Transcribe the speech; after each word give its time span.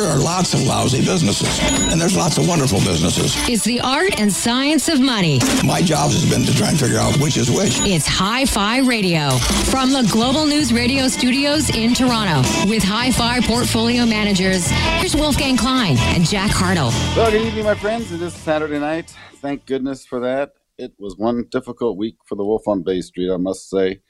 There 0.00 0.08
are 0.08 0.18
lots 0.18 0.54
of 0.54 0.62
lousy 0.62 1.04
businesses, 1.04 1.60
and 1.92 2.00
there's 2.00 2.16
lots 2.16 2.38
of 2.38 2.48
wonderful 2.48 2.78
businesses. 2.78 3.34
It's 3.46 3.64
the 3.64 3.82
art 3.82 4.18
and 4.18 4.32
science 4.32 4.88
of 4.88 4.98
money. 4.98 5.40
My 5.62 5.82
job 5.82 6.10
has 6.10 6.24
been 6.24 6.42
to 6.46 6.56
try 6.56 6.70
and 6.70 6.80
figure 6.80 6.96
out 6.96 7.14
which 7.18 7.36
is 7.36 7.50
which. 7.50 7.80
It's 7.80 8.06
Hi 8.06 8.46
Fi 8.46 8.78
Radio 8.78 9.28
from 9.68 9.92
the 9.92 10.08
Global 10.10 10.46
News 10.46 10.72
Radio 10.72 11.06
studios 11.06 11.68
in 11.76 11.92
Toronto 11.92 12.40
with 12.66 12.82
Hi 12.82 13.10
Fi 13.10 13.42
portfolio 13.42 14.06
managers. 14.06 14.70
Here's 14.70 15.14
Wolfgang 15.14 15.58
Klein 15.58 15.98
and 15.98 16.24
Jack 16.24 16.50
Hartle. 16.50 16.92
Well, 17.14 17.30
good 17.30 17.42
evening, 17.42 17.64
my 17.64 17.74
friends. 17.74 18.10
It 18.10 18.22
is 18.22 18.32
Saturday 18.32 18.78
night. 18.78 19.14
Thank 19.34 19.66
goodness 19.66 20.06
for 20.06 20.18
that. 20.20 20.54
It 20.78 20.94
was 20.98 21.18
one 21.18 21.44
difficult 21.50 21.98
week 21.98 22.16
for 22.24 22.36
the 22.36 22.44
Wolf 22.44 22.66
on 22.66 22.82
Bay 22.82 23.02
Street, 23.02 23.30
I 23.30 23.36
must 23.36 23.68
say. 23.68 24.00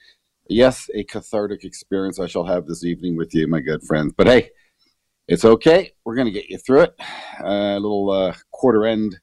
Yes, 0.47 0.89
a 0.93 1.03
cathartic 1.03 1.65
experience 1.65 2.17
I 2.17 2.27
shall 2.27 2.45
have 2.45 2.65
this 2.65 2.85
evening 2.85 3.17
with 3.17 3.35
you, 3.35 3.45
my 3.49 3.59
good 3.59 3.83
friends. 3.83 4.13
But 4.15 4.27
hey, 4.27 4.51
it's 5.31 5.45
okay. 5.45 5.93
We're 6.03 6.15
going 6.15 6.27
to 6.27 6.31
get 6.31 6.49
you 6.49 6.57
through 6.57 6.81
it. 6.81 6.93
A 7.41 7.79
little 7.79 8.11
uh, 8.11 8.33
quarter 8.51 8.85
end 8.85 9.17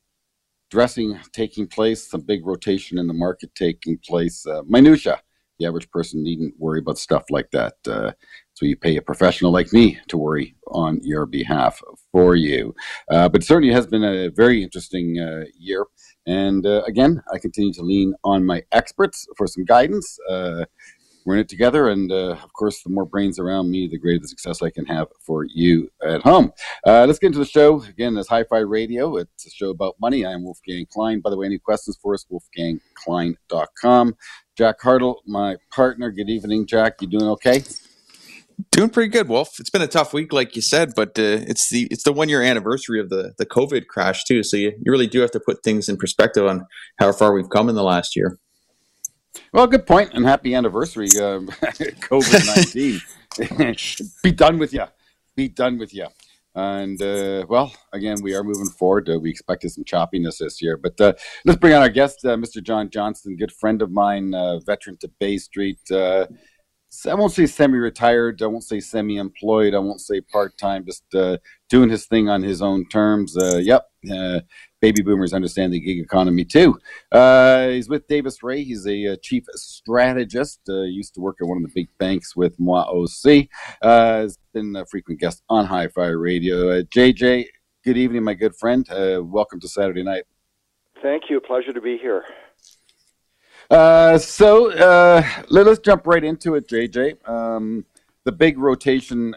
dressing 0.70 1.18
taking 1.32 1.66
place, 1.66 2.10
some 2.10 2.22
big 2.22 2.46
rotation 2.46 2.98
in 2.98 3.06
the 3.06 3.12
market 3.12 3.54
taking 3.54 3.98
place. 3.98 4.46
Uh, 4.46 4.62
minutia. 4.66 5.20
The 5.58 5.66
average 5.66 5.90
person 5.90 6.22
needn't 6.22 6.54
worry 6.56 6.78
about 6.78 6.98
stuff 6.98 7.24
like 7.30 7.50
that. 7.50 7.74
Uh, 7.86 8.12
so 8.54 8.64
you 8.64 8.76
pay 8.76 8.96
a 8.96 9.02
professional 9.02 9.52
like 9.52 9.70
me 9.72 9.98
to 10.06 10.16
worry 10.16 10.54
on 10.68 11.00
your 11.02 11.26
behalf 11.26 11.82
for 12.12 12.36
you. 12.36 12.74
Uh, 13.10 13.28
but 13.28 13.42
certainly 13.42 13.74
has 13.74 13.86
been 13.86 14.04
a 14.04 14.30
very 14.30 14.62
interesting 14.62 15.18
uh, 15.18 15.44
year. 15.58 15.84
And 16.26 16.64
uh, 16.64 16.84
again, 16.86 17.22
I 17.34 17.38
continue 17.38 17.72
to 17.74 17.82
lean 17.82 18.14
on 18.24 18.46
my 18.46 18.62
experts 18.72 19.26
for 19.36 19.46
some 19.46 19.64
guidance. 19.64 20.18
We're 21.24 21.34
in 21.34 21.40
it 21.40 21.48
together. 21.48 21.88
And 21.88 22.10
uh, 22.10 22.36
of 22.42 22.52
course, 22.52 22.82
the 22.82 22.90
more 22.90 23.04
brains 23.04 23.38
around 23.38 23.70
me, 23.70 23.86
the 23.86 23.98
greater 23.98 24.20
the 24.20 24.28
success 24.28 24.62
I 24.62 24.70
can 24.70 24.86
have 24.86 25.08
for 25.20 25.44
you 25.44 25.90
at 26.02 26.22
home. 26.22 26.52
Uh, 26.86 27.04
let's 27.06 27.18
get 27.18 27.28
into 27.28 27.38
the 27.38 27.44
show. 27.44 27.82
Again, 27.82 28.14
this 28.14 28.28
Hi 28.28 28.44
Fi 28.44 28.58
Radio. 28.58 29.16
It's 29.16 29.46
a 29.46 29.50
show 29.50 29.70
about 29.70 29.96
money. 30.00 30.24
I 30.24 30.32
am 30.32 30.44
Wolfgang 30.44 30.86
Klein. 30.90 31.20
By 31.20 31.30
the 31.30 31.36
way, 31.36 31.46
any 31.46 31.58
questions 31.58 31.98
for 32.00 32.14
us? 32.14 32.24
WolfgangKlein.com. 32.30 34.16
Jack 34.56 34.80
Hartle, 34.80 35.16
my 35.26 35.56
partner. 35.70 36.10
Good 36.10 36.30
evening, 36.30 36.66
Jack. 36.66 37.00
You 37.00 37.08
doing 37.08 37.28
okay? 37.30 37.62
Doing 38.72 38.90
pretty 38.90 39.10
good, 39.10 39.28
Wolf. 39.28 39.60
It's 39.60 39.70
been 39.70 39.82
a 39.82 39.86
tough 39.86 40.12
week, 40.12 40.32
like 40.32 40.56
you 40.56 40.62
said, 40.62 40.92
but 40.96 41.10
uh, 41.10 41.46
it's 41.46 41.70
the 41.70 41.86
it's 41.92 42.02
the 42.02 42.12
one 42.12 42.28
year 42.28 42.42
anniversary 42.42 42.98
of 42.98 43.08
the 43.08 43.34
the 43.38 43.46
COVID 43.46 43.86
crash 43.86 44.24
too. 44.24 44.42
So 44.42 44.56
you, 44.56 44.72
you 44.82 44.90
really 44.90 45.06
do 45.06 45.20
have 45.20 45.30
to 45.32 45.40
put 45.40 45.62
things 45.62 45.88
in 45.88 45.96
perspective 45.96 46.44
on 46.44 46.66
how 46.98 47.12
far 47.12 47.32
we've 47.32 47.50
come 47.50 47.68
in 47.68 47.76
the 47.76 47.84
last 47.84 48.16
year. 48.16 48.36
Well, 49.52 49.66
good 49.66 49.86
point, 49.86 50.14
and 50.14 50.24
happy 50.24 50.54
anniversary, 50.54 51.08
uh, 51.16 51.40
COVID 51.40 52.46
nineteen. 52.46 53.00
Be 54.22 54.32
done 54.32 54.58
with 54.58 54.72
you. 54.72 54.84
Be 55.36 55.48
done 55.48 55.78
with 55.78 55.94
you. 55.94 56.06
And 56.54 57.00
uh, 57.00 57.46
well, 57.48 57.72
again, 57.92 58.16
we 58.20 58.34
are 58.34 58.42
moving 58.42 58.68
forward. 58.68 59.08
Uh, 59.08 59.20
we 59.20 59.30
expected 59.30 59.70
some 59.70 59.84
choppiness 59.84 60.38
this 60.38 60.60
year, 60.60 60.76
but 60.76 61.00
uh, 61.00 61.12
let's 61.44 61.60
bring 61.60 61.72
on 61.72 61.82
our 61.82 61.88
guest, 61.88 62.24
uh, 62.24 62.36
Mr. 62.36 62.60
John 62.60 62.90
Johnston, 62.90 63.36
good 63.36 63.52
friend 63.52 63.80
of 63.80 63.92
mine, 63.92 64.34
uh, 64.34 64.58
veteran 64.60 64.96
to 64.98 65.08
Bay 65.20 65.38
Street. 65.38 65.78
Uh, 65.88 66.26
I 67.06 67.14
won't 67.14 67.32
say 67.32 67.46
semi-retired. 67.46 68.42
I 68.42 68.46
won't 68.46 68.64
say 68.64 68.80
semi-employed. 68.80 69.74
I 69.74 69.78
won't 69.78 70.00
say 70.00 70.20
part-time. 70.20 70.84
Just 70.84 71.04
doing 71.68 71.90
his 71.90 72.06
thing 72.06 72.28
on 72.28 72.42
his 72.42 72.60
own 72.60 72.88
terms. 72.88 73.36
yep, 73.38 73.84
baby 74.80 75.02
boomers 75.02 75.32
understand 75.32 75.72
the 75.72 75.80
gig 75.80 75.98
economy 75.98 76.44
too. 76.44 76.78
Uh, 77.10 77.68
he's 77.68 77.88
with 77.88 78.06
Davis 78.06 78.42
Rea. 78.42 78.62
He's 78.62 78.86
a, 78.86 79.04
a 79.06 79.16
chief 79.16 79.44
strategist. 79.54 80.60
Uh, 80.68 80.82
used 80.82 81.14
to 81.14 81.20
work 81.20 81.38
at 81.40 81.48
one 81.48 81.56
of 81.56 81.62
the 81.62 81.72
big 81.74 81.88
banks 81.98 82.36
with 82.36 82.58
Moi 82.58 82.80
OC. 82.80 83.48
Uh, 83.82 84.18
has 84.20 84.38
been 84.52 84.76
a 84.76 84.86
frequent 84.86 85.20
guest 85.20 85.42
on 85.48 85.66
Hi 85.66 85.88
Fi 85.88 86.06
Radio. 86.06 86.82
JJ, 86.82 87.44
uh, 87.44 87.46
good 87.84 87.96
evening, 87.96 88.24
my 88.24 88.34
good 88.34 88.54
friend. 88.56 88.88
Uh, 88.90 89.22
welcome 89.22 89.60
to 89.60 89.68
Saturday 89.68 90.02
night. 90.02 90.24
Thank 91.02 91.24
you. 91.28 91.40
Pleasure 91.40 91.72
to 91.72 91.80
be 91.80 91.96
here. 91.98 92.24
Uh, 93.70 94.16
so 94.18 94.68
let 95.48 95.66
us 95.66 95.78
jump 95.78 96.06
right 96.06 96.24
into 96.24 96.54
it, 96.54 96.68
JJ. 96.68 97.28
Um, 97.28 97.84
the 98.24 98.32
big 98.32 98.58
rotation 98.58 99.34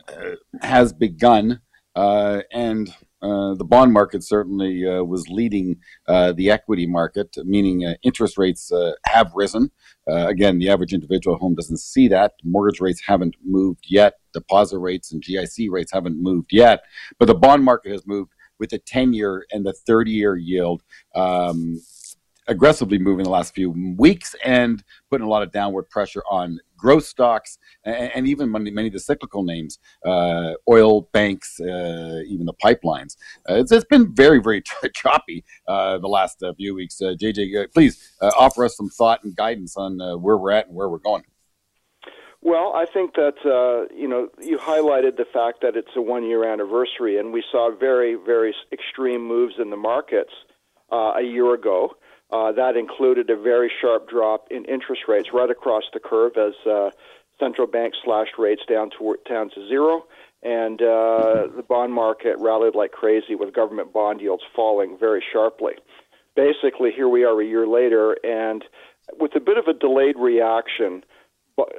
has 0.62 0.94
begun, 0.94 1.62
and 1.96 2.94
uh, 3.22 3.54
the 3.54 3.64
bond 3.64 3.94
market 3.94 4.24
certainly 4.24 4.88
uh, 4.88 5.04
was 5.04 5.28
leading 5.30 5.78
uh, 6.08 6.32
the 6.32 6.50
equity 6.50 6.88
market, 6.88 7.36
meaning 7.46 7.86
uh, 7.86 7.94
interest 8.04 8.38
rates 8.38 8.72
uh, 8.72 8.94
have 9.06 9.32
risen. 9.36 9.72
again, 10.08 10.58
the 10.58 10.70
average 10.70 10.94
individual 10.94 11.38
home 11.38 11.54
doesn't 11.56 11.80
see 11.80 12.08
that. 12.08 12.34
Mortgage 12.44 12.82
rates 12.82 13.02
haven't 13.06 13.36
moved 13.44 13.86
yet. 13.88 14.16
Deposit 14.34 14.80
rates 14.80 15.12
and 15.12 15.24
GIC 15.24 15.70
rates 15.70 15.92
haven't 15.92 16.22
moved 16.22 16.52
yet. 16.52 16.84
But 17.20 17.26
the 17.26 17.36
bond 17.36 17.64
market 17.64 17.92
has 17.92 18.08
moved 18.08 18.32
with 18.60 18.72
the 18.72 18.80
10 18.80 19.14
year 19.14 19.46
and 19.52 19.66
the 19.66 19.74
30 19.74 20.12
year 20.12 20.36
yield. 20.36 20.82
Um, 21.16 21.82
aggressively 22.52 23.00
moving 23.00 23.24
the 23.24 23.30
last 23.30 23.56
few 23.56 23.72
weeks 23.98 24.36
and 24.44 24.84
putting 25.10 25.26
a 25.26 25.30
lot 25.30 25.42
of 25.42 25.52
downward 25.52 25.90
pressure 25.90 26.22
on 26.30 26.60
growth 26.78 27.06
stocks 27.06 27.58
and, 27.86 28.12
and 28.14 28.28
even 28.28 28.52
many, 28.52 28.70
many, 28.70 28.88
of 28.88 28.94
the 28.94 29.00
cyclical 29.00 29.44
names, 29.44 29.80
uh, 30.06 30.52
oil 30.70 31.10
banks, 31.14 31.60
uh, 31.62 32.22
even 32.28 32.46
the 32.46 32.54
pipelines. 32.64 33.16
Uh, 33.50 33.56
it's, 33.56 33.72
it's 33.72 33.86
been 33.86 34.14
very, 34.14 34.40
very 34.40 34.62
choppy 34.94 35.44
uh, 35.68 35.98
the 35.98 36.08
last 36.08 36.44
uh, 36.44 36.54
few 36.54 36.76
weeks. 36.76 37.00
JJ, 37.02 37.64
uh, 37.64 37.68
please 37.74 38.12
offer 38.22 38.66
us 38.66 38.76
some 38.76 38.90
thought 38.90 39.24
and 39.24 39.36
guidance 39.36 39.78
on 39.78 39.98
where 40.22 40.38
we're 40.38 40.52
at 40.52 40.68
and 40.68 40.76
where 40.76 40.90
we're 40.90 40.98
going. 40.98 41.24
Well, 42.44 42.74
I 42.76 42.86
think 42.92 43.14
that 43.16 43.36
uh, 43.46 43.94
you 43.96 44.08
know 44.08 44.30
you 44.42 44.58
highlighted 44.58 45.16
the 45.16 45.26
fact 45.32 45.62
that 45.62 45.76
it's 45.76 45.96
a 45.96 46.02
one-year 46.02 46.44
anniversary, 46.44 47.20
and 47.20 47.32
we 47.32 47.44
saw 47.52 47.70
very, 47.70 48.16
very 48.16 48.56
extreme 48.74 49.24
moves 49.24 49.54
in 49.60 49.70
the 49.70 49.78
markets 49.78 50.34
uh, 50.92 51.14
a 51.18 51.22
year 51.22 51.54
ago. 51.54 51.92
Uh, 52.32 52.52
that 52.52 52.78
included 52.78 53.30
a 53.30 53.36
very 53.36 53.72
sharp 53.82 54.10
drop 54.10 54.48
in 54.50 54.64
interest 54.66 55.04
rates 55.08 55.30
right 55.34 55.50
across 55.50 55.84
the 55.94 56.00
curve 56.00 56.34
as 56.38 56.54
uh, 56.66 56.90
central 57.40 57.68
banks 57.68 57.98
slashed 58.04 58.38
rates 58.38 58.62
down 58.70 58.90
to 58.98 59.16
down 59.28 59.50
to 59.50 59.68
zero, 59.68 60.06
and 60.44 60.82
uh, 60.82 61.48
the 61.56 61.66
bond 61.68 61.94
market 61.94 62.38
rallied 62.40 62.76
like 62.76 62.92
crazy 62.92 63.36
with 63.36 63.54
government 63.54 63.92
bond 63.92 64.22
yields 64.22 64.44
falling 64.56 64.98
very 64.98 65.24
sharply. 65.34 65.74
Basically, 66.36 66.92
here 66.96 67.10
we 67.10 67.26
are 67.26 67.42
a 67.42 67.46
year 67.46 67.68
later, 67.68 68.16
and 68.24 68.64
with 69.20 69.36
a 69.36 69.42
bit 69.42 69.58
of 69.58 69.66
a 69.68 69.74
delayed 69.74 70.16
reaction, 70.18 71.04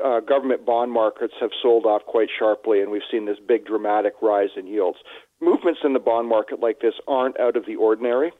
uh, 0.05 0.21
government 0.21 0.67
bond 0.67 0.93
markets 0.93 1.35
have 1.41 1.51
sold 1.63 1.87
off 1.87 2.03
quite 2.07 2.29
sharply, 2.39 2.81
and 2.83 2.91
we've 2.91 3.03
seen 3.11 3.25
this 3.25 3.39
big 3.49 3.65
dramatic 3.65 4.13
rise 4.21 4.51
in 4.57 4.67
yields. 4.67 4.99
Movements 5.41 5.81
in 5.83 5.95
the 5.95 5.99
bond 5.99 6.29
market 6.29 6.61
like 6.61 6.81
this 6.81 6.95
aren't 7.09 7.41
out 7.41 7.57
of 7.57 7.65
the 7.67 7.77
ordinary. 7.77 8.33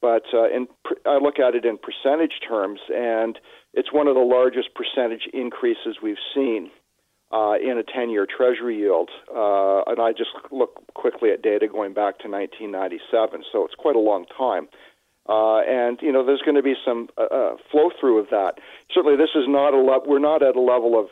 But 0.00 0.24
uh, 0.32 0.48
in, 0.48 0.66
I 1.06 1.18
look 1.18 1.38
at 1.38 1.54
it 1.54 1.64
in 1.64 1.78
percentage 1.78 2.40
terms, 2.46 2.80
and 2.88 3.38
it's 3.74 3.92
one 3.92 4.06
of 4.06 4.14
the 4.14 4.20
largest 4.20 4.70
percentage 4.74 5.28
increases 5.32 5.98
we've 6.02 6.22
seen 6.34 6.70
uh, 7.32 7.54
in 7.62 7.78
a 7.78 7.82
10 7.82 8.10
year 8.10 8.26
Treasury 8.26 8.78
yield. 8.78 9.10
Uh, 9.28 9.82
and 9.86 10.00
I 10.00 10.12
just 10.12 10.30
look 10.50 10.82
quickly 10.94 11.30
at 11.30 11.42
data 11.42 11.68
going 11.68 11.92
back 11.92 12.18
to 12.20 12.28
1997, 12.28 13.44
so 13.52 13.64
it's 13.64 13.74
quite 13.74 13.96
a 13.96 14.00
long 14.00 14.26
time. 14.36 14.68
Uh, 15.28 15.60
and 15.60 15.98
you 16.02 16.10
know, 16.10 16.24
there's 16.24 16.42
going 16.42 16.56
to 16.56 16.62
be 16.62 16.74
some 16.84 17.08
uh, 17.16 17.32
uh, 17.32 17.56
flow 17.70 17.90
through 18.00 18.18
of 18.18 18.26
that. 18.30 18.54
Certainly, 18.92 19.16
this 19.16 19.30
is 19.34 19.44
not 19.46 19.74
a 19.74 19.76
le- 19.76 20.08
we're 20.08 20.18
not 20.18 20.42
at 20.42 20.56
a 20.56 20.60
level 20.60 20.98
of 20.98 21.06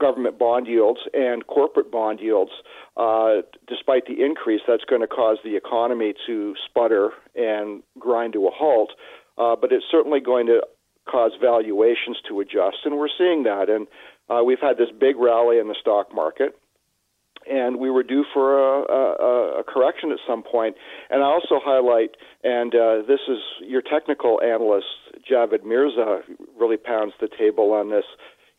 government 0.00 0.38
bond 0.38 0.66
yields 0.66 1.00
and 1.12 1.46
corporate 1.46 1.92
bond 1.92 2.20
yields, 2.20 2.50
uh, 2.98 3.42
despite 3.68 4.06
the 4.06 4.24
increase, 4.24 4.60
that's 4.66 4.84
going 4.84 5.00
to 5.00 5.06
cause 5.06 5.38
the 5.44 5.56
economy 5.56 6.14
to 6.26 6.54
sputter 6.66 7.10
and 7.36 7.82
grind 7.98 8.32
to 8.32 8.46
a 8.46 8.50
halt. 8.50 8.90
Uh, 9.38 9.54
but 9.54 9.72
it's 9.72 9.84
certainly 9.88 10.18
going 10.18 10.46
to 10.46 10.60
cause 11.08 11.30
valuations 11.40 12.18
to 12.28 12.40
adjust, 12.40 12.78
and 12.84 12.98
we're 12.98 13.08
seeing 13.16 13.44
that. 13.44 13.70
And 13.70 13.86
uh, 14.28 14.42
we've 14.44 14.60
had 14.60 14.76
this 14.76 14.88
big 14.98 15.16
rally 15.16 15.58
in 15.58 15.68
the 15.68 15.76
stock 15.80 16.14
market. 16.14 16.58
And 17.50 17.78
we 17.78 17.88
were 17.88 18.02
due 18.02 18.24
for 18.34 18.58
a, 18.58 18.82
a, 18.92 19.60
a 19.60 19.64
correction 19.64 20.10
at 20.10 20.18
some 20.26 20.42
point. 20.42 20.76
And 21.08 21.22
I 21.22 21.26
also 21.26 21.60
highlight, 21.64 22.10
and 22.44 22.74
uh, 22.74 23.06
this 23.08 23.20
is 23.26 23.38
your 23.66 23.80
technical 23.80 24.42
analyst, 24.42 24.86
Javed 25.30 25.64
Mirza, 25.64 26.20
really 26.60 26.76
pounds 26.76 27.14
the 27.20 27.28
table 27.38 27.72
on 27.72 27.88
this 27.90 28.04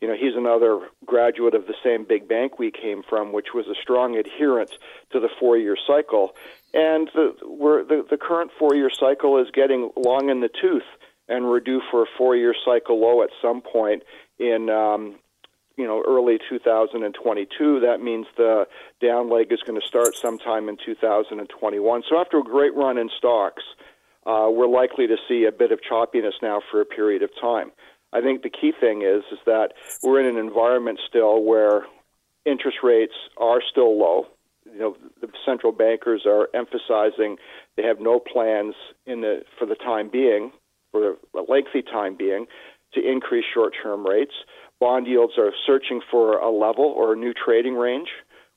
you 0.00 0.08
know, 0.08 0.14
he's 0.14 0.34
another 0.34 0.80
graduate 1.04 1.54
of 1.54 1.66
the 1.66 1.74
same 1.84 2.04
big 2.04 2.26
bank 2.26 2.58
we 2.58 2.70
came 2.70 3.02
from, 3.08 3.32
which 3.32 3.48
was 3.54 3.66
a 3.66 3.74
strong 3.80 4.16
adherent 4.16 4.70
to 5.12 5.20
the 5.20 5.28
four-year 5.38 5.76
cycle. 5.86 6.34
And 6.72 7.10
the, 7.14 7.34
we're, 7.44 7.84
the, 7.84 8.06
the 8.08 8.16
current 8.16 8.50
four-year 8.58 8.90
cycle 8.90 9.38
is 9.38 9.48
getting 9.52 9.90
long 9.96 10.30
in 10.30 10.40
the 10.40 10.48
tooth, 10.48 10.88
and 11.28 11.46
we're 11.46 11.60
due 11.60 11.82
for 11.90 12.02
a 12.02 12.06
four-year 12.16 12.54
cycle 12.64 13.00
low 13.00 13.22
at 13.22 13.30
some 13.42 13.60
point 13.60 14.02
in 14.38 14.70
um, 14.70 15.16
you 15.76 15.86
know 15.86 16.02
early 16.06 16.38
2022. 16.48 17.80
That 17.80 18.00
means 18.00 18.26
the 18.36 18.66
down 19.02 19.30
leg 19.30 19.52
is 19.52 19.60
going 19.66 19.80
to 19.80 19.86
start 19.86 20.14
sometime 20.14 20.68
in 20.68 20.76
2021. 20.84 22.02
So 22.08 22.18
after 22.18 22.38
a 22.38 22.42
great 22.42 22.74
run 22.74 22.98
in 22.98 23.10
stocks, 23.16 23.62
uh, 24.26 24.48
we're 24.50 24.68
likely 24.68 25.06
to 25.06 25.16
see 25.28 25.44
a 25.44 25.52
bit 25.52 25.72
of 25.72 25.80
choppiness 25.80 26.34
now 26.42 26.60
for 26.70 26.80
a 26.80 26.84
period 26.84 27.22
of 27.22 27.30
time. 27.40 27.72
I 28.12 28.20
think 28.20 28.42
the 28.42 28.50
key 28.50 28.72
thing 28.78 29.02
is 29.02 29.22
is 29.32 29.38
that 29.46 29.72
we're 30.02 30.20
in 30.20 30.26
an 30.26 30.36
environment 30.36 31.00
still 31.08 31.42
where 31.42 31.86
interest 32.44 32.78
rates 32.82 33.14
are 33.36 33.60
still 33.70 33.98
low. 33.98 34.26
You 34.64 34.78
know, 34.78 34.96
the 35.20 35.28
central 35.44 35.72
bankers 35.72 36.22
are 36.26 36.48
emphasizing 36.54 37.36
they 37.76 37.82
have 37.82 38.00
no 38.00 38.20
plans 38.20 38.74
in 39.06 39.20
the 39.20 39.42
for 39.58 39.66
the 39.66 39.74
time 39.74 40.10
being, 40.10 40.52
for 40.92 41.16
a 41.34 41.42
lengthy 41.48 41.82
time 41.82 42.16
being, 42.16 42.46
to 42.94 43.00
increase 43.00 43.44
short-term 43.52 44.06
rates. 44.06 44.34
Bond 44.80 45.06
yields 45.06 45.34
are 45.38 45.52
searching 45.66 46.00
for 46.10 46.38
a 46.38 46.50
level 46.50 46.84
or 46.84 47.12
a 47.12 47.16
new 47.16 47.32
trading 47.32 47.74
range. 47.74 48.08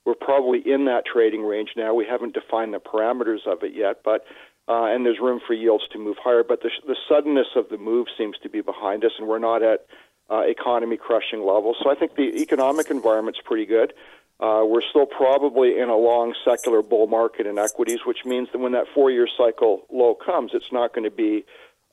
We're 0.05 0.15
probably 0.15 0.59
in 0.59 0.85
that 0.85 1.05
trading 1.05 1.43
range 1.43 1.71
now. 1.75 1.93
We 1.93 2.05
haven't 2.05 2.33
defined 2.33 2.73
the 2.73 2.79
parameters 2.79 3.47
of 3.47 3.63
it 3.63 3.73
yet, 3.73 4.01
but 4.03 4.25
uh, 4.67 4.85
and 4.85 5.05
there's 5.05 5.19
room 5.19 5.41
for 5.45 5.53
yields 5.53 5.83
to 5.91 5.99
move 5.99 6.17
higher. 6.23 6.43
But 6.43 6.61
the, 6.61 6.69
the 6.87 6.95
suddenness 7.07 7.47
of 7.55 7.69
the 7.69 7.77
move 7.77 8.07
seems 8.17 8.37
to 8.43 8.49
be 8.49 8.61
behind 8.61 9.03
us, 9.03 9.11
and 9.17 9.27
we're 9.27 9.39
not 9.39 9.61
at 9.61 9.85
uh, 10.29 10.41
economy 10.41 10.97
crushing 10.97 11.39
levels. 11.39 11.77
So 11.83 11.89
I 11.89 11.95
think 11.95 12.15
the 12.15 12.41
economic 12.41 12.89
environment's 12.89 13.39
pretty 13.43 13.65
good. 13.65 13.93
Uh, 14.39 14.63
we're 14.65 14.81
still 14.81 15.05
probably 15.05 15.79
in 15.79 15.89
a 15.89 15.95
long 15.95 16.33
secular 16.43 16.81
bull 16.81 17.07
market 17.07 17.45
in 17.45 17.57
equities, 17.57 17.99
which 18.05 18.25
means 18.25 18.49
that 18.51 18.59
when 18.59 18.71
that 18.71 18.85
four-year 18.93 19.27
cycle 19.37 19.85
low 19.91 20.15
comes, 20.15 20.51
it's 20.53 20.71
not 20.71 20.93
going 20.93 21.03
to 21.03 21.15
be 21.15 21.45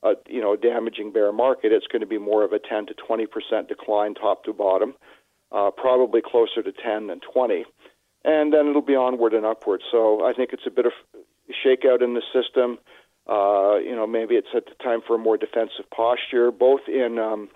a 0.03 0.13
you 0.27 0.41
know 0.41 0.55
damaging 0.55 1.11
bear 1.11 1.31
market. 1.31 1.71
It's 1.71 1.87
going 1.87 2.01
to 2.01 2.07
be 2.07 2.17
more 2.17 2.43
of 2.43 2.51
a 2.51 2.59
10 2.59 2.87
to 2.87 2.93
20 2.93 3.25
percent 3.27 3.67
decline, 3.67 4.15
top 4.15 4.43
to 4.45 4.53
bottom, 4.53 4.95
uh, 5.51 5.71
probably 5.71 6.21
closer 6.21 6.63
to 6.63 6.71
10 6.71 7.07
than 7.07 7.19
20, 7.19 7.65
and 8.23 8.53
then 8.53 8.67
it'll 8.67 8.81
be 8.81 8.95
onward 8.95 9.33
and 9.33 9.45
upward. 9.45 9.81
So 9.91 10.25
I 10.25 10.33
think 10.33 10.51
it's 10.53 10.67
a 10.67 10.71
bit 10.71 10.85
of 10.85 10.93
shakeout 11.65 12.01
in 12.01 12.13
the 12.13 12.21
system. 12.33 12.77
Uh, 13.27 13.77
you 13.77 13.95
know, 13.95 14.07
maybe 14.07 14.35
it's 14.35 14.47
at 14.55 14.65
the 14.65 14.83
time 14.83 15.01
for 15.05 15.15
a 15.15 15.19
more 15.19 15.37
defensive 15.37 15.89
posture, 15.95 16.51
both 16.51 16.81
in 16.87 17.19
um, 17.19 17.49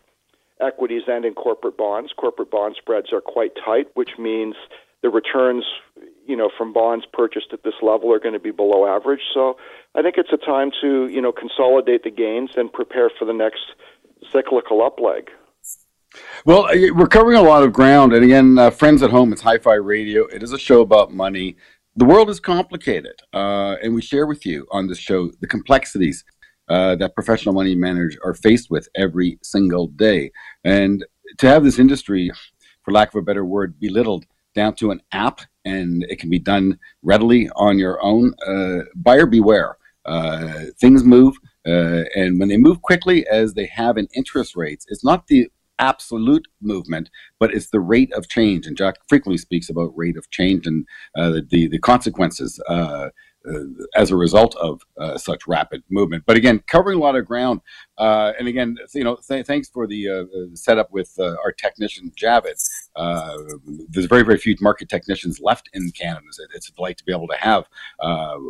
equities 0.62 1.04
and 1.08 1.26
in 1.26 1.34
corporate 1.34 1.78
bonds. 1.78 2.14
Corporate 2.16 2.52
bond 2.52 2.76
spreads 2.78 3.12
are 3.12 3.22
quite 3.22 3.52
tight, 3.64 3.88
which 3.96 4.12
means 4.18 4.56
the 5.02 5.10
returns, 5.10 5.66
you 6.26 6.36
know, 6.36 6.50
from 6.58 6.74
bonds 6.74 7.06
purchased 7.12 7.48
at 7.52 7.64
this 7.64 7.76
level 7.82 8.12
are 8.12 8.20
going 8.20 8.34
to 8.34 8.40
be 8.40 8.52
below 8.52 8.88
average. 8.88 9.22
So 9.34 9.58
I 9.94 10.02
think 10.02 10.16
it's 10.18 10.34
a 10.34 10.38
time 10.38 10.72
to, 10.82 11.08
you 11.08 11.22
know, 11.22 11.32
consolidate 11.32 12.04
the 12.04 12.12
gains 12.12 12.52
and 12.56 12.72
prepare 12.72 13.10
for 13.18 13.26
the 13.26 13.34
next 13.34 13.62
cyclical 14.32 14.84
up 14.84 15.00
leg. 15.00 15.30
Well, 16.46 16.66
uh, 16.66 16.94
we're 16.94 17.08
covering 17.08 17.38
a 17.38 17.42
lot 17.42 17.64
of 17.64 17.74
ground. 17.74 18.14
And 18.14 18.24
again, 18.24 18.58
uh, 18.58 18.70
friends 18.70 19.02
at 19.04 19.12
home, 19.12 19.34
it's 19.34 19.42
Hi 19.42 19.58
Fi 19.58 19.74
Radio. 19.76 20.26
It 20.26 20.44
is 20.44 20.54
a 20.54 20.60
show 20.60 20.82
about 20.82 21.14
money 21.14 21.56
the 21.98 22.06
world 22.06 22.30
is 22.30 22.42
complicated, 22.42 23.22
uh, 23.34 23.78
and 23.82 23.96
we 23.96 24.02
share 24.02 24.28
with 24.28 24.46
you 24.46 24.68
on 24.70 24.88
this 24.88 24.98
show 24.98 25.32
the 25.40 25.48
complexities 25.48 26.26
uh, 26.68 26.96
that 26.96 27.16
professional 27.16 27.56
money 27.56 27.74
managers 27.74 28.18
are 28.24 28.34
faced 28.34 28.70
with 28.70 28.90
every 28.96 29.40
single 29.42 29.88
day. 29.88 30.32
And 30.66 31.06
to 31.38 31.48
have 31.48 31.64
this 31.64 31.80
industry, 31.80 32.32
for 32.84 32.92
lack 32.92 33.10
of 33.10 33.20
a 33.20 33.22
better 33.22 33.46
word, 33.46 33.80
belittled 33.80 34.26
down 34.54 34.76
to 34.76 34.92
an 34.92 35.02
app 35.14 35.40
and 35.64 36.04
it 36.10 36.20
can 36.20 36.30
be 36.30 36.40
done 36.40 36.78
readily 37.02 37.50
on 37.56 37.80
your 37.80 38.04
own, 38.04 38.34
uh, 38.46 38.84
buyer 38.96 39.26
beware. 39.26 39.78
Uh, 40.06 40.66
things 40.80 41.04
move, 41.04 41.36
uh, 41.66 42.04
and 42.14 42.40
when 42.40 42.50
they 42.50 42.58
move 42.58 42.82
quickly, 42.82 43.26
as 43.28 43.54
they 43.54 43.66
have 43.66 43.98
in 43.98 44.08
interest 44.14 44.56
rates, 44.56 44.86
it's 44.90 45.04
not 45.04 45.28
the 45.28 45.50
absolute 45.80 46.48
movement, 46.62 47.10
but 47.40 47.54
it's 47.54 47.70
the 47.70 47.80
rate 47.80 48.12
of 48.14 48.30
change. 48.30 48.66
And 48.66 48.78
Jack 48.78 48.96
frequently 49.08 49.38
speaks 49.38 49.70
about 49.70 49.92
rate 49.96 50.18
of 50.18 50.30
change 50.30 50.68
and 50.68 50.86
uh, 51.18 51.42
the 51.50 51.68
the 51.68 51.80
consequences 51.80 52.60
uh, 52.68 53.10
uh, 53.48 53.60
as 53.96 54.10
a 54.10 54.16
result 54.16 54.56
of 54.56 54.82
uh, 54.98 55.18
such 55.18 55.46
rapid 55.46 55.84
movement. 55.90 56.24
But 56.26 56.36
again, 56.36 56.64
covering 56.68 56.98
a 56.98 57.02
lot 57.02 57.16
of 57.16 57.26
ground. 57.26 57.62
Uh, 57.98 58.34
and 58.40 58.48
again, 58.48 58.78
you 58.94 59.04
know, 59.04 59.18
th- 59.28 59.46
thanks 59.46 59.70
for 59.70 59.86
the 59.86 60.10
uh, 60.10 60.56
setup 60.56 60.92
with 60.92 61.14
our 61.20 61.52
technician 61.52 62.12
Javed. 62.16 62.60
there's 63.90 64.08
very 64.08 64.24
very 64.24 64.38
few 64.38 64.56
market 64.62 64.90
technicians 64.90 65.40
left 65.40 65.70
in 65.74 65.92
Canada. 65.92 66.26
It's 66.56 66.70
a 66.70 66.74
delight 66.74 66.98
to 66.98 67.04
be 67.04 67.12
able 67.12 67.28
to 67.28 67.38
have 67.38 67.66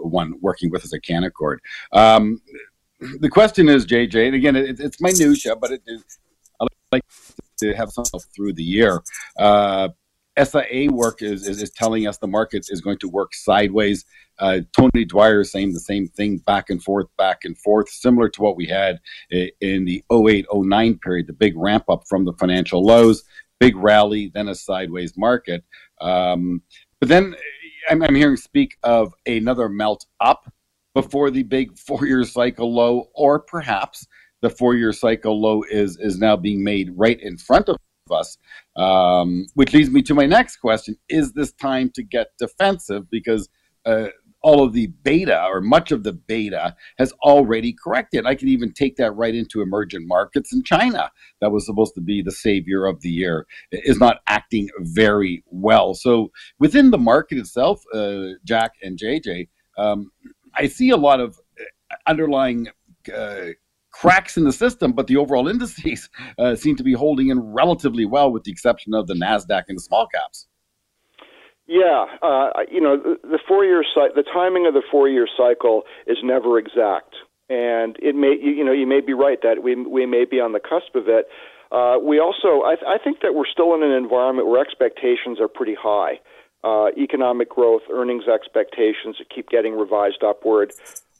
one 0.01 0.35
working 0.41 0.69
with 0.69 0.83
us 0.83 0.93
at 0.93 1.01
Canaccord. 1.01 1.57
Um, 1.91 2.41
the 3.19 3.29
question 3.29 3.67
is, 3.67 3.85
JJ, 3.85 4.27
and 4.27 4.35
again, 4.35 4.55
it, 4.55 4.79
it's 4.79 5.01
minutia, 5.01 5.55
but 5.55 5.71
it 5.71 5.81
like 6.95 7.03
to 7.57 7.73
have 7.73 7.91
some 7.91 8.05
through 8.35 8.53
the 8.53 8.63
year. 8.63 9.01
Uh, 9.37 9.89
SIA 10.37 10.91
work 10.91 11.21
is, 11.21 11.47
is, 11.47 11.61
is, 11.61 11.69
telling 11.69 12.07
us 12.07 12.17
the 12.17 12.27
market 12.27 12.65
is 12.69 12.81
going 12.81 12.97
to 12.99 13.07
work 13.07 13.33
sideways. 13.33 14.03
Uh, 14.37 14.59
Tony 14.73 15.05
Dwyer 15.05 15.41
is 15.41 15.51
saying 15.51 15.71
the 15.71 15.79
same 15.79 16.07
thing 16.07 16.37
back 16.39 16.69
and 16.69 16.83
forth, 16.83 17.07
back 17.17 17.45
and 17.45 17.57
forth, 17.57 17.89
similar 17.89 18.27
to 18.29 18.41
what 18.41 18.57
we 18.57 18.65
had 18.65 18.99
in 19.31 19.85
the 19.85 20.03
08 20.11 20.45
09 20.53 20.97
period, 20.99 21.27
the 21.27 21.33
big 21.33 21.53
ramp 21.55 21.85
up 21.89 22.03
from 22.09 22.25
the 22.25 22.33
financial 22.33 22.83
lows, 22.83 23.23
big 23.61 23.77
rally, 23.77 24.29
then 24.33 24.49
a 24.49 24.55
sideways 24.55 25.13
market. 25.17 25.63
Um, 26.01 26.61
but 26.99 27.07
then 27.07 27.35
I'm, 27.89 28.03
I'm 28.03 28.15
hearing 28.15 28.35
speak 28.35 28.77
of 28.83 29.13
another 29.25 29.69
melt 29.69 30.05
up 30.19 30.51
before 30.93 31.31
the 31.31 31.43
big 31.43 31.77
four 31.77 32.05
year 32.05 32.25
cycle 32.25 32.73
low, 32.73 33.09
or 33.13 33.39
perhaps 33.39 34.05
the 34.41 34.49
four-year 34.49 34.93
cycle 34.93 35.41
low 35.41 35.63
is 35.69 35.97
is 35.97 36.17
now 36.19 36.35
being 36.35 36.63
made 36.63 36.91
right 36.95 37.19
in 37.21 37.37
front 37.37 37.69
of 37.69 37.77
us. 38.11 38.37
Um, 38.75 39.47
which 39.55 39.73
leads 39.73 39.89
me 39.89 40.01
to 40.03 40.13
my 40.13 40.25
next 40.25 40.57
question: 40.57 40.97
Is 41.09 41.33
this 41.33 41.51
time 41.53 41.91
to 41.95 42.03
get 42.03 42.27
defensive? 42.37 43.09
Because 43.09 43.49
uh, 43.85 44.07
all 44.45 44.63
of 44.63 44.73
the 44.73 44.85
beta 45.01 45.43
or 45.45 45.59
much 45.59 45.91
of 45.91 46.03
the 46.03 46.13
beta 46.13 46.75
has 46.99 47.11
already 47.23 47.73
corrected. 47.73 48.27
I 48.27 48.35
can 48.35 48.47
even 48.47 48.71
take 48.71 48.95
that 48.97 49.15
right 49.15 49.33
into 49.33 49.63
emerging 49.63 50.07
markets 50.07 50.53
in 50.53 50.61
China. 50.61 51.11
That 51.41 51.51
was 51.51 51.65
supposed 51.65 51.95
to 51.95 52.01
be 52.01 52.21
the 52.21 52.31
savior 52.31 52.85
of 52.85 53.01
the 53.01 53.09
year 53.09 53.47
is 53.71 53.97
not 53.97 54.17
acting 54.27 54.69
very 54.81 55.43
well. 55.47 55.95
So 55.95 56.31
within 56.59 56.91
the 56.91 56.99
market 56.99 57.39
itself, 57.39 57.81
uh, 57.91 58.37
Jack 58.43 58.73
and 58.83 58.99
JJ, 58.99 59.49
um, 59.79 60.11
I 60.53 60.67
see 60.67 60.91
a 60.91 60.97
lot 60.97 61.19
of 61.19 61.39
uh, 61.59 61.95
underlying 62.05 62.67
uh, 63.11 63.47
cracks 63.99 64.35
in 64.35 64.43
the 64.43 64.51
system, 64.51 64.91
but 64.91 65.07
the 65.07 65.17
overall 65.17 65.47
indices 65.53 66.09
uh, 66.37 66.55
seem 66.55 66.75
to 66.75 66.83
be 66.83 66.93
holding 66.93 67.29
in 67.29 67.39
relatively 67.53 68.05
well, 68.05 68.31
with 68.31 68.43
the 68.43 68.51
exception 68.51 68.93
of 68.93 69.07
the 69.07 69.13
Nasdaq 69.13 69.63
and 69.69 69.77
the 69.77 69.81
small 69.81 70.07
caps. 70.07 70.47
Yeah, 71.67 72.05
uh, 72.21 72.49
you 72.69 72.79
know 72.79 72.95
the 73.23 73.39
four-year 73.47 73.83
cycle. 73.95 74.13
the 74.15 74.29
timing 74.31 74.67
of 74.67 74.75
the 74.75 74.83
four-year 74.91 75.27
cycle 75.35 75.81
is 76.05 76.17
never 76.23 76.59
exact, 76.59 77.15
and 77.49 77.97
it 77.99 78.15
may 78.15 78.35
you 78.39 78.63
know 78.63 78.71
you 78.71 78.85
may 78.85 79.01
be 79.01 79.13
right 79.13 79.39
that 79.41 79.63
we 79.63 79.75
we 79.75 80.05
may 80.05 80.25
be 80.25 80.39
on 80.39 80.51
the 80.51 80.59
cusp 80.59 80.93
of 80.93 81.07
it. 81.07 81.25
Uh, 81.71 81.97
we 81.97 82.19
also 82.19 82.61
I, 82.63 82.75
th- 82.75 82.85
I 82.87 82.99
think 83.03 83.21
that 83.21 83.33
we're 83.33 83.49
still 83.51 83.73
in 83.73 83.81
an 83.81 83.93
environment 83.93 84.47
where 84.47 84.61
expectations 84.61 85.39
are 85.39 85.47
pretty 85.47 85.73
high. 85.73 86.19
Uh, 86.63 86.89
economic 86.97 87.49
growth, 87.49 87.81
earnings 87.91 88.27
expectations 88.27 89.17
keep 89.33 89.49
getting 89.49 89.75
revised 89.75 90.23
upward. 90.23 90.71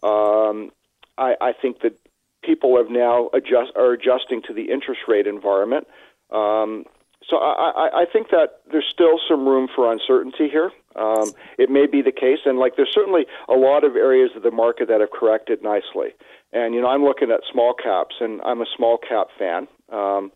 Um, 0.03 0.71
I, 1.17 1.33
I 1.41 1.53
think 1.59 1.81
that 1.81 1.97
people 2.45 2.77
have 2.77 2.89
now 2.89 3.29
adjust 3.33 3.71
are 3.75 3.93
adjusting 3.93 4.41
to 4.43 4.53
the 4.53 4.71
interest 4.71 5.01
rate 5.07 5.27
environment. 5.27 5.87
Um, 6.31 6.85
so 7.29 7.37
I, 7.37 7.71
I, 7.75 8.01
I 8.01 8.05
think 8.11 8.29
that 8.29 8.61
there's 8.71 8.85
still 8.91 9.19
some 9.27 9.47
room 9.47 9.67
for 9.73 9.91
uncertainty 9.91 10.47
here. 10.47 10.71
Um, 10.95 11.31
it 11.57 11.69
may 11.69 11.87
be 11.87 12.01
the 12.01 12.11
case, 12.11 12.39
and 12.45 12.59
like 12.59 12.75
there's 12.75 12.93
certainly 12.93 13.25
a 13.49 13.53
lot 13.53 13.83
of 13.83 13.95
areas 13.95 14.31
of 14.35 14.43
the 14.43 14.51
market 14.51 14.87
that 14.89 15.01
have 15.01 15.11
corrected 15.11 15.63
nicely. 15.63 16.09
And 16.53 16.73
you 16.75 16.81
know, 16.81 16.87
I'm 16.87 17.03
looking 17.03 17.31
at 17.31 17.41
small 17.51 17.73
caps, 17.73 18.15
and 18.19 18.41
I'm 18.43 18.61
a 18.61 18.65
small 18.75 18.97
cap 18.97 19.27
fan. 19.37 19.67
Um, 19.91 20.31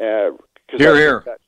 uh, 0.00 0.32
here, 0.76 0.94
I 0.94 0.96
here. 0.96 1.22
That, 1.26 1.38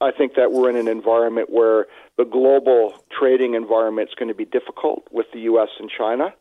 I 0.00 0.10
think 0.10 0.34
that 0.34 0.52
we're 0.52 0.68
in 0.68 0.76
an 0.76 0.88
environment 0.88 1.48
where 1.50 1.86
the 2.18 2.24
global 2.24 2.94
trading 3.16 3.54
environment 3.54 4.08
is 4.10 4.14
going 4.14 4.28
to 4.28 4.34
be 4.34 4.44
difficult 4.44 5.06
with 5.10 5.26
the 5.32 5.40
U.S. 5.40 5.68
and 5.78 5.88
China 5.88 6.34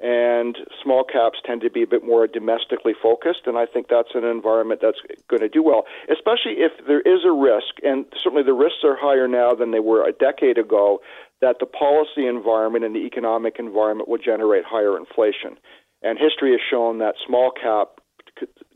and 0.00 0.56
small 0.82 1.04
caps 1.04 1.38
tend 1.44 1.60
to 1.60 1.70
be 1.70 1.82
a 1.82 1.86
bit 1.86 2.02
more 2.02 2.26
domestically 2.26 2.94
focused, 3.00 3.42
and 3.44 3.58
I 3.58 3.66
think 3.66 3.88
that's 3.88 4.14
an 4.14 4.24
environment 4.24 4.80
that's 4.82 4.98
going 5.28 5.42
to 5.42 5.48
do 5.48 5.62
well, 5.62 5.84
especially 6.10 6.54
if 6.58 6.72
there 6.86 7.02
is 7.02 7.24
a 7.24 7.32
risk, 7.32 7.76
and 7.82 8.06
certainly 8.22 8.42
the 8.42 8.54
risks 8.54 8.80
are 8.82 8.96
higher 8.96 9.28
now 9.28 9.54
than 9.54 9.72
they 9.72 9.80
were 9.80 10.08
a 10.08 10.12
decade 10.12 10.56
ago, 10.56 11.00
that 11.42 11.56
the 11.60 11.66
policy 11.66 12.26
environment 12.26 12.84
and 12.84 12.94
the 12.94 13.00
economic 13.00 13.56
environment 13.58 14.08
will 14.08 14.18
generate 14.18 14.64
higher 14.64 14.96
inflation. 14.96 15.58
And 16.02 16.18
history 16.18 16.52
has 16.52 16.60
shown 16.70 16.98
that 16.98 17.14
small 17.26 17.50
cap, 17.50 18.00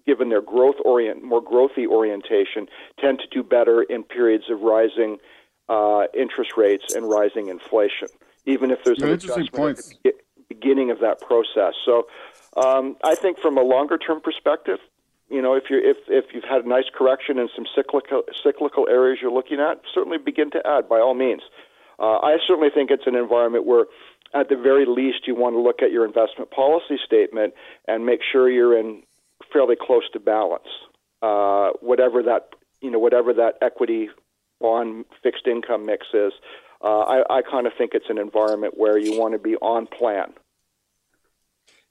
given 0.06 0.28
their 0.28 0.42
growth 0.42 0.76
orient, 0.84 1.22
more 1.22 1.42
growthy 1.42 1.86
orientation, 1.86 2.66
tend 3.00 3.18
to 3.20 3.26
do 3.30 3.42
better 3.42 3.82
in 3.82 4.02
periods 4.02 4.44
of 4.50 4.60
rising 4.60 5.16
uh, 5.70 6.02
interest 6.12 6.52
rates 6.58 6.94
and 6.94 7.08
rising 7.08 7.48
inflation, 7.48 8.08
even 8.44 8.70
if 8.70 8.84
there's 8.84 9.00
an 9.00 9.08
adjustment. 9.08 9.52
Points 9.52 9.94
beginning 10.54 10.90
of 10.90 10.98
that 11.00 11.16
process. 11.20 11.74
So 11.84 11.94
um, 12.64 12.96
I 13.12 13.14
think 13.22 13.38
from 13.44 13.56
a 13.58 13.62
longer 13.74 13.98
term 14.06 14.20
perspective, 14.20 14.80
You 15.30 15.42
know, 15.44 15.54
if 15.60 15.64
you 15.70 15.78
if 15.92 15.98
if 16.20 16.24
you've 16.32 16.50
had 16.54 16.64
a 16.66 16.68
nice 16.76 16.88
correction 16.98 17.34
in 17.42 17.48
some 17.56 17.66
cyclical 17.76 18.22
cyclical 18.46 18.84
areas 18.98 19.16
you're 19.20 19.36
looking 19.40 19.60
at, 19.68 19.74
certainly 19.96 20.18
begin 20.18 20.50
to 20.56 20.60
add 20.74 20.84
by 20.92 20.98
all 21.04 21.16
means. 21.26 21.42
Uh, 22.04 22.18
I 22.30 22.32
certainly 22.46 22.70
think 22.76 22.90
it's 22.90 23.06
an 23.12 23.16
environment 23.26 23.64
where, 23.70 23.86
at 24.40 24.46
the 24.52 24.58
very 24.70 24.86
least, 25.00 25.20
you 25.28 25.34
want 25.34 25.54
to 25.58 25.62
look 25.68 25.80
at 25.86 25.90
your 25.94 26.04
investment 26.10 26.48
policy 26.50 26.98
statement 27.08 27.50
and 27.90 27.98
make 28.04 28.20
sure 28.30 28.42
you're 28.50 28.76
in 28.82 29.02
fairly 29.52 29.76
close 29.86 30.06
to 30.12 30.20
balance. 30.20 30.70
Uh, 31.28 31.68
whatever 31.90 32.22
that 32.30 32.42
you 32.84 32.90
know, 32.92 33.00
whatever 33.06 33.32
that 33.32 33.54
equity 33.68 34.02
bond 34.60 35.06
fixed 35.22 35.46
income 35.46 35.82
mix 35.86 36.00
is, 36.26 36.32
uh, 36.88 37.04
I, 37.14 37.16
I 37.38 37.40
kind 37.54 37.66
of 37.66 37.72
think 37.78 37.92
it's 37.94 38.10
an 38.10 38.18
environment 38.18 38.72
where 38.76 38.98
you 38.98 39.12
want 39.20 39.32
to 39.36 39.42
be 39.50 39.56
on 39.72 39.86
plan 39.98 40.28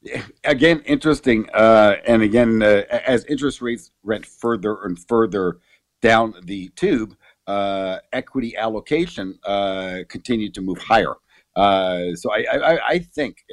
again, 0.43 0.81
interesting. 0.85 1.49
Uh, 1.53 1.95
and 2.05 2.21
again, 2.21 2.61
uh, 2.61 2.83
as 2.89 3.25
interest 3.25 3.61
rates 3.61 3.91
went 4.03 4.25
further 4.25 4.83
and 4.83 4.99
further 5.07 5.57
down 6.01 6.33
the 6.43 6.69
tube, 6.75 7.15
uh, 7.47 7.97
equity 8.11 8.55
allocation 8.55 9.37
uh, 9.45 9.99
continued 10.09 10.53
to 10.53 10.61
move 10.61 10.77
higher. 10.79 11.15
Uh, 11.55 12.15
so 12.15 12.31
I, 12.31 12.45
I, 12.51 12.87
I 12.87 12.99
think. 12.99 13.43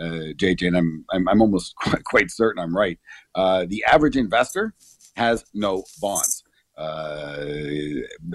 JJ, 0.00 0.62
uh, 0.62 0.66
and 0.68 0.76
I'm, 0.76 1.04
I'm, 1.12 1.28
I'm 1.28 1.42
almost 1.42 1.74
quite 2.04 2.30
certain 2.30 2.62
I'm 2.62 2.76
right. 2.76 2.98
the 3.34 3.84
average 3.86 4.16
investor 4.16 4.74
has 5.16 5.44
no 5.52 5.84
bonds. 6.00 6.42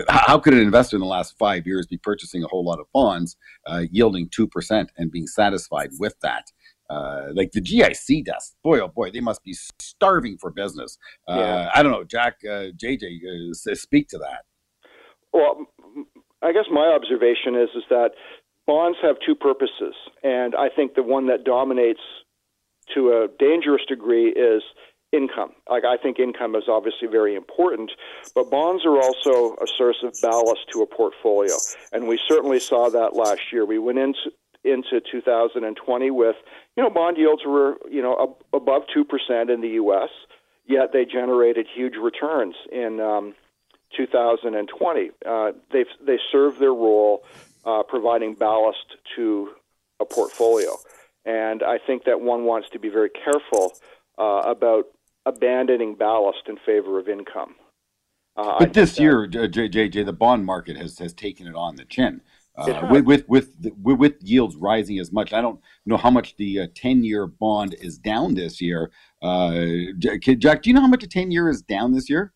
how 0.08 0.40
could 0.40 0.54
an 0.54 0.60
investor 0.60 0.96
in 0.96 1.02
the 1.02 1.08
last 1.08 1.36
five 1.40 1.66
years 1.66 1.88
be 1.88 1.98
purchasing 1.98 2.44
a 2.44 2.48
whole 2.48 2.64
lot 2.64 2.80
of 2.80 2.86
bonds, 2.94 3.36
yielding 3.92 4.30
two 4.30 4.48
percent, 4.48 4.92
and 4.98 5.12
being 5.12 5.28
satisfied 5.28 5.90
with 6.00 6.18
that? 6.22 6.52
Uh, 6.90 7.28
like 7.34 7.52
the 7.52 7.62
GIC 7.62 8.26
desk, 8.26 8.54
boy, 8.64 8.80
oh 8.80 8.88
boy, 8.88 9.12
they 9.12 9.20
must 9.20 9.44
be 9.44 9.56
starving 9.80 10.38
for 10.38 10.52
business. 10.52 10.98
Uh, 11.28 11.36
yeah. 11.38 11.70
I 11.74 11.84
don't 11.84 11.92
know, 11.92 12.04
Jack, 12.04 12.38
uh, 12.46 12.72
JJ, 12.78 13.52
uh, 13.52 13.76
speak 13.76 14.08
to 14.10 14.18
that. 14.20 14.46
Well, 15.34 15.68
I 16.42 16.52
guess 16.52 16.66
my 16.72 16.88
observation 16.88 17.56
is 17.56 17.70
is 17.76 17.84
that 17.90 18.12
bonds 18.66 18.98
have 19.02 19.18
two 19.26 19.36
purposes, 19.36 19.96
and 20.24 20.56
I 20.56 20.70
think 20.70 20.94
the 20.96 21.04
one 21.04 21.28
that 21.28 21.44
dominates 21.44 22.02
to 22.94 23.10
a 23.10 23.28
dangerous 23.40 23.82
degree 23.88 24.30
is 24.30 24.64
income. 25.12 25.52
Like 25.70 25.84
I 25.86 25.98
think 25.98 26.20
income 26.20 26.56
is 26.56 26.64
obviously 26.68 27.08
very 27.08 27.36
important, 27.36 27.92
but 28.36 28.52
bonds 28.52 28.86
are 28.86 28.98
also 28.98 29.56
a 29.62 29.68
source 29.78 29.98
of 30.04 30.14
ballast 30.22 30.62
to 30.74 30.82
a 30.82 30.86
portfolio, 30.86 31.56
and 31.92 32.08
we 32.08 32.20
certainly 32.28 32.60
saw 32.60 32.90
that 32.90 33.16
last 33.16 33.42
year. 33.52 33.66
We 33.66 33.80
went 33.80 34.00
into 34.00 34.32
into 34.68 35.02
2020 35.12 36.12
with 36.12 36.36
you 36.76 36.84
know, 36.84 36.90
bond 36.92 37.18
yields 37.18 37.42
were, 37.46 37.78
you 37.90 38.02
know, 38.02 38.16
ab- 38.22 38.62
above 38.62 38.84
2% 38.96 39.54
in 39.54 39.62
the 39.62 39.70
U.S., 39.70 40.10
yet 40.68 40.94
they 40.94 41.06
generated 41.06 41.66
huge 41.74 41.96
returns 41.96 42.56
in 42.72 43.00
um, 43.00 43.34
2020. 43.96 45.12
Uh, 45.26 45.52
they 45.72 45.86
they 46.06 46.20
serve 46.32 46.60
their 46.60 46.74
role 46.74 47.24
uh, 47.66 47.84
providing 47.84 48.36
ballast 48.36 48.96
to 49.16 49.50
a 50.00 50.06
portfolio. 50.06 50.72
And 51.26 51.64
I 51.64 51.78
think 51.80 52.04
that 52.06 52.22
one 52.22 52.46
wants 52.46 52.70
to 52.70 52.80
be 52.80 52.90
very 52.90 53.10
careful 53.10 53.74
uh, 54.18 54.44
about 54.46 54.86
abandoning 55.26 55.96
ballast 55.96 56.44
in 56.48 56.58
favor 56.66 57.00
of 57.00 57.10
income. 57.10 57.56
Uh, 58.38 58.60
but 58.60 58.74
this 58.74 59.00
year, 59.00 59.28
JJ, 59.28 60.06
the 60.06 60.14
bond 60.14 60.46
market 60.46 60.78
has, 60.78 61.00
has 61.00 61.14
taken 61.14 61.48
it 61.48 61.56
on 61.56 61.76
the 61.76 61.86
chin. 61.86 62.22
Uh, 62.58 62.88
with 62.90 63.06
with 63.06 63.26
with, 63.28 63.56
with 63.84 64.16
yields 64.22 64.56
rising 64.56 64.98
as 64.98 65.12
much. 65.12 65.32
I 65.32 65.42
don't 65.42 65.60
know 65.86 65.98
how 65.98 66.10
much 66.10 66.36
the 66.38 66.68
ten 66.70 67.00
uh, 67.00 67.04
year 67.04 67.28
bond 67.28 67.76
is 67.80 68.00
down 68.00 68.34
this 68.34 68.60
year. 68.60 68.92
Uh, 69.22 69.66
Jack, 70.00 70.64
do 70.64 70.70
you 70.70 70.74
know 70.74 70.82
how 70.82 70.88
much 70.88 71.04
a 71.04 71.08
ten 71.08 71.30
year 71.30 71.50
is 71.50 71.62
down 71.62 71.92
this 71.94 72.10
year? 72.10 72.34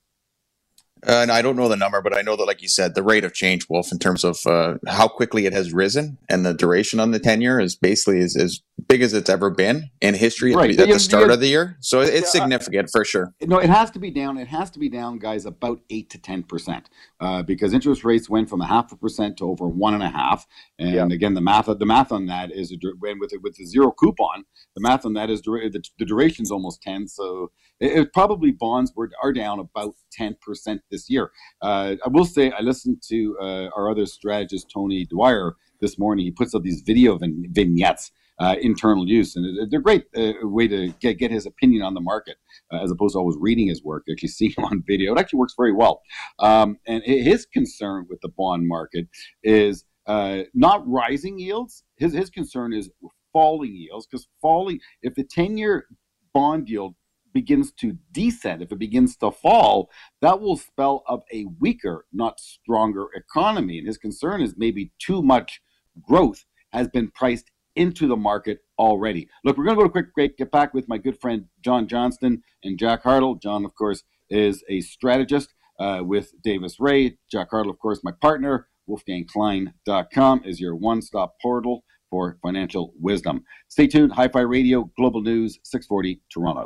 Uh, 1.08 1.22
and 1.22 1.31
I 1.31 1.41
don't 1.41 1.55
know 1.55 1.67
the 1.67 1.75
number, 1.75 2.01
but 2.01 2.15
I 2.15 2.22
know 2.22 2.36
that, 2.36 2.46
like 2.46 2.62
you 2.62 2.67
said, 2.67 2.93
the 2.93 3.03
rate 3.03 3.24
of 3.24 3.34
change, 3.34 3.67
Wolf, 3.70 3.91
in 3.91 4.00
terms 4.00 4.24
of 4.24 4.38
uh, 4.46 4.75
how 4.88 5.08
quickly 5.08 5.46
it 5.46 5.53
has 5.53 5.74
risen 5.74 6.17
and 6.29 6.46
the 6.46 6.53
duration 6.53 7.00
on 7.00 7.12
the 7.12 7.20
tenure 7.20 7.60
is 7.60 7.75
basically 7.75 8.20
as, 8.20 8.36
as 8.36 8.62
big 8.88 9.01
as 9.01 9.13
it's 9.13 9.29
ever 9.29 9.50
been 9.50 9.89
in 10.01 10.13
history 10.13 10.53
right. 10.53 10.77
at, 10.79 10.88
the 10.88 11.00
start 11.00 11.31
of 11.31 11.39
the 11.39 11.48
year. 11.48 11.77
So 11.81 12.01
it's 12.01 12.31
significant 12.31 12.89
for 12.91 13.03
sure. 13.05 13.34
No, 13.41 13.58
it 13.58 13.70
has 13.70 13.89
to 13.91 14.00
be 14.00 14.12
down. 14.12 14.38
It 14.38 14.48
has 14.48 14.70
to 14.72 14.79
be 14.79 14.89
down, 14.89 15.17
guys, 15.17 15.46
about 15.46 15.79
eight 15.89 16.10
to 16.12 16.17
ten 16.17 16.43
percent, 16.43 16.89
uh, 17.20 17.43
because 17.43 17.74
interest 17.74 18.03
rates 18.03 18.29
went 18.29 18.50
from 18.50 18.62
a 18.62 18.67
half 18.67 18.91
a 18.91 18.96
percent 18.96 19.38
to 19.38 19.46
over 19.46 19.67
one 19.67 19.93
and 19.93 20.03
a 20.03 20.10
half. 20.10 20.46
And 20.77 20.93
yeah. 20.93 21.05
again, 21.05 21.34
the 21.34 21.41
math 21.41 21.65
the 21.65 21.86
math 21.86 22.12
on 22.12 22.27
that 22.27 22.51
is 22.51 22.75
when 23.00 23.20
with 23.20 23.34
with 23.41 23.55
the 23.55 23.65
zero 23.65 23.91
coupon, 23.91 24.43
the 24.75 24.81
math 24.81 25.05
on 25.05 25.13
that 25.13 25.29
is 25.29 25.41
the, 25.41 25.84
the 25.98 26.05
duration 26.05 26.43
is 26.43 26.51
almost 26.51 26.81
ten. 26.81 27.08
So 27.08 27.51
it, 27.81 27.91
it 28.00 28.13
probably 28.13 28.51
bonds 28.51 28.93
were 28.95 29.09
are 29.21 29.33
down 29.33 29.59
about 29.59 29.95
ten 30.11 30.35
percent 30.41 30.81
this 30.91 31.09
year. 31.09 31.31
Uh, 31.61 31.95
I 32.05 32.09
will 32.09 32.25
say 32.25 32.51
I 32.51 32.61
listened 32.61 33.01
to 33.09 33.38
uh, 33.41 33.69
our 33.75 33.89
other 33.91 34.05
strategist 34.05 34.71
Tony 34.73 35.05
Dwyer 35.05 35.55
this 35.81 35.97
morning. 36.00 36.25
He 36.25 36.31
puts 36.31 36.55
up 36.55 36.63
these 36.63 36.81
video 36.81 37.17
vignettes. 37.17 38.11
Uh, 38.39 38.55
internal 38.59 39.07
use, 39.07 39.35
and 39.35 39.69
they're 39.69 39.79
great 39.79 40.05
uh, 40.17 40.33
way 40.41 40.67
to 40.67 40.88
get, 41.00 41.19
get 41.19 41.29
his 41.29 41.45
opinion 41.45 41.83
on 41.83 41.93
the 41.93 42.01
market 42.01 42.38
uh, 42.73 42.83
as 42.83 42.89
opposed 42.89 43.13
to 43.13 43.19
always 43.19 43.38
reading 43.39 43.67
his 43.67 43.83
work. 43.83 44.03
Actually, 44.11 44.29
seeing 44.29 44.51
him 44.57 44.63
on 44.63 44.83
video, 44.88 45.13
it 45.13 45.19
actually 45.19 45.38
works 45.38 45.53
very 45.55 45.71
well. 45.71 46.01
Um, 46.39 46.79
and 46.88 47.03
his 47.03 47.45
concern 47.45 48.07
with 48.09 48.19
the 48.21 48.29
bond 48.29 48.67
market 48.67 49.07
is 49.43 49.85
uh, 50.07 50.39
not 50.55 50.81
rising 50.88 51.38
yields. 51.38 51.83
His 51.97 52.13
his 52.13 52.31
concern 52.31 52.73
is 52.73 52.89
falling 53.31 53.75
yields 53.75 54.07
because 54.07 54.27
falling 54.41 54.79
if 55.03 55.13
the 55.13 55.23
ten 55.23 55.55
year 55.55 55.85
bond 56.33 56.67
yield 56.67 56.95
begins 57.33 57.71
to 57.73 57.97
descend, 58.11 58.61
if 58.61 58.71
it 58.71 58.79
begins 58.79 59.15
to 59.17 59.31
fall, 59.31 59.89
that 60.21 60.39
will 60.39 60.57
spell 60.57 61.03
of 61.07 61.23
a 61.33 61.45
weaker, 61.59 62.05
not 62.11 62.39
stronger 62.39 63.07
economy. 63.15 63.77
And 63.77 63.88
his 63.88 63.97
concern 63.97 64.41
is 64.41 64.55
maybe 64.57 64.91
too 65.00 65.21
much 65.21 65.61
growth 66.01 66.45
has 66.71 66.88
been 66.88 67.11
priced 67.11 67.51
into 67.75 68.07
the 68.07 68.17
market 68.17 68.59
already. 68.77 69.29
Look, 69.43 69.57
we're 69.57 69.65
going 69.65 69.77
to 69.77 69.83
go 69.83 69.88
to 69.88 69.89
a 69.89 69.91
quick 69.91 70.13
break, 70.13 70.38
get 70.38 70.51
back 70.51 70.73
with 70.73 70.89
my 70.89 70.97
good 70.97 71.19
friend 71.19 71.45
John 71.63 71.88
Johnston 71.88 72.43
and 72.63 72.77
Jack 72.77 73.03
Hartle. 73.03 73.41
John, 73.41 73.65
of 73.65 73.75
course, 73.75 74.03
is 74.29 74.63
a 74.69 74.81
strategist 74.81 75.53
uh, 75.79 76.01
with 76.03 76.33
Davis 76.43 76.77
Rea. 76.79 77.17
Jack 77.31 77.51
Hartle, 77.51 77.69
of 77.69 77.79
course, 77.79 78.01
my 78.03 78.11
partner. 78.21 78.67
WolfgangKlein.com 78.89 80.41
is 80.43 80.59
your 80.59 80.75
one 80.75 81.01
stop 81.01 81.35
portal 81.41 81.83
for 82.12 82.38
financial 82.44 82.94
wisdom. 83.00 83.44
Stay 83.70 83.88
tuned. 83.88 84.12
Hi 84.12 84.27
Fi 84.27 84.41
Radio, 84.41 84.91
Global 84.98 85.24
News, 85.24 85.58
640 85.63 86.22
Toronto. 86.32 86.63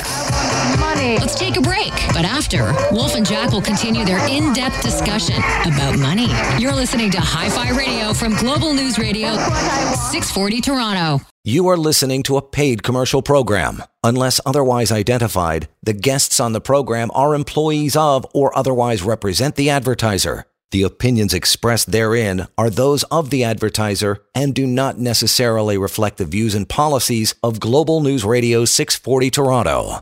Money. 0.80 1.18
Let's 1.20 1.36
take 1.36 1.56
a 1.56 1.62
break. 1.62 1.94
But 2.10 2.26
after, 2.26 2.74
Wolf 2.92 3.16
and 3.16 3.26
Jack 3.26 3.52
will 3.52 3.62
continue 3.62 4.04
their 4.04 4.28
in 4.28 4.52
depth 4.52 4.82
discussion 4.82 5.38
about 5.66 5.98
money. 6.00 6.28
You're 6.60 6.74
listening 6.74 7.12
to 7.12 7.22
Hi 7.22 7.50
Fi 7.50 7.70
Radio 7.70 8.14
from 8.14 8.36
Global 8.36 8.74
News 8.74 8.98
Radio, 8.98 9.36
640 9.36 10.62
Toronto. 10.62 11.24
You 11.44 11.68
are 11.68 11.78
listening 11.78 12.24
to 12.24 12.38
a 12.38 12.42
paid 12.42 12.82
commercial 12.82 13.22
program. 13.22 13.84
Unless 14.04 14.42
otherwise 14.48 14.92
identified, 14.92 15.68
the 15.84 15.94
guests 15.94 16.40
on 16.40 16.54
the 16.54 16.62
program 16.62 17.12
are 17.14 17.36
employees 17.36 17.96
of 17.96 18.26
or 18.34 18.58
otherwise 18.58 19.04
represent 19.04 19.56
the 19.56 19.70
advertiser. 19.70 20.46
The 20.72 20.84
opinions 20.84 21.34
expressed 21.34 21.92
therein 21.92 22.48
are 22.58 22.70
those 22.70 23.04
of 23.04 23.30
the 23.30 23.44
advertiser 23.44 24.24
and 24.34 24.54
do 24.54 24.66
not 24.66 24.98
necessarily 24.98 25.78
reflect 25.78 26.18
the 26.18 26.26
views 26.26 26.56
and 26.56 26.68
policies 26.68 27.36
of 27.44 27.60
Global 27.60 28.02
News 28.02 28.26
Radio 28.26 28.66
640 28.66 29.30
Toronto. 29.30 30.02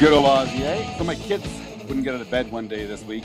Good 0.00 0.12
old 0.12 0.26
Ozzy, 0.26 0.60
eh? 0.62 0.98
So 0.98 1.04
my 1.04 1.14
kids 1.14 1.46
wouldn't 1.86 2.04
get 2.04 2.14
out 2.14 2.20
of 2.20 2.30
bed 2.30 2.50
one 2.50 2.66
day 2.66 2.86
this 2.86 3.02
week. 3.04 3.24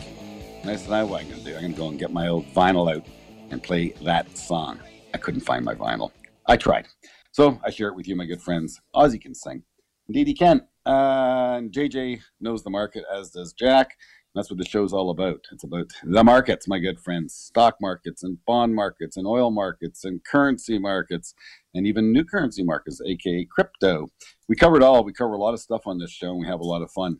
And 0.61 0.69
I 0.69 0.75
said, 0.75 0.91
I 0.91 1.03
what 1.03 1.21
I'm 1.21 1.29
going 1.29 1.39
to 1.39 1.45
do. 1.45 1.55
I'm 1.55 1.61
going 1.61 1.73
to 1.73 1.77
go 1.77 1.89
and 1.89 1.99
get 1.99 2.11
my 2.11 2.27
old 2.27 2.45
vinyl 2.53 2.93
out 2.93 3.05
and 3.51 3.63
play 3.63 3.93
that 4.03 4.37
song. 4.37 4.79
I 5.13 5.17
couldn't 5.17 5.41
find 5.41 5.63
my 5.63 5.75
vinyl. 5.75 6.11
I 6.45 6.57
tried. 6.57 6.87
So 7.31 7.59
I 7.63 7.69
share 7.69 7.87
it 7.87 7.95
with 7.95 8.07
you, 8.07 8.15
my 8.15 8.25
good 8.25 8.41
friends. 8.41 8.81
Ozzy 8.93 9.21
can 9.21 9.33
sing. 9.33 9.63
Indeed, 10.09 10.27
he 10.27 10.33
can. 10.33 10.61
Uh, 10.85 11.55
and 11.57 11.71
JJ 11.71 12.21
knows 12.41 12.63
the 12.63 12.69
market, 12.69 13.05
as 13.13 13.29
does 13.29 13.53
Jack. 13.53 13.95
That's 14.35 14.49
what 14.49 14.59
the 14.59 14.65
show's 14.65 14.93
all 14.93 15.09
about. 15.09 15.39
It's 15.51 15.63
about 15.63 15.91
the 16.03 16.23
markets, 16.23 16.67
my 16.67 16.79
good 16.79 16.99
friends 16.99 17.33
stock 17.33 17.77
markets 17.81 18.23
and 18.23 18.37
bond 18.45 18.75
markets 18.75 19.17
and 19.17 19.25
oil 19.25 19.49
markets 19.49 20.05
and 20.05 20.23
currency 20.23 20.77
markets 20.77 21.33
and 21.73 21.87
even 21.87 22.13
new 22.13 22.23
currency 22.23 22.63
markets, 22.63 23.01
aka 23.05 23.45
crypto. 23.45 24.07
We 24.47 24.55
covered 24.55 24.83
all. 24.83 25.03
We 25.03 25.13
cover 25.13 25.33
a 25.33 25.39
lot 25.39 25.55
of 25.55 25.59
stuff 25.59 25.87
on 25.87 25.97
this 25.97 26.11
show 26.11 26.29
and 26.29 26.39
we 26.39 26.47
have 26.47 26.59
a 26.59 26.63
lot 26.65 26.83
of 26.83 26.91
fun 26.91 27.17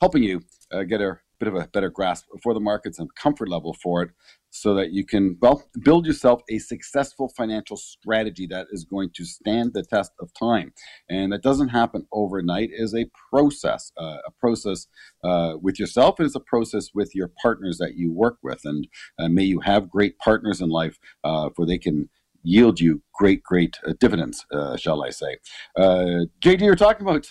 helping 0.00 0.22
you 0.22 0.42
uh, 0.72 0.82
get 0.82 1.00
a 1.00 1.18
bit 1.38 1.48
of 1.48 1.54
a 1.54 1.66
better 1.68 1.90
grasp 1.90 2.26
for 2.42 2.54
the 2.54 2.60
markets 2.60 2.98
and 2.98 3.14
comfort 3.14 3.48
level 3.48 3.74
for 3.74 4.02
it 4.02 4.10
so 4.50 4.72
that 4.74 4.92
you 4.92 5.04
can 5.04 5.36
well 5.42 5.64
build 5.82 6.06
yourself 6.06 6.40
a 6.48 6.58
successful 6.58 7.28
financial 7.36 7.76
strategy 7.76 8.46
that 8.46 8.66
is 8.70 8.84
going 8.84 9.10
to 9.12 9.24
stand 9.24 9.72
the 9.74 9.82
test 9.82 10.12
of 10.20 10.32
time. 10.32 10.72
And 11.08 11.32
that 11.32 11.42
doesn't 11.42 11.68
happen 11.68 12.06
overnight. 12.12 12.70
It 12.70 12.80
is 12.80 12.94
a 12.94 13.06
process 13.30 13.90
uh, 14.00 14.18
a 14.26 14.30
process 14.38 14.86
uh, 15.24 15.54
with 15.60 15.80
yourself. 15.80 16.18
And 16.18 16.26
it 16.26 16.28
is 16.28 16.36
a 16.36 16.40
process 16.40 16.90
with 16.94 17.14
your 17.14 17.32
partners 17.42 17.78
that 17.78 17.96
you 17.96 18.12
work 18.12 18.38
with. 18.42 18.60
And 18.64 18.86
uh, 19.18 19.28
may 19.28 19.42
you 19.42 19.60
have 19.60 19.90
great 19.90 20.18
partners 20.18 20.60
in 20.60 20.68
life 20.68 20.98
uh, 21.24 21.50
for 21.56 21.66
they 21.66 21.78
can 21.78 22.08
yield 22.46 22.78
you 22.78 23.02
great 23.14 23.42
great 23.42 23.78
uh, 23.86 23.94
dividends 23.98 24.44
uh, 24.52 24.76
shall 24.76 25.02
i 25.02 25.10
say. 25.10 25.38
Jd 25.78 26.60
you're 26.60 26.76
talking 26.76 27.06
about 27.08 27.26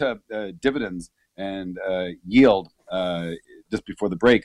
dividends 0.60 1.12
and 1.38 1.78
yield 2.26 2.70
just 3.72 3.86
before 3.86 4.10
the 4.10 4.16
break 4.16 4.44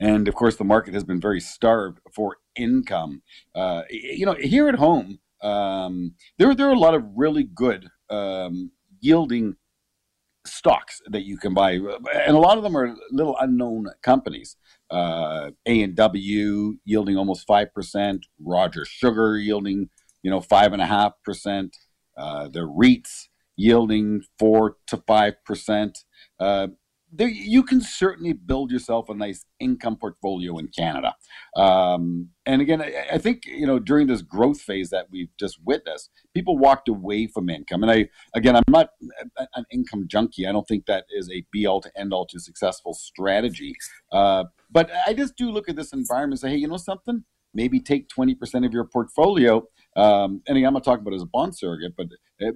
and 0.00 0.28
of 0.28 0.34
course, 0.34 0.56
the 0.56 0.64
market 0.64 0.94
has 0.94 1.04
been 1.04 1.20
very 1.20 1.40
starved 1.40 1.98
for 2.14 2.36
income. 2.56 3.22
Uh, 3.54 3.82
you 3.90 4.26
know, 4.26 4.34
here 4.34 4.68
at 4.68 4.74
home, 4.74 5.18
um, 5.42 6.14
there 6.38 6.54
there 6.54 6.68
are 6.68 6.74
a 6.74 6.78
lot 6.78 6.94
of 6.94 7.04
really 7.16 7.44
good 7.44 7.88
um, 8.10 8.70
yielding 9.00 9.56
stocks 10.44 11.00
that 11.06 11.22
you 11.22 11.36
can 11.36 11.54
buy, 11.54 11.72
and 11.72 12.36
a 12.36 12.38
lot 12.38 12.56
of 12.56 12.62
them 12.62 12.76
are 12.76 12.94
little 13.10 13.36
unknown 13.40 13.86
companies. 14.02 14.56
Uh, 14.90 15.50
a 15.66 15.82
and 15.82 15.94
W 15.94 16.76
yielding 16.84 17.16
almost 17.16 17.46
five 17.46 17.72
percent. 17.74 18.26
Rogers 18.40 18.88
Sugar 18.88 19.38
yielding, 19.38 19.88
you 20.22 20.30
know, 20.30 20.40
five 20.40 20.72
and 20.72 20.82
a 20.82 20.86
half 20.86 21.12
percent. 21.24 21.76
Uh, 22.16 22.46
the 22.48 22.60
REITs 22.60 23.28
yielding 23.62 24.22
four 24.38 24.76
to 24.88 24.96
five 25.06 25.34
percent. 25.44 25.98
Uh, 26.38 26.68
there, 27.14 27.28
you 27.28 27.62
can 27.62 27.82
certainly 27.82 28.32
build 28.32 28.70
yourself 28.70 29.10
a 29.10 29.14
nice 29.14 29.44
income 29.60 29.96
portfolio 29.96 30.56
in 30.56 30.68
Canada. 30.68 31.14
Um, 31.56 32.30
and 32.46 32.62
again, 32.62 32.80
I, 32.80 33.04
I, 33.12 33.18
think 33.18 33.42
you 33.44 33.66
know 33.66 33.78
during 33.78 34.06
this 34.06 34.22
growth 34.22 34.62
phase 34.62 34.88
that 34.90 35.08
we've 35.10 35.28
just 35.38 35.58
witnessed, 35.64 36.10
people 36.34 36.56
walked 36.56 36.88
away 36.88 37.26
from 37.26 37.50
income. 37.50 37.82
And 37.82 37.92
I, 37.92 38.08
again, 38.34 38.56
I'm 38.56 38.62
not 38.68 38.90
an 39.54 39.64
income 39.70 40.06
junkie. 40.08 40.46
I 40.46 40.52
don't 40.52 40.66
think 40.66 40.86
that 40.86 41.04
is 41.10 41.28
a 41.30 41.44
be 41.52 41.66
all 41.66 41.82
to 41.82 41.90
end 41.96 42.14
all 42.14 42.26
to 42.26 42.40
successful 42.40 42.94
strategy. 42.94 43.74
Uh, 44.10 44.44
but 44.70 44.90
I 45.06 45.12
just 45.12 45.36
do 45.36 45.50
look 45.50 45.68
at 45.68 45.76
this 45.76 45.92
environment 45.92 46.40
and 46.42 46.50
say, 46.50 46.54
hey, 46.54 46.60
you 46.60 46.68
know 46.68 46.78
something? 46.78 47.24
Maybe 47.54 47.78
take 47.80 48.08
20% 48.08 48.64
of 48.64 48.72
your 48.72 48.84
portfolio. 48.84 49.56
Um, 49.94 50.40
and 50.48 50.56
again, 50.56 50.68
I'm 50.68 50.72
not 50.72 50.84
talking 50.84 51.02
about 51.02 51.12
as 51.12 51.22
a 51.22 51.26
bond 51.26 51.54
surrogate, 51.54 51.92
but 51.94 52.06
uh, 52.42 52.52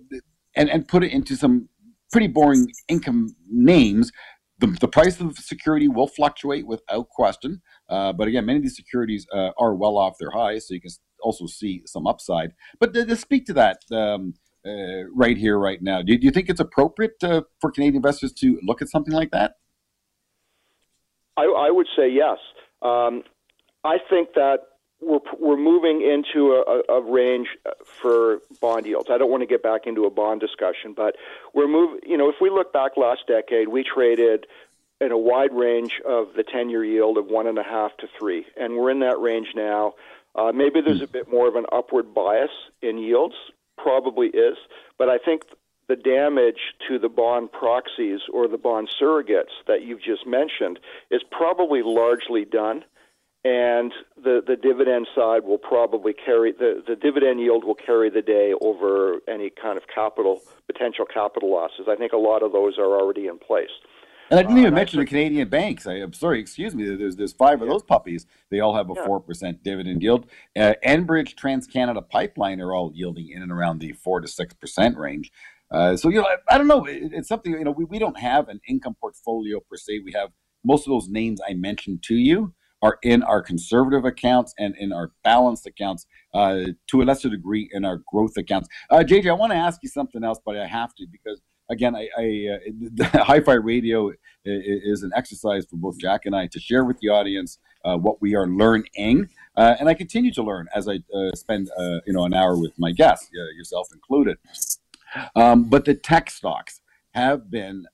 and 0.56 0.68
and 0.68 0.88
put 0.88 1.04
it 1.04 1.12
into 1.12 1.36
some 1.36 1.68
pretty 2.10 2.26
boring 2.26 2.70
income 2.88 3.34
names 3.50 4.10
the, 4.58 4.68
the 4.80 4.88
price 4.88 5.20
of 5.20 5.36
security 5.36 5.88
will 5.88 6.06
fluctuate 6.06 6.66
without 6.66 7.08
question. 7.10 7.60
Uh, 7.88 8.12
but 8.12 8.28
again, 8.28 8.46
many 8.46 8.58
of 8.58 8.62
these 8.62 8.76
securities 8.76 9.26
uh, 9.32 9.50
are 9.58 9.74
well 9.74 9.98
off 9.98 10.14
their 10.18 10.30
highs, 10.30 10.68
so 10.68 10.74
you 10.74 10.80
can 10.80 10.90
also 11.22 11.46
see 11.46 11.82
some 11.86 12.06
upside. 12.06 12.52
But 12.80 12.94
to, 12.94 13.04
to 13.04 13.16
speak 13.16 13.46
to 13.46 13.52
that 13.54 13.78
um, 13.92 14.34
uh, 14.66 15.04
right 15.14 15.36
here, 15.36 15.58
right 15.58 15.80
now, 15.82 16.02
do, 16.02 16.16
do, 16.16 16.24
you 16.24 16.30
think 16.30 16.48
it's 16.48 16.60
appropriate 16.60 17.22
uh, 17.22 17.42
for 17.60 17.70
Canadian 17.70 17.96
investors 17.96 18.32
to 18.34 18.58
look 18.62 18.80
at 18.80 18.88
something 18.88 19.12
like 19.12 19.30
that? 19.32 19.54
I, 21.36 21.42
I 21.42 21.70
would 21.70 21.86
say 21.96 22.08
yes. 22.10 22.38
Um, 22.80 23.22
I 23.84 23.98
think 24.08 24.30
that 24.34 24.58
we're 25.00 25.20
we're 25.38 25.56
moving 25.56 26.00
into 26.00 26.52
a, 26.52 26.92
a, 26.92 27.02
range 27.02 27.48
for 28.00 28.40
bond 28.60 28.86
yields. 28.86 29.08
I 29.10 29.18
don't 29.18 29.30
want 29.30 29.42
to 29.42 29.46
get 29.46 29.62
back 29.62 29.86
into 29.86 30.04
a 30.04 30.10
bond 30.10 30.40
discussion, 30.40 30.94
but 30.96 31.16
we're 31.54 31.68
moving. 31.68 32.00
You 32.06 32.16
know, 32.16 32.28
if 32.28 32.36
we 32.40 32.50
look 32.50 32.72
back 32.72 32.96
last 32.96 33.26
decade, 33.26 33.68
we 33.68 33.84
traded 33.84 34.46
in 35.00 35.12
a 35.12 35.18
wide 35.18 35.52
range 35.52 36.00
of 36.06 36.28
the 36.34 36.42
ten-year 36.42 36.84
yield 36.84 37.18
of 37.18 37.26
one 37.26 37.46
and 37.46 37.58
a 37.58 37.62
half 37.62 37.96
to 37.98 38.08
three, 38.18 38.46
and 38.56 38.76
we're 38.76 38.90
in 38.90 39.00
that 39.00 39.20
range 39.20 39.48
now. 39.54 39.94
Uh, 40.34 40.52
maybe 40.52 40.82
there's 40.82 41.02
a 41.02 41.06
bit 41.06 41.30
more 41.30 41.48
of 41.48 41.56
an 41.56 41.64
upward 41.72 42.12
bias 42.12 42.50
in 42.82 42.98
yields, 42.98 43.34
probably 43.78 44.28
is, 44.28 44.58
but 44.98 45.08
I 45.08 45.16
think 45.16 45.42
the 45.88 45.96
damage 45.96 46.74
to 46.88 46.98
the 46.98 47.08
bond 47.08 47.52
proxies 47.52 48.20
or 48.32 48.48
the 48.48 48.58
bond 48.58 48.90
surrogates 49.00 49.54
that 49.66 49.82
you've 49.82 50.02
just 50.02 50.26
mentioned 50.26 50.78
is 51.10 51.22
probably 51.30 51.82
largely 51.82 52.44
done 52.44 52.84
and 53.46 53.92
the 54.16 54.42
the 54.44 54.56
dividend 54.56 55.06
side 55.14 55.44
will 55.44 55.58
probably 55.58 56.12
carry 56.12 56.50
the 56.50 56.82
the 56.86 56.96
dividend 56.96 57.38
yield 57.38 57.64
will 57.64 57.76
carry 57.76 58.10
the 58.10 58.22
day 58.22 58.52
over 58.60 59.18
any 59.28 59.50
kind 59.50 59.76
of 59.76 59.84
capital 59.94 60.42
potential 60.66 61.04
capital 61.04 61.52
losses. 61.52 61.86
I 61.88 61.94
think 61.94 62.12
a 62.12 62.16
lot 62.16 62.42
of 62.42 62.50
those 62.50 62.76
are 62.76 62.98
already 63.00 63.28
in 63.28 63.38
place. 63.38 63.70
And 64.28 64.40
I 64.40 64.42
didn't 64.42 64.58
even 64.58 64.72
uh, 64.72 64.76
mention 64.76 64.98
the 64.98 65.06
Canadian 65.06 65.48
banks. 65.48 65.86
I, 65.86 65.98
am 65.98 66.12
sorry, 66.12 66.40
excuse 66.40 66.74
me. 66.74 66.96
There's 66.96 67.14
there's 67.14 67.32
five 67.32 67.62
of 67.62 67.68
those 67.68 67.84
puppies. 67.84 68.26
They 68.50 68.58
all 68.58 68.74
have 68.74 68.90
a 68.90 68.96
four 69.06 69.22
yeah. 69.22 69.26
percent 69.28 69.62
dividend 69.62 70.02
yield. 70.02 70.26
Uh, 70.58 70.74
Enbridge, 70.84 71.36
TransCanada 71.36 72.08
Pipeline 72.08 72.60
are 72.60 72.74
all 72.74 72.90
yielding 72.92 73.28
in 73.30 73.42
and 73.42 73.52
around 73.52 73.78
the 73.78 73.92
four 73.92 74.20
to 74.20 74.26
six 74.26 74.54
percent 74.54 74.96
range. 74.96 75.30
Uh, 75.70 75.96
so 75.96 76.08
you 76.08 76.20
know, 76.20 76.26
I, 76.26 76.54
I 76.54 76.58
don't 76.58 76.66
know. 76.66 76.84
It, 76.84 77.12
it's 77.12 77.28
something 77.28 77.52
you 77.52 77.62
know. 77.62 77.70
We, 77.70 77.84
we 77.84 78.00
don't 78.00 78.18
have 78.18 78.48
an 78.48 78.60
income 78.68 78.96
portfolio 79.00 79.60
per 79.60 79.76
se. 79.76 80.00
We 80.04 80.12
have 80.14 80.30
most 80.64 80.88
of 80.88 80.90
those 80.90 81.08
names 81.08 81.40
I 81.48 81.54
mentioned 81.54 82.02
to 82.04 82.16
you 82.16 82.52
are 82.82 82.98
in 83.02 83.22
our 83.22 83.42
conservative 83.42 84.04
accounts 84.04 84.54
and 84.58 84.76
in 84.76 84.92
our 84.92 85.12
balanced 85.24 85.66
accounts, 85.66 86.06
uh, 86.34 86.64
to 86.88 87.02
a 87.02 87.04
lesser 87.04 87.30
degree 87.30 87.68
in 87.72 87.84
our 87.84 88.02
growth 88.12 88.36
accounts. 88.36 88.68
Uh, 88.90 88.98
JJ, 88.98 89.30
I 89.30 89.32
want 89.32 89.52
to 89.52 89.56
ask 89.56 89.82
you 89.82 89.88
something 89.88 90.22
else, 90.22 90.38
but 90.44 90.56
I 90.56 90.66
have 90.66 90.94
to 90.96 91.06
because 91.10 91.40
again, 91.70 91.96
I, 91.96 92.08
I 92.18 93.04
uh, 93.04 93.24
Hi-Fi 93.24 93.54
Radio 93.54 94.12
is 94.44 95.02
an 95.02 95.10
exercise 95.16 95.66
for 95.68 95.76
both 95.76 95.98
Jack 95.98 96.22
and 96.24 96.36
I 96.36 96.46
to 96.48 96.60
share 96.60 96.84
with 96.84 96.98
the 97.00 97.08
audience 97.08 97.58
uh, 97.84 97.96
what 97.96 98.20
we 98.20 98.34
are 98.34 98.46
learning, 98.46 99.28
uh, 99.56 99.74
and 99.78 99.88
I 99.88 99.94
continue 99.94 100.32
to 100.32 100.42
learn 100.42 100.68
as 100.74 100.88
I 100.88 101.00
uh, 101.14 101.32
spend 101.34 101.70
uh, 101.78 102.00
you 102.06 102.12
know 102.12 102.24
an 102.24 102.34
hour 102.34 102.56
with 102.58 102.72
my 102.78 102.92
guests, 102.92 103.28
yourself 103.32 103.88
included. 103.92 104.38
Um, 105.34 105.64
but 105.64 105.84
the 105.84 105.94
tech 105.94 106.30
stocks 106.30 106.80
have 107.14 107.50
been 107.50 107.86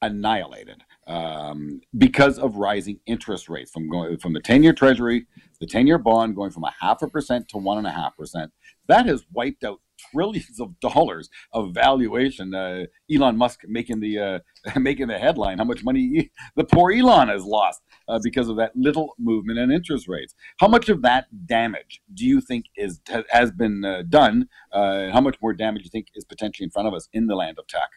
annihilated 0.00 0.82
um, 1.10 1.80
because 1.98 2.38
of 2.38 2.56
rising 2.56 3.00
interest 3.06 3.48
rates 3.48 3.72
from 3.72 3.88
going 3.88 4.16
from 4.18 4.32
the 4.32 4.40
10 4.40 4.62
year 4.62 4.72
treasury, 4.72 5.26
the 5.60 5.66
10 5.66 5.86
year 5.86 5.98
bond 5.98 6.36
going 6.36 6.52
from 6.52 6.64
a 6.64 6.72
half 6.80 7.02
a 7.02 7.08
percent 7.08 7.48
to 7.48 7.58
one 7.58 7.78
and 7.78 7.86
a 7.86 7.90
half 7.90 8.16
percent. 8.16 8.52
That 8.86 9.06
has 9.06 9.24
wiped 9.32 9.64
out 9.64 9.80
trillions 10.12 10.60
of 10.60 10.78
dollars 10.80 11.28
of 11.52 11.74
valuation. 11.74 12.54
Uh, 12.54 12.84
Elon 13.12 13.36
Musk 13.36 13.62
making 13.66 13.98
the 13.98 14.18
uh, 14.18 14.38
making 14.78 15.08
the 15.08 15.18
headline. 15.18 15.58
How 15.58 15.64
much 15.64 15.82
money 15.82 16.00
he, 16.00 16.30
the 16.54 16.64
poor 16.64 16.92
Elon 16.92 17.28
has 17.28 17.44
lost 17.44 17.82
uh, 18.06 18.20
because 18.22 18.48
of 18.48 18.56
that 18.56 18.76
little 18.76 19.14
movement 19.18 19.58
in 19.58 19.72
interest 19.72 20.06
rates. 20.06 20.34
How 20.58 20.68
much 20.68 20.88
of 20.88 21.02
that 21.02 21.26
damage 21.46 22.00
do 22.14 22.24
you 22.24 22.40
think 22.40 22.66
is 22.76 23.00
has 23.30 23.50
been 23.50 23.84
uh, 23.84 24.02
done? 24.08 24.48
Uh, 24.72 25.10
how 25.10 25.20
much 25.20 25.38
more 25.42 25.54
damage 25.54 25.82
do 25.82 25.86
you 25.86 25.90
think 25.90 26.06
is 26.14 26.24
potentially 26.24 26.64
in 26.64 26.70
front 26.70 26.86
of 26.86 26.94
us 26.94 27.08
in 27.12 27.26
the 27.26 27.34
land 27.34 27.58
of 27.58 27.66
tech? 27.66 27.90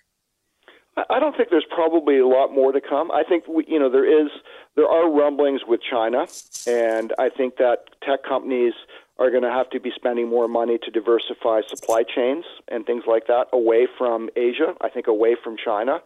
I 0.96 1.20
don't 1.20 1.36
think 1.36 1.50
there's 1.50 1.66
probably 1.70 2.20
a 2.20 2.28
lot 2.28 2.54
more 2.54 2.72
to 2.72 2.82
come. 2.82 3.10
I 3.12 3.24
think 3.24 3.48
we, 3.48 3.66
you 3.68 3.80
know 3.80 3.90
there 3.90 4.06
is 4.06 4.30
there 4.76 4.88
are 4.88 5.10
rumblings 5.10 5.62
with 5.68 5.82
China, 5.82 6.28
and 6.68 7.14
I 7.18 7.30
think 7.30 7.58
that 7.58 7.86
tech 8.04 8.24
companies 8.24 8.74
are 9.18 9.30
going 9.32 9.44
to 9.44 9.50
have 9.50 9.70
to 9.72 9.80
be 9.80 9.92
spending 9.96 10.28
more 10.28 10.48
money 10.48 10.78
to 10.84 10.92
diversify 10.92 11.62
supply 11.68 12.04
chains 12.04 12.46
and 12.68 12.86
things 12.86 13.04
like 13.08 13.28
that 13.28 13.48
away 13.54 13.88
from 13.98 14.30
Asia. 14.36 14.74
I 14.82 14.90
think 14.90 15.08
away 15.08 15.36
from 15.42 15.56
China. 15.58 16.02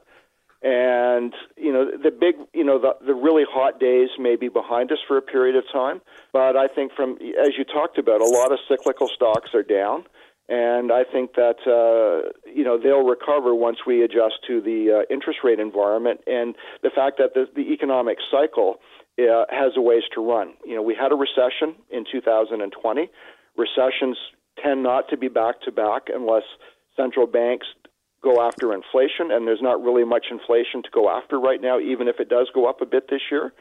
And 0.63 1.33
you 1.55 1.71
know 1.71 1.91
the 1.91 2.09
big, 2.09 2.35
you 2.53 2.63
know 2.63 2.79
the 2.79 2.95
the 3.05 3.13
really 3.13 3.43
hot 3.47 3.79
days 3.79 4.09
may 4.17 4.37
be 4.37 4.47
behind 4.47 4.91
us 4.91 4.99
for 5.05 5.17
a 5.17 5.21
period 5.21 5.55
of 5.55 5.65
time, 5.71 6.01
but 6.31 6.55
I 6.55 6.67
think 6.67 6.93
from 6.93 7.17
as 7.39 7.57
you 7.57 7.65
talked 7.65 7.97
about, 7.97 8.21
a 8.21 8.25
lot 8.25 8.51
of 8.51 8.59
cyclical 8.67 9.07
stocks 9.07 9.53
are 9.53 9.63
down 9.63 10.05
and 10.49 10.91
I 10.91 11.03
think 11.03 11.35
that 11.35 11.59
uh, 11.67 12.29
you 12.49 12.63
know 12.63 12.79
they'll 12.81 13.05
recover 13.05 13.53
once 13.53 13.79
we 13.85 14.03
adjust 14.03 14.35
to 14.47 14.61
the 14.61 15.01
uh, 15.01 15.13
interest 15.13 15.39
rate 15.43 15.59
environment 15.59 16.21
and 16.25 16.55
the 16.83 16.89
fact 16.89 17.17
that 17.17 17.33
the, 17.33 17.45
the 17.55 17.73
economic 17.73 18.17
cycle 18.31 18.75
uh, 19.19 19.43
has 19.49 19.73
a 19.75 19.81
ways 19.81 20.03
to 20.13 20.21
run. 20.25 20.53
You 20.65 20.75
know, 20.75 20.81
we 20.81 20.95
had 20.95 21.11
a 21.11 21.15
recession 21.15 21.75
in 21.89 22.05
2020. 22.09 23.09
Recessions 23.57 24.17
tend 24.63 24.83
not 24.83 25.09
to 25.09 25.17
be 25.17 25.27
back 25.27 25.61
to 25.61 25.71
back 25.71 26.03
unless 26.13 26.43
central 26.95 27.27
banks 27.27 27.67
go 28.23 28.41
after 28.41 28.73
inflation, 28.73 29.31
and 29.31 29.47
there's 29.47 29.61
not 29.61 29.81
really 29.81 30.03
much 30.03 30.27
inflation 30.31 30.81
to 30.83 30.89
go 30.93 31.09
after 31.09 31.39
right 31.39 31.61
now, 31.61 31.79
even 31.79 32.07
if 32.07 32.19
it 32.19 32.29
does 32.29 32.49
go 32.53 32.69
up 32.69 32.81
a 32.81 32.85
bit 32.85 33.09
this 33.09 33.21
year. 33.31 33.53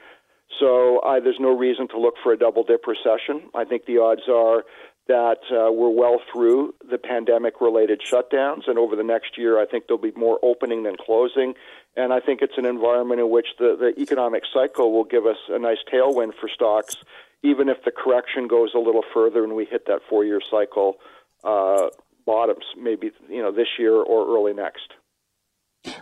So 0.61 1.01
uh, 1.01 1.21
there's 1.21 1.41
no 1.41 1.57
reason 1.57 1.89
to 1.89 1.99
look 1.99 2.15
for 2.23 2.33
a 2.33 2.39
double 2.39 2.63
dip 2.63 2.87
recession. 2.87 3.51
I 3.55 3.65
think 3.65 3.85
the 3.87 3.99
odds 3.99 4.23
are 4.29 4.65
that 5.09 5.39
uh, 5.53 5.71
we're 5.73 5.91
well 5.91 6.21
through 6.33 6.75
the 6.91 6.99
pandemic 6.99 7.61
related 7.61 8.01
shutdowns. 8.01 8.69
And 8.69 8.79
over 8.79 8.97
the 8.97 9.05
next 9.05 9.39
year, 9.39 9.61
I 9.61 9.67
think 9.67 9.87
there'll 9.87 10.03
be 10.03 10.13
more 10.17 10.39
opening 10.43 10.83
than 10.83 10.97
closing. 10.97 11.55
And 11.97 12.13
I 12.13 12.21
think 12.21 12.43
it's 12.43 12.59
an 12.59 12.67
environment 12.67 13.21
in 13.21 13.31
which 13.31 13.47
the, 13.59 13.77
the 13.79 14.01
economic 14.01 14.43
cycle 14.53 14.93
will 14.93 15.05
give 15.05 15.25
us 15.25 15.37
a 15.49 15.59
nice 15.59 15.79
tailwind 15.93 16.33
for 16.41 16.49
stocks, 16.49 16.97
even 17.43 17.69
if 17.69 17.85
the 17.85 17.93
correction 17.93 18.49
goes 18.49 18.73
a 18.75 18.79
little 18.79 19.05
further 19.15 19.45
and 19.45 19.55
we 19.55 19.65
hit 19.65 19.87
that 19.87 20.01
four 20.09 20.25
year 20.25 20.41
cycle 20.51 20.97
uh, 21.45 21.89
bottoms, 22.27 22.65
maybe 22.77 23.13
you 23.29 23.41
know 23.41 23.53
this 23.53 23.69
year 23.79 23.95
or 23.95 24.37
early 24.37 24.53
next. 24.53 24.93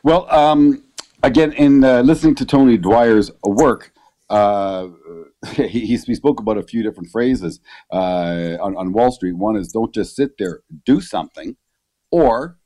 Well, 0.03 0.27
um, 0.35 0.83
again, 1.23 1.53
in 1.53 1.85
uh, 1.85 2.01
listening 2.01 2.35
to 2.37 2.47
Tony 2.47 2.79
Dwyer's 2.79 3.31
work, 3.45 3.93
uh, 4.31 4.89
he, 5.55 5.87
he 5.87 6.15
spoke 6.15 6.41
about 6.41 6.59
a 6.59 6.63
few 6.63 6.83
different 6.83 7.11
phrases 7.11 7.61
uh, 7.93 8.57
on, 8.61 8.77
on 8.77 8.93
Wall 8.93 9.11
Street. 9.11 9.37
One 9.37 9.57
is 9.57 9.73
don't 9.73 9.95
just 9.95 10.17
sit 10.17 10.39
there, 10.39 10.63
do 10.85 11.01
something, 11.01 11.57
or 12.11 12.59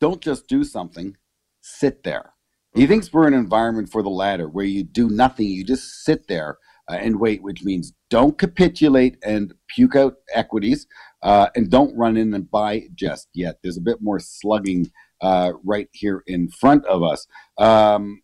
don't 0.00 0.20
just 0.20 0.46
do 0.48 0.64
something, 0.64 1.16
sit 1.60 2.02
there. 2.02 2.34
He 2.74 2.86
thinks 2.86 3.12
we're 3.12 3.26
in 3.26 3.34
an 3.34 3.40
environment 3.40 3.90
for 3.90 4.02
the 4.02 4.10
latter 4.10 4.48
where 4.48 4.64
you 4.64 4.84
do 4.84 5.08
nothing, 5.08 5.46
you 5.46 5.64
just 5.64 6.04
sit 6.04 6.28
there 6.28 6.58
uh, 6.88 6.94
and 6.94 7.20
wait, 7.20 7.42
which 7.42 7.64
means 7.64 7.92
don't 8.08 8.38
capitulate 8.38 9.16
and 9.24 9.54
puke 9.68 9.96
out 9.96 10.14
equities 10.32 10.86
uh, 11.22 11.48
and 11.54 11.70
don't 11.70 11.96
run 11.96 12.16
in 12.16 12.32
and 12.34 12.50
buy 12.50 12.82
just 12.94 13.28
yet. 13.34 13.58
There's 13.62 13.76
a 13.76 13.82
bit 13.82 13.98
more 14.00 14.20
slugging 14.20 14.90
uh, 15.20 15.52
right 15.64 15.88
here 15.92 16.22
in 16.26 16.48
front 16.48 16.84
of 16.86 17.02
us. 17.02 17.26
Um, 17.58 18.22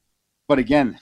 but 0.48 0.58
again, 0.58 0.98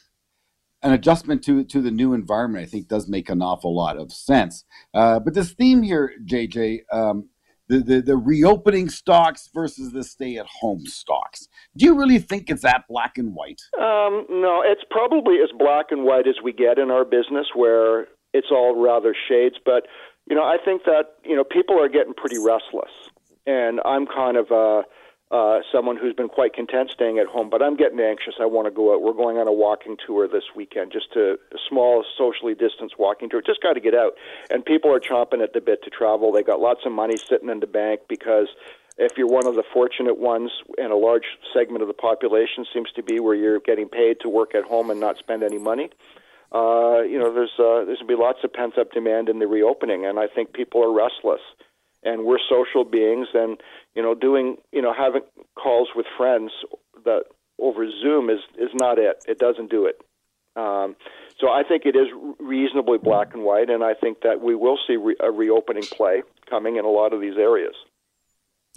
an 0.85 0.92
adjustment 0.92 1.42
to 1.44 1.64
to 1.64 1.81
the 1.81 1.90
new 1.90 2.12
environment, 2.12 2.62
I 2.62 2.68
think, 2.68 2.88
does 2.88 3.09
make 3.09 3.29
an 3.31 3.42
awful 3.42 3.75
lot 3.75 3.97
of 3.97 4.12
sense. 4.12 4.64
Uh, 4.92 5.18
but 5.18 5.35
this 5.35 5.53
theme 5.53 5.83
here, 5.83 6.12
JJ, 6.25 6.81
um, 6.92 7.31
the, 7.68 7.81
the 7.81 8.03
the 8.03 8.16
reopening 8.16 8.90
stocks 8.90 9.49
versus 9.53 9.92
the 9.92 10.05
stay 10.05 10.37
at 10.37 10.47
home 10.47 10.87
stocks. 10.87 11.49
Do 11.77 11.87
you 11.87 11.99
really 11.99 12.18
think 12.18 12.51
it's 12.51 12.62
that 12.62 12.85
black 12.88 13.16
and 13.16 13.35
white? 13.35 13.62
Um, 13.79 14.27
no, 14.29 14.62
it's 14.64 14.85
probably 14.90 15.37
as 15.42 15.51
black 15.59 15.87
and 15.90 16.05
white 16.05 16.29
as 16.29 16.37
we 16.44 16.53
get 16.53 16.79
in 16.79 16.90
our 16.90 17.05
business, 17.05 17.47
where 17.55 18.07
it's 18.35 18.49
all 18.51 18.81
rather 18.81 19.16
shades. 19.29 19.57
But 19.64 19.87
you 20.29 20.37
know, 20.37 20.44
I 20.44 20.59
think 20.62 20.83
that 20.85 21.14
you 21.25 21.35
know 21.35 21.44
people 21.44 21.81
are 21.83 21.88
getting 21.88 22.12
pretty 22.14 22.38
restless, 22.38 22.92
and 23.47 23.81
I'm 23.85 24.07
kind 24.07 24.37
of. 24.37 24.53
Uh, 24.53 24.83
uh, 25.30 25.60
someone 25.72 25.96
who's 25.96 26.14
been 26.14 26.28
quite 26.28 26.54
content 26.54 26.90
staying 26.90 27.18
at 27.18 27.26
home, 27.26 27.48
but 27.50 27.62
I'm 27.62 27.76
getting 27.76 27.98
anxious. 27.98 28.34
I 28.40 28.46
want 28.46 28.66
to 28.66 28.70
go 28.70 28.94
out. 28.94 29.02
We're 29.02 29.14
going 29.14 29.38
on 29.38 29.48
a 29.48 29.52
walking 29.52 29.96
tour 30.06 30.28
this 30.28 30.44
weekend, 30.54 30.92
just 30.92 31.12
to 31.14 31.38
a 31.52 31.58
small, 31.68 32.04
socially 32.16 32.54
distanced 32.54 32.98
walking 32.98 33.30
tour. 33.30 33.42
Just 33.44 33.62
got 33.62 33.72
to 33.72 33.80
get 33.80 33.94
out. 33.94 34.12
And 34.50 34.64
people 34.64 34.94
are 34.94 35.00
chomping 35.00 35.42
at 35.42 35.52
the 35.52 35.60
bit 35.60 35.82
to 35.84 35.90
travel. 35.90 36.30
They 36.30 36.42
got 36.42 36.60
lots 36.60 36.80
of 36.84 36.92
money 36.92 37.16
sitting 37.16 37.48
in 37.48 37.60
the 37.60 37.66
bank 37.66 38.02
because 38.08 38.48
if 38.96 39.16
you're 39.16 39.26
one 39.26 39.46
of 39.46 39.54
the 39.54 39.64
fortunate 39.72 40.18
ones, 40.18 40.50
and 40.78 40.92
a 40.92 40.96
large 40.96 41.26
segment 41.52 41.82
of 41.82 41.88
the 41.88 41.94
population 41.94 42.64
seems 42.72 42.92
to 42.92 43.02
be 43.02 43.18
where 43.18 43.34
you're 43.34 43.60
getting 43.60 43.88
paid 43.88 44.20
to 44.20 44.28
work 44.28 44.54
at 44.54 44.64
home 44.64 44.90
and 44.90 45.00
not 45.00 45.18
spend 45.18 45.42
any 45.42 45.58
money. 45.58 45.90
Uh, 46.52 47.00
you 47.00 47.18
know, 47.18 47.34
there's 47.34 47.50
uh, 47.58 47.84
there's 47.84 47.98
to 47.98 48.04
be 48.04 48.14
lots 48.14 48.38
of 48.44 48.52
pent 48.52 48.78
up 48.78 48.92
demand 48.92 49.28
in 49.28 49.40
the 49.40 49.46
reopening, 49.48 50.06
and 50.06 50.20
I 50.20 50.28
think 50.28 50.52
people 50.52 50.84
are 50.84 50.92
restless 50.92 51.40
and 52.04 52.24
we're 52.24 52.38
social 52.48 52.84
beings 52.84 53.28
and 53.34 53.60
you 53.94 54.02
know 54.02 54.14
doing 54.14 54.56
you 54.72 54.82
know 54.82 54.92
having 54.92 55.22
calls 55.56 55.88
with 55.94 56.06
friends 56.16 56.52
that 57.04 57.24
over 57.58 57.86
zoom 58.02 58.30
is 58.30 58.40
is 58.58 58.70
not 58.74 58.98
it 58.98 59.24
it 59.26 59.38
doesn't 59.38 59.70
do 59.70 59.86
it 59.86 60.00
um, 60.56 60.94
so 61.40 61.48
I 61.48 61.62
think 61.66 61.82
it 61.84 61.96
is 61.96 62.08
reasonably 62.38 62.98
black 62.98 63.34
and 63.34 63.42
white, 63.42 63.70
and 63.70 63.82
I 63.82 63.94
think 63.94 64.20
that 64.22 64.40
we 64.40 64.54
will 64.54 64.78
see 64.86 64.96
re- 64.96 65.16
a 65.20 65.30
reopening 65.30 65.82
play 65.82 66.22
coming 66.48 66.76
in 66.76 66.84
a 66.84 66.90
lot 66.90 67.12
of 67.12 67.20
these 67.20 67.36
areas. 67.36 67.74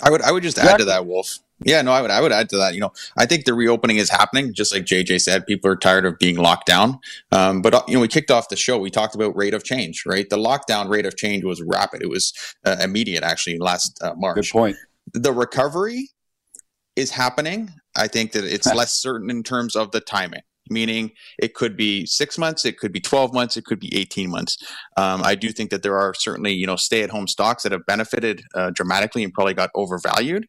I 0.03 0.09
would 0.11 0.21
I 0.21 0.31
would 0.31 0.43
just 0.43 0.57
add 0.59 0.77
to 0.77 0.85
that, 0.85 1.05
Wolf. 1.05 1.39
Yeah, 1.65 1.81
no, 1.81 1.91
I 1.91 2.01
would 2.01 2.11
I 2.11 2.21
would 2.21 2.31
add 2.31 2.49
to 2.49 2.57
that. 2.57 2.75
You 2.75 2.81
know, 2.81 2.91
I 3.17 3.25
think 3.25 3.45
the 3.45 3.53
reopening 3.55 3.97
is 3.97 4.09
happening, 4.09 4.53
just 4.53 4.73
like 4.73 4.85
JJ 4.85 5.21
said. 5.21 5.47
People 5.47 5.71
are 5.71 5.75
tired 5.75 6.05
of 6.05 6.19
being 6.19 6.35
locked 6.35 6.67
down. 6.67 6.99
Um, 7.31 7.63
but 7.63 7.73
uh, 7.73 7.81
you 7.87 7.95
know, 7.95 8.01
we 8.01 8.07
kicked 8.07 8.29
off 8.29 8.49
the 8.49 8.55
show. 8.55 8.77
We 8.77 8.91
talked 8.91 9.15
about 9.15 9.35
rate 9.35 9.55
of 9.55 9.63
change, 9.63 10.03
right? 10.05 10.29
The 10.29 10.37
lockdown 10.37 10.89
rate 10.89 11.07
of 11.07 11.17
change 11.17 11.43
was 11.43 11.61
rapid. 11.63 12.03
It 12.03 12.09
was 12.09 12.33
uh, 12.63 12.77
immediate, 12.79 13.23
actually, 13.23 13.57
last 13.57 13.99
uh, 14.03 14.13
March. 14.15 14.35
Good 14.35 14.49
point. 14.51 14.77
The 15.13 15.33
recovery 15.33 16.09
is 16.95 17.09
happening. 17.09 17.71
I 17.95 18.07
think 18.07 18.33
that 18.33 18.43
it's 18.43 18.67
less 18.75 18.93
certain 18.93 19.31
in 19.31 19.41
terms 19.41 19.75
of 19.75 19.91
the 19.91 19.99
timing 19.99 20.41
meaning 20.69 21.11
it 21.39 21.53
could 21.53 21.75
be 21.75 22.05
six 22.05 22.37
months, 22.37 22.65
it 22.65 22.77
could 22.77 22.91
be 22.91 22.99
12 22.99 23.33
months, 23.33 23.57
it 23.57 23.65
could 23.65 23.79
be 23.79 23.95
18 23.95 24.29
months. 24.29 24.57
Um, 24.97 25.21
I 25.23 25.35
do 25.35 25.49
think 25.49 25.69
that 25.71 25.83
there 25.83 25.97
are 25.97 26.13
certainly, 26.13 26.53
you 26.53 26.65
know, 26.65 26.75
stay 26.75 27.03
at 27.03 27.09
home 27.09 27.27
stocks 27.27 27.63
that 27.63 27.71
have 27.71 27.85
benefited 27.85 28.43
uh, 28.53 28.71
dramatically 28.71 29.23
and 29.23 29.33
probably 29.33 29.53
got 29.53 29.69
overvalued. 29.75 30.47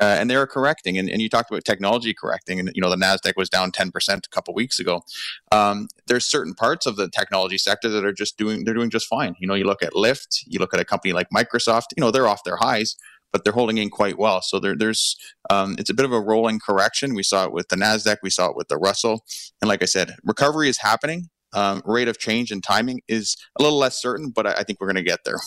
Uh, 0.00 0.16
and 0.18 0.30
they 0.30 0.36
are 0.36 0.46
correcting. 0.46 0.98
And, 0.98 1.08
and, 1.08 1.20
you 1.20 1.28
talked 1.28 1.50
about 1.50 1.64
technology 1.64 2.14
correcting, 2.14 2.58
and, 2.58 2.70
you 2.74 2.80
know, 2.80 2.90
the 2.90 2.96
NASDAQ 2.96 3.32
was 3.36 3.50
down 3.50 3.72
10% 3.72 3.92
a 4.08 4.20
couple 4.30 4.54
weeks 4.54 4.78
ago. 4.78 5.02
Um, 5.52 5.88
there's 6.06 6.24
certain 6.24 6.54
parts 6.54 6.86
of 6.86 6.96
the 6.96 7.08
technology 7.10 7.58
sector 7.58 7.88
that 7.90 8.04
are 8.04 8.12
just 8.12 8.38
doing, 8.38 8.64
they're 8.64 8.74
doing 8.74 8.90
just 8.90 9.06
fine. 9.06 9.34
You 9.38 9.46
know, 9.46 9.54
you 9.54 9.64
look 9.64 9.82
at 9.82 9.92
Lyft, 9.92 10.40
you 10.46 10.58
look 10.58 10.72
at 10.72 10.80
a 10.80 10.84
company 10.84 11.12
like 11.12 11.28
Microsoft, 11.34 11.86
you 11.96 12.00
know, 12.00 12.10
they're 12.10 12.28
off 12.28 12.44
their 12.44 12.56
highs 12.56 12.96
but 13.32 13.44
they're 13.44 13.52
holding 13.52 13.78
in 13.78 13.90
quite 13.90 14.18
well. 14.18 14.42
So 14.42 14.58
there, 14.58 14.76
there's 14.76 15.16
um, 15.50 15.76
it's 15.78 15.90
a 15.90 15.94
bit 15.94 16.04
of 16.04 16.12
a 16.12 16.20
rolling 16.20 16.60
correction. 16.60 17.14
We 17.14 17.22
saw 17.22 17.44
it 17.44 17.52
with 17.52 17.68
the 17.68 17.76
Nasdaq, 17.76 18.18
we 18.22 18.30
saw 18.30 18.48
it 18.50 18.56
with 18.56 18.68
the 18.68 18.76
Russell, 18.76 19.24
and 19.60 19.68
like 19.68 19.82
I 19.82 19.86
said, 19.86 20.16
recovery 20.24 20.68
is 20.68 20.78
happening. 20.78 21.30
Um, 21.52 21.82
rate 21.84 22.06
of 22.06 22.18
change 22.18 22.52
and 22.52 22.62
timing 22.62 23.00
is 23.08 23.36
a 23.58 23.62
little 23.62 23.78
less 23.78 24.00
certain, 24.00 24.30
but 24.30 24.46
I, 24.46 24.52
I 24.58 24.62
think 24.62 24.80
we're 24.80 24.86
going 24.86 24.96
to 24.96 25.02
get 25.02 25.24
there. 25.24 25.38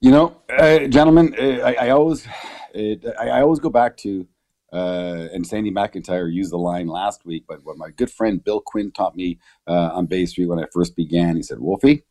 You 0.00 0.10
know, 0.10 0.36
uh, 0.58 0.86
gentlemen, 0.86 1.34
uh, 1.38 1.60
I, 1.64 1.74
I, 1.74 1.90
always 1.90 2.26
uh, 2.26 3.10
I, 3.20 3.40
always 3.40 3.60
go 3.60 3.70
back 3.70 3.96
to. 3.98 4.26
Uh, 4.72 5.28
and 5.34 5.46
Sandy 5.46 5.70
McIntyre 5.70 6.32
used 6.32 6.50
the 6.50 6.56
line 6.56 6.86
last 6.86 7.26
week, 7.26 7.44
but 7.46 7.62
what 7.62 7.76
my 7.76 7.90
good 7.90 8.10
friend 8.10 8.42
Bill 8.42 8.62
Quinn 8.64 8.90
taught 8.90 9.14
me 9.14 9.38
uh, 9.66 9.90
on 9.92 10.06
Bay 10.06 10.24
Street 10.24 10.46
when 10.46 10.58
I 10.58 10.64
first 10.72 10.96
began, 10.96 11.36
he 11.36 11.42
said, 11.42 11.58
Wolfie, 11.60 12.04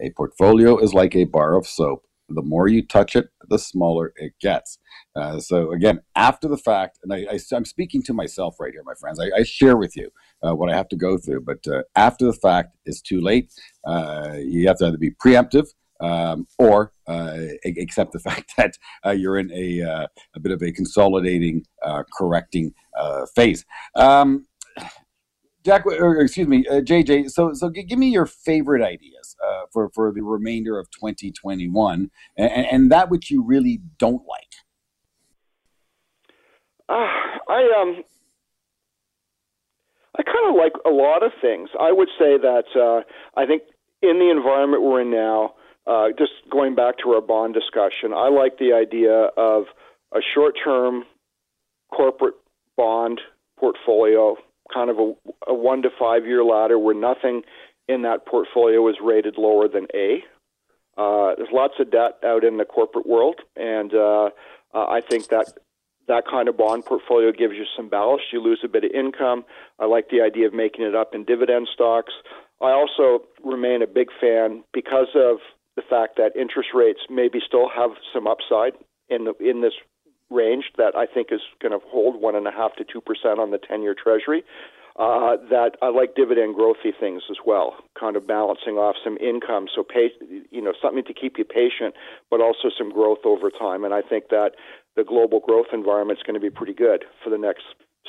a 0.00 0.10
portfolio 0.10 0.76
is 0.78 0.92
like 0.92 1.14
a 1.14 1.26
bar 1.26 1.54
of 1.56 1.64
soap 1.64 2.07
the 2.28 2.42
more 2.42 2.68
you 2.68 2.86
touch 2.86 3.16
it, 3.16 3.28
the 3.48 3.58
smaller 3.58 4.12
it 4.16 4.32
gets. 4.40 4.78
Uh, 5.16 5.38
so 5.40 5.72
again, 5.72 6.00
after 6.14 6.48
the 6.48 6.56
fact, 6.56 6.98
and 7.02 7.12
I, 7.12 7.38
am 7.54 7.64
speaking 7.64 8.02
to 8.04 8.12
myself 8.12 8.56
right 8.60 8.72
here, 8.72 8.82
my 8.84 8.94
friends. 9.00 9.18
I, 9.20 9.30
I 9.38 9.42
share 9.42 9.76
with 9.76 9.96
you 9.96 10.10
uh, 10.42 10.54
what 10.54 10.70
I 10.70 10.76
have 10.76 10.88
to 10.90 10.96
go 10.96 11.18
through, 11.18 11.42
but 11.42 11.66
uh, 11.66 11.82
after 11.96 12.26
the 12.26 12.32
fact 12.32 12.76
is 12.86 13.00
too 13.00 13.20
late. 13.20 13.52
Uh, 13.86 14.36
you 14.38 14.66
have 14.68 14.78
to 14.78 14.86
either 14.86 14.98
be 14.98 15.10
preemptive 15.10 15.68
um, 16.00 16.46
or 16.58 16.92
uh, 17.08 17.38
accept 17.64 18.12
the 18.12 18.18
fact 18.30 18.52
that 18.56 18.74
uh, 19.04 19.10
you're 19.10 19.38
in 19.38 19.50
a, 19.52 19.80
a 20.34 20.40
bit 20.40 20.52
of 20.52 20.62
a 20.62 20.72
consolidating, 20.72 21.64
correcting 22.16 22.74
phase. 23.34 23.64
Um, 23.94 24.46
Jack, 25.68 25.84
or 25.84 26.18
excuse 26.22 26.48
me, 26.48 26.64
uh, 26.66 26.80
JJ. 26.80 27.30
So, 27.30 27.52
so 27.52 27.68
give 27.68 27.98
me 27.98 28.08
your 28.08 28.24
favorite 28.24 28.82
ideas 28.82 29.36
uh, 29.46 29.66
for 29.70 29.90
for 29.90 30.10
the 30.14 30.22
remainder 30.22 30.78
of 30.78 30.90
2021, 30.92 32.10
and, 32.38 32.50
and 32.50 32.90
that 32.90 33.10
which 33.10 33.30
you 33.30 33.44
really 33.44 33.82
don't 33.98 34.22
like. 34.26 34.48
Uh, 36.88 37.06
I 37.52 37.82
um, 37.82 38.02
I 40.18 40.22
kind 40.22 40.48
of 40.48 40.54
like 40.56 40.72
a 40.86 40.90
lot 40.90 41.22
of 41.22 41.32
things. 41.42 41.68
I 41.78 41.92
would 41.92 42.08
say 42.18 42.38
that 42.38 42.64
uh, 42.74 43.02
I 43.38 43.44
think 43.44 43.64
in 44.00 44.18
the 44.18 44.30
environment 44.34 44.82
we're 44.82 45.02
in 45.02 45.10
now, 45.10 45.52
uh, 45.86 46.06
just 46.18 46.32
going 46.50 46.76
back 46.76 46.96
to 47.04 47.10
our 47.10 47.20
bond 47.20 47.52
discussion, 47.52 48.14
I 48.16 48.30
like 48.30 48.56
the 48.56 48.72
idea 48.72 49.28
of 49.36 49.64
a 50.14 50.20
short-term 50.34 51.04
corporate 51.92 52.36
bond 52.74 53.20
portfolio 53.58 54.36
kind 54.72 54.90
of 54.90 54.98
a, 54.98 55.12
a 55.48 55.54
one 55.54 55.82
to 55.82 55.90
five 55.98 56.26
year 56.26 56.44
ladder 56.44 56.78
where 56.78 56.94
nothing 56.94 57.42
in 57.88 58.02
that 58.02 58.26
portfolio 58.26 58.86
is 58.88 58.96
rated 59.02 59.36
lower 59.38 59.68
than 59.68 59.86
A. 59.94 60.22
Uh, 60.96 61.34
there's 61.36 61.48
lots 61.52 61.74
of 61.78 61.90
debt 61.90 62.18
out 62.24 62.44
in 62.44 62.56
the 62.56 62.64
corporate 62.64 63.06
world, 63.06 63.36
and 63.56 63.94
uh, 63.94 64.30
I 64.74 65.00
think 65.00 65.28
that 65.28 65.56
that 66.08 66.24
kind 66.26 66.48
of 66.48 66.56
bond 66.56 66.84
portfolio 66.86 67.30
gives 67.30 67.54
you 67.54 67.64
some 67.76 67.88
ballast. 67.88 68.24
You 68.32 68.42
lose 68.42 68.60
a 68.64 68.68
bit 68.68 68.84
of 68.84 68.90
income. 68.90 69.44
I 69.78 69.86
like 69.86 70.08
the 70.10 70.22
idea 70.22 70.46
of 70.46 70.54
making 70.54 70.84
it 70.84 70.94
up 70.94 71.14
in 71.14 71.24
dividend 71.24 71.68
stocks. 71.72 72.12
I 72.60 72.70
also 72.70 73.24
remain 73.44 73.82
a 73.82 73.86
big 73.86 74.08
fan 74.20 74.64
because 74.72 75.08
of 75.14 75.36
the 75.76 75.82
fact 75.88 76.16
that 76.16 76.34
interest 76.34 76.70
rates 76.74 77.00
maybe 77.08 77.38
still 77.46 77.68
have 77.68 77.90
some 78.12 78.26
upside 78.26 78.72
in 79.08 79.24
the 79.24 79.34
in 79.38 79.60
this 79.60 79.74
range 80.30 80.72
that 80.76 80.94
I 80.96 81.06
think 81.06 81.28
is 81.30 81.40
going 81.60 81.72
to 81.72 81.84
hold 81.86 82.20
one 82.20 82.34
and 82.34 82.46
a 82.46 82.50
half 82.50 82.76
to 82.76 82.84
two 82.84 83.00
percent 83.00 83.40
on 83.40 83.50
the 83.50 83.58
ten-year 83.58 83.94
Treasury. 83.94 84.44
Uh, 84.98 85.36
that 85.48 85.76
I 85.80 85.90
like 85.90 86.16
dividend 86.16 86.56
growthy 86.56 86.90
things 86.98 87.22
as 87.30 87.36
well, 87.46 87.76
kind 87.98 88.16
of 88.16 88.26
balancing 88.26 88.74
off 88.74 88.96
some 89.04 89.16
income, 89.18 89.68
so 89.72 89.84
pay, 89.84 90.10
you 90.50 90.60
know 90.60 90.72
something 90.82 91.04
to 91.04 91.14
keep 91.14 91.38
you 91.38 91.44
patient, 91.44 91.94
but 92.32 92.40
also 92.40 92.68
some 92.76 92.90
growth 92.90 93.20
over 93.24 93.48
time. 93.48 93.84
And 93.84 93.94
I 93.94 94.02
think 94.02 94.24
that 94.30 94.56
the 94.96 95.04
global 95.04 95.38
growth 95.38 95.68
environment 95.72 96.18
is 96.18 96.24
going 96.24 96.34
to 96.34 96.40
be 96.40 96.50
pretty 96.50 96.74
good 96.74 97.04
for 97.22 97.30
the 97.30 97.38
next 97.38 97.62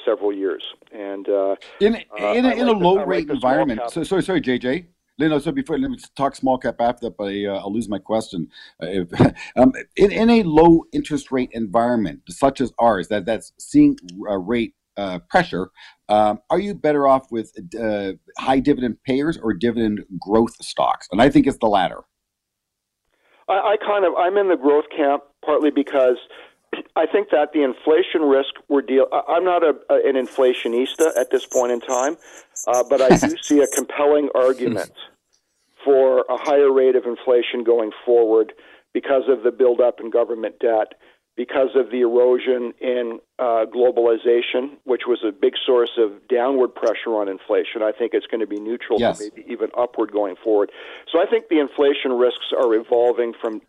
several 0.04 0.34
years. 0.34 0.64
And 0.92 1.30
uh, 1.30 1.58
in 1.80 1.96
in 2.18 2.46
a, 2.46 2.50
uh, 2.50 2.54
in 2.54 2.68
a 2.68 2.72
low 2.72 3.06
rate 3.06 3.28
like 3.28 3.36
environment, 3.36 3.82
so 3.90 4.04
sorry, 4.04 4.24
sorry, 4.24 4.42
JJ. 4.42 4.86
Lino, 5.20 5.38
so 5.38 5.52
before 5.52 5.78
let 5.78 5.92
me 5.92 5.98
talk 6.16 6.34
small 6.36 6.58
cap 6.58 6.76
after 6.80 7.08
that, 7.08 7.18
but 7.18 7.26
I, 7.26 7.46
uh, 7.46 7.60
I'll 7.60 7.74
lose 7.74 7.90
my 7.90 8.00
question. 8.00 8.48
Uh, 8.82 8.88
if, 8.88 9.36
um, 9.58 9.74
in, 9.98 10.12
in 10.12 10.30
a 10.30 10.44
low 10.44 10.86
interest 10.94 11.32
rate 11.32 11.50
environment 11.52 12.22
such 12.30 12.62
as 12.62 12.72
ours, 12.80 13.10
that 13.10 13.26
that's 13.26 13.52
seeing 13.60 13.98
uh, 14.30 14.38
rate 14.38 14.76
uh, 14.96 15.20
pressure, 15.30 15.72
um, 16.08 16.40
are 16.50 16.60
you 16.60 16.74
better 16.74 17.06
off 17.06 17.32
with 17.32 17.52
uh, 17.80 18.14
high 18.38 18.60
dividend 18.60 19.04
payers 19.04 19.38
or 19.38 19.54
dividend 19.54 20.06
growth 20.20 20.56
stocks? 20.64 21.08
And 21.12 21.22
I 21.22 21.30
think 21.30 21.48
it's 21.48 21.58
the 21.60 21.68
latter. 21.68 22.02
I, 23.50 23.54
I 23.54 23.76
kind 23.86 24.06
of 24.06 24.14
I'm 24.16 24.38
in 24.38 24.48
the 24.48 24.58
growth 24.58 24.86
camp 24.96 25.24
partly 25.44 25.70
because 25.70 26.18
I 26.96 27.06
think 27.06 27.30
that 27.32 27.54
the 27.54 27.64
inflation 27.64 28.22
risk 28.22 28.56
we're 28.68 28.82
deal. 28.82 29.08
I'm 29.28 29.44
not 29.44 29.64
a, 29.64 29.76
an 29.90 30.16
inflationista 30.16 31.18
at 31.18 31.32
this 31.32 31.46
point 31.46 31.72
in 31.72 31.82
time, 31.82 32.18
uh, 32.68 32.84
but 32.90 33.02
I 33.02 33.16
do 33.18 33.36
see 33.42 33.60
a 33.62 33.68
compelling 33.68 34.30
argument 34.36 34.92
for 35.84 36.26
a 36.30 36.38
higher 36.38 36.72
rate 36.72 36.96
of 36.96 37.06
inflation 37.06 37.64
going 37.64 37.92
forward 38.06 38.54
because 38.94 39.24
of 39.28 39.44
the 39.44 39.52
buildup 39.52 40.00
in 40.00 40.10
government 40.10 40.60
debt, 40.60 40.94
because 41.36 41.70
of 41.76 41.90
the 41.92 42.02
erosion 42.02 42.74
in 42.82 43.20
uh, 43.38 43.66
globalization, 43.74 44.78
which 44.84 45.04
was 45.08 45.24
a 45.26 45.32
big 45.32 45.54
source 45.66 45.92
of 45.98 46.12
downward 46.28 46.76
pressure 46.76 47.16
on 47.16 47.30
inflation. 47.30 47.82
I 47.82 47.92
think 47.92 48.14
it's 48.14 48.26
going 48.26 48.42
to 48.42 48.48
be 48.48 48.60
neutral, 48.60 49.00
yes. 49.00 49.22
maybe 49.22 49.50
even 49.50 49.70
upward 49.78 50.12
going 50.12 50.36
forward. 50.44 50.72
So 51.12 51.22
I 51.22 51.26
think 51.26 51.48
the 51.50 51.60
inflation 51.60 52.12
risks 52.14 52.52
are 52.58 52.74
evolving 52.74 53.34
from 53.40 53.62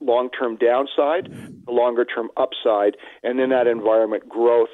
long 0.00 0.30
term 0.30 0.56
downside 0.56 1.26
to 1.66 1.72
longer 1.72 2.04
term 2.04 2.28
upside. 2.36 2.96
And 3.22 3.40
in 3.40 3.50
that 3.50 3.66
environment, 3.66 4.28
growth 4.28 4.70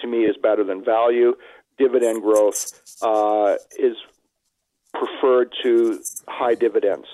to 0.00 0.06
me 0.06 0.24
is 0.24 0.36
better 0.36 0.64
than 0.64 0.84
value. 0.84 1.34
Dividend 1.78 2.22
growth 2.22 2.72
uh, 3.02 3.56
is 3.78 3.96
preferred 4.94 5.52
to 5.62 6.00
high 6.28 6.54
dividends. 6.54 7.06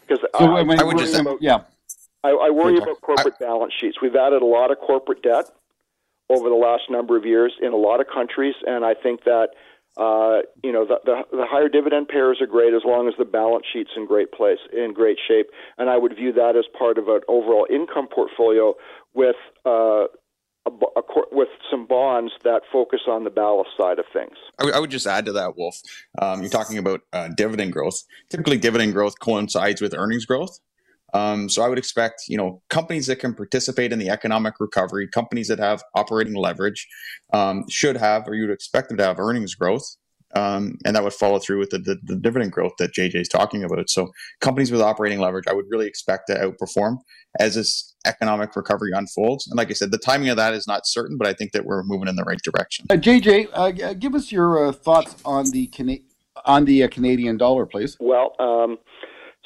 Because 0.00 0.24
so 0.36 0.54
I, 0.54 0.60
I, 0.60 0.84
would 0.84 0.98
just 0.98 1.18
about, 1.18 1.40
yeah, 1.40 1.60
I, 2.22 2.30
I 2.30 2.50
worry 2.50 2.76
about 2.76 3.00
corporate 3.00 3.34
I, 3.40 3.44
balance 3.44 3.72
sheets. 3.80 3.98
We've 4.02 4.16
added 4.16 4.42
a 4.42 4.46
lot 4.46 4.70
of 4.70 4.78
corporate 4.78 5.22
debt 5.22 5.46
over 6.28 6.48
the 6.48 6.54
last 6.54 6.84
number 6.90 7.16
of 7.16 7.24
years 7.24 7.54
in 7.62 7.72
a 7.72 7.76
lot 7.76 8.00
of 8.00 8.06
countries, 8.12 8.54
and 8.66 8.84
I 8.84 8.94
think 8.94 9.24
that 9.24 9.50
uh, 9.96 10.42
you 10.62 10.72
know, 10.72 10.84
the, 10.84 10.98
the, 11.04 11.22
the 11.30 11.46
higher 11.48 11.68
dividend 11.68 12.08
payers 12.08 12.38
are 12.40 12.46
great 12.46 12.74
as 12.74 12.82
long 12.84 13.06
as 13.08 13.14
the 13.18 13.24
balance 13.24 13.64
sheet's 13.72 13.90
in 13.96 14.06
great 14.06 14.32
place, 14.32 14.58
in 14.72 14.92
great 14.92 15.18
shape, 15.26 15.50
and 15.78 15.88
I 15.88 15.96
would 15.96 16.16
view 16.16 16.32
that 16.32 16.56
as 16.56 16.64
part 16.76 16.98
of 16.98 17.08
an 17.08 17.20
overall 17.28 17.66
income 17.70 18.08
portfolio 18.12 18.74
with 19.14 19.36
uh, 19.64 20.06
a, 20.66 20.70
a, 20.70 21.02
with 21.30 21.48
some 21.70 21.86
bonds 21.86 22.32
that 22.42 22.62
focus 22.72 23.00
on 23.06 23.24
the 23.24 23.30
ballast 23.30 23.70
side 23.76 23.98
of 23.98 24.06
things. 24.12 24.36
I, 24.58 24.62
w- 24.62 24.76
I 24.76 24.80
would 24.80 24.90
just 24.90 25.06
add 25.06 25.26
to 25.26 25.32
that, 25.32 25.56
Wolf. 25.56 25.80
Um, 26.20 26.40
you're 26.40 26.50
talking 26.50 26.78
about 26.78 27.02
uh, 27.12 27.28
dividend 27.36 27.72
growth. 27.72 28.02
Typically, 28.30 28.58
dividend 28.58 28.94
growth 28.94 29.20
coincides 29.20 29.80
with 29.80 29.94
earnings 29.94 30.24
growth. 30.24 30.58
Um, 31.14 31.48
so 31.48 31.62
I 31.62 31.68
would 31.68 31.78
expect, 31.78 32.24
you 32.28 32.36
know, 32.36 32.60
companies 32.68 33.06
that 33.06 33.16
can 33.16 33.34
participate 33.34 33.92
in 33.92 34.00
the 34.00 34.10
economic 34.10 34.54
recovery, 34.58 35.08
companies 35.08 35.48
that 35.48 35.60
have 35.60 35.82
operating 35.94 36.34
leverage, 36.34 36.86
um, 37.32 37.64
should 37.70 37.96
have, 37.96 38.26
or 38.26 38.34
you'd 38.34 38.50
expect 38.50 38.88
them 38.88 38.98
to 38.98 39.04
have 39.04 39.20
earnings 39.20 39.54
growth. 39.54 39.96
Um, 40.34 40.78
and 40.84 40.96
that 40.96 41.04
would 41.04 41.12
follow 41.12 41.38
through 41.38 41.60
with 41.60 41.70
the, 41.70 41.78
the, 41.78 41.96
the, 42.02 42.16
dividend 42.16 42.50
growth 42.50 42.72
that 42.80 42.92
JJ 42.92 43.14
is 43.14 43.28
talking 43.28 43.62
about. 43.62 43.88
So 43.88 44.10
companies 44.40 44.72
with 44.72 44.80
operating 44.80 45.20
leverage, 45.20 45.44
I 45.48 45.52
would 45.52 45.66
really 45.70 45.86
expect 45.86 46.26
to 46.26 46.34
outperform 46.34 46.96
as 47.38 47.54
this 47.54 47.94
economic 48.04 48.56
recovery 48.56 48.90
unfolds. 48.92 49.46
And 49.46 49.56
like 49.56 49.70
I 49.70 49.74
said, 49.74 49.92
the 49.92 49.98
timing 49.98 50.30
of 50.30 50.36
that 50.36 50.52
is 50.52 50.66
not 50.66 50.88
certain, 50.88 51.18
but 51.18 51.28
I 51.28 51.34
think 51.34 51.52
that 51.52 51.64
we're 51.64 51.84
moving 51.84 52.08
in 52.08 52.16
the 52.16 52.24
right 52.24 52.40
direction. 52.42 52.86
Uh, 52.90 52.94
JJ, 52.94 53.48
uh, 53.52 53.92
give 53.92 54.16
us 54.16 54.32
your 54.32 54.66
uh, 54.66 54.72
thoughts 54.72 55.14
on 55.24 55.52
the 55.52 55.68
Cana- 55.68 55.98
on 56.44 56.64
the 56.64 56.82
uh, 56.82 56.88
Canadian 56.88 57.36
dollar, 57.36 57.64
please. 57.64 57.96
Well. 58.00 58.34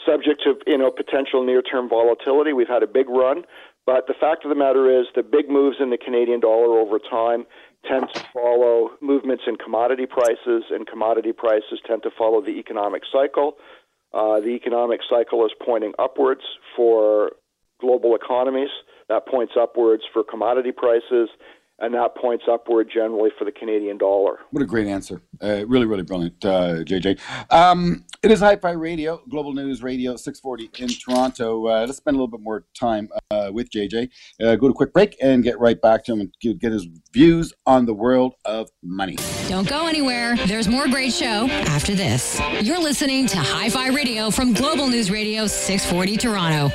Subject 0.06 0.42
to 0.44 0.54
you 0.66 0.78
know 0.78 0.90
potential 0.90 1.44
near-term 1.44 1.88
volatility. 1.88 2.52
We've 2.52 2.68
had 2.68 2.82
a 2.82 2.86
big 2.86 3.08
run, 3.08 3.44
but 3.84 4.06
the 4.06 4.14
fact 4.14 4.44
of 4.44 4.48
the 4.48 4.54
matter 4.54 5.00
is 5.00 5.06
the 5.14 5.22
big 5.22 5.50
moves 5.50 5.76
in 5.80 5.90
the 5.90 5.98
Canadian 5.98 6.40
dollar 6.40 6.78
over 6.78 6.98
time 6.98 7.46
tend 7.86 8.08
to 8.14 8.24
follow 8.32 8.90
movements 9.00 9.44
in 9.46 9.56
commodity 9.56 10.06
prices, 10.06 10.64
and 10.70 10.86
commodity 10.86 11.32
prices 11.32 11.80
tend 11.86 12.02
to 12.02 12.10
follow 12.16 12.40
the 12.40 12.58
economic 12.58 13.02
cycle. 13.10 13.56
Uh, 14.12 14.40
the 14.40 14.50
economic 14.50 15.00
cycle 15.08 15.44
is 15.44 15.52
pointing 15.64 15.92
upwards 15.98 16.42
for 16.76 17.32
global 17.80 18.14
economies. 18.14 18.70
That 19.08 19.26
points 19.26 19.54
upwards 19.58 20.02
for 20.12 20.22
commodity 20.22 20.72
prices 20.72 21.28
and 21.78 21.94
that 21.94 22.16
points 22.16 22.44
upward 22.50 22.90
generally 22.92 23.30
for 23.38 23.44
the 23.44 23.52
Canadian 23.52 23.98
dollar. 23.98 24.38
What 24.50 24.62
a 24.62 24.66
great 24.66 24.86
answer. 24.86 25.22
Uh, 25.42 25.66
really, 25.66 25.86
really 25.86 26.02
brilliant, 26.02 26.44
uh, 26.44 26.84
JJ. 26.84 27.18
Um, 27.50 28.04
it 28.22 28.30
is 28.30 28.40
Hi 28.40 28.56
Fi 28.56 28.72
Radio, 28.72 29.22
Global 29.28 29.52
News 29.52 29.82
Radio, 29.82 30.16
640 30.16 30.82
in 30.82 30.88
Toronto. 30.88 31.68
Uh, 31.68 31.86
let's 31.86 31.98
spend 31.98 32.16
a 32.16 32.18
little 32.18 32.28
bit 32.28 32.40
more 32.40 32.64
time 32.78 33.08
uh, 33.30 33.50
with 33.52 33.70
JJ. 33.70 34.10
Uh, 34.42 34.56
go 34.56 34.66
to 34.66 34.72
a 34.72 34.74
quick 34.74 34.92
break 34.92 35.16
and 35.22 35.44
get 35.44 35.58
right 35.60 35.80
back 35.80 36.04
to 36.04 36.12
him 36.12 36.20
and 36.20 36.58
get 36.60 36.72
his 36.72 36.86
views 37.12 37.52
on 37.66 37.86
the 37.86 37.94
world 37.94 38.34
of 38.44 38.70
money. 38.82 39.16
Don't 39.48 39.68
go 39.68 39.86
anywhere. 39.86 40.36
There's 40.46 40.68
more 40.68 40.88
great 40.88 41.12
show 41.12 41.48
after 41.48 41.94
this. 41.94 42.40
You're 42.60 42.80
listening 42.80 43.26
to 43.28 43.38
Hi 43.38 43.70
Fi 43.70 43.88
Radio 43.88 44.30
from 44.30 44.52
Global 44.52 44.88
News 44.88 45.10
Radio, 45.10 45.46
640 45.46 46.16
Toronto. 46.16 46.74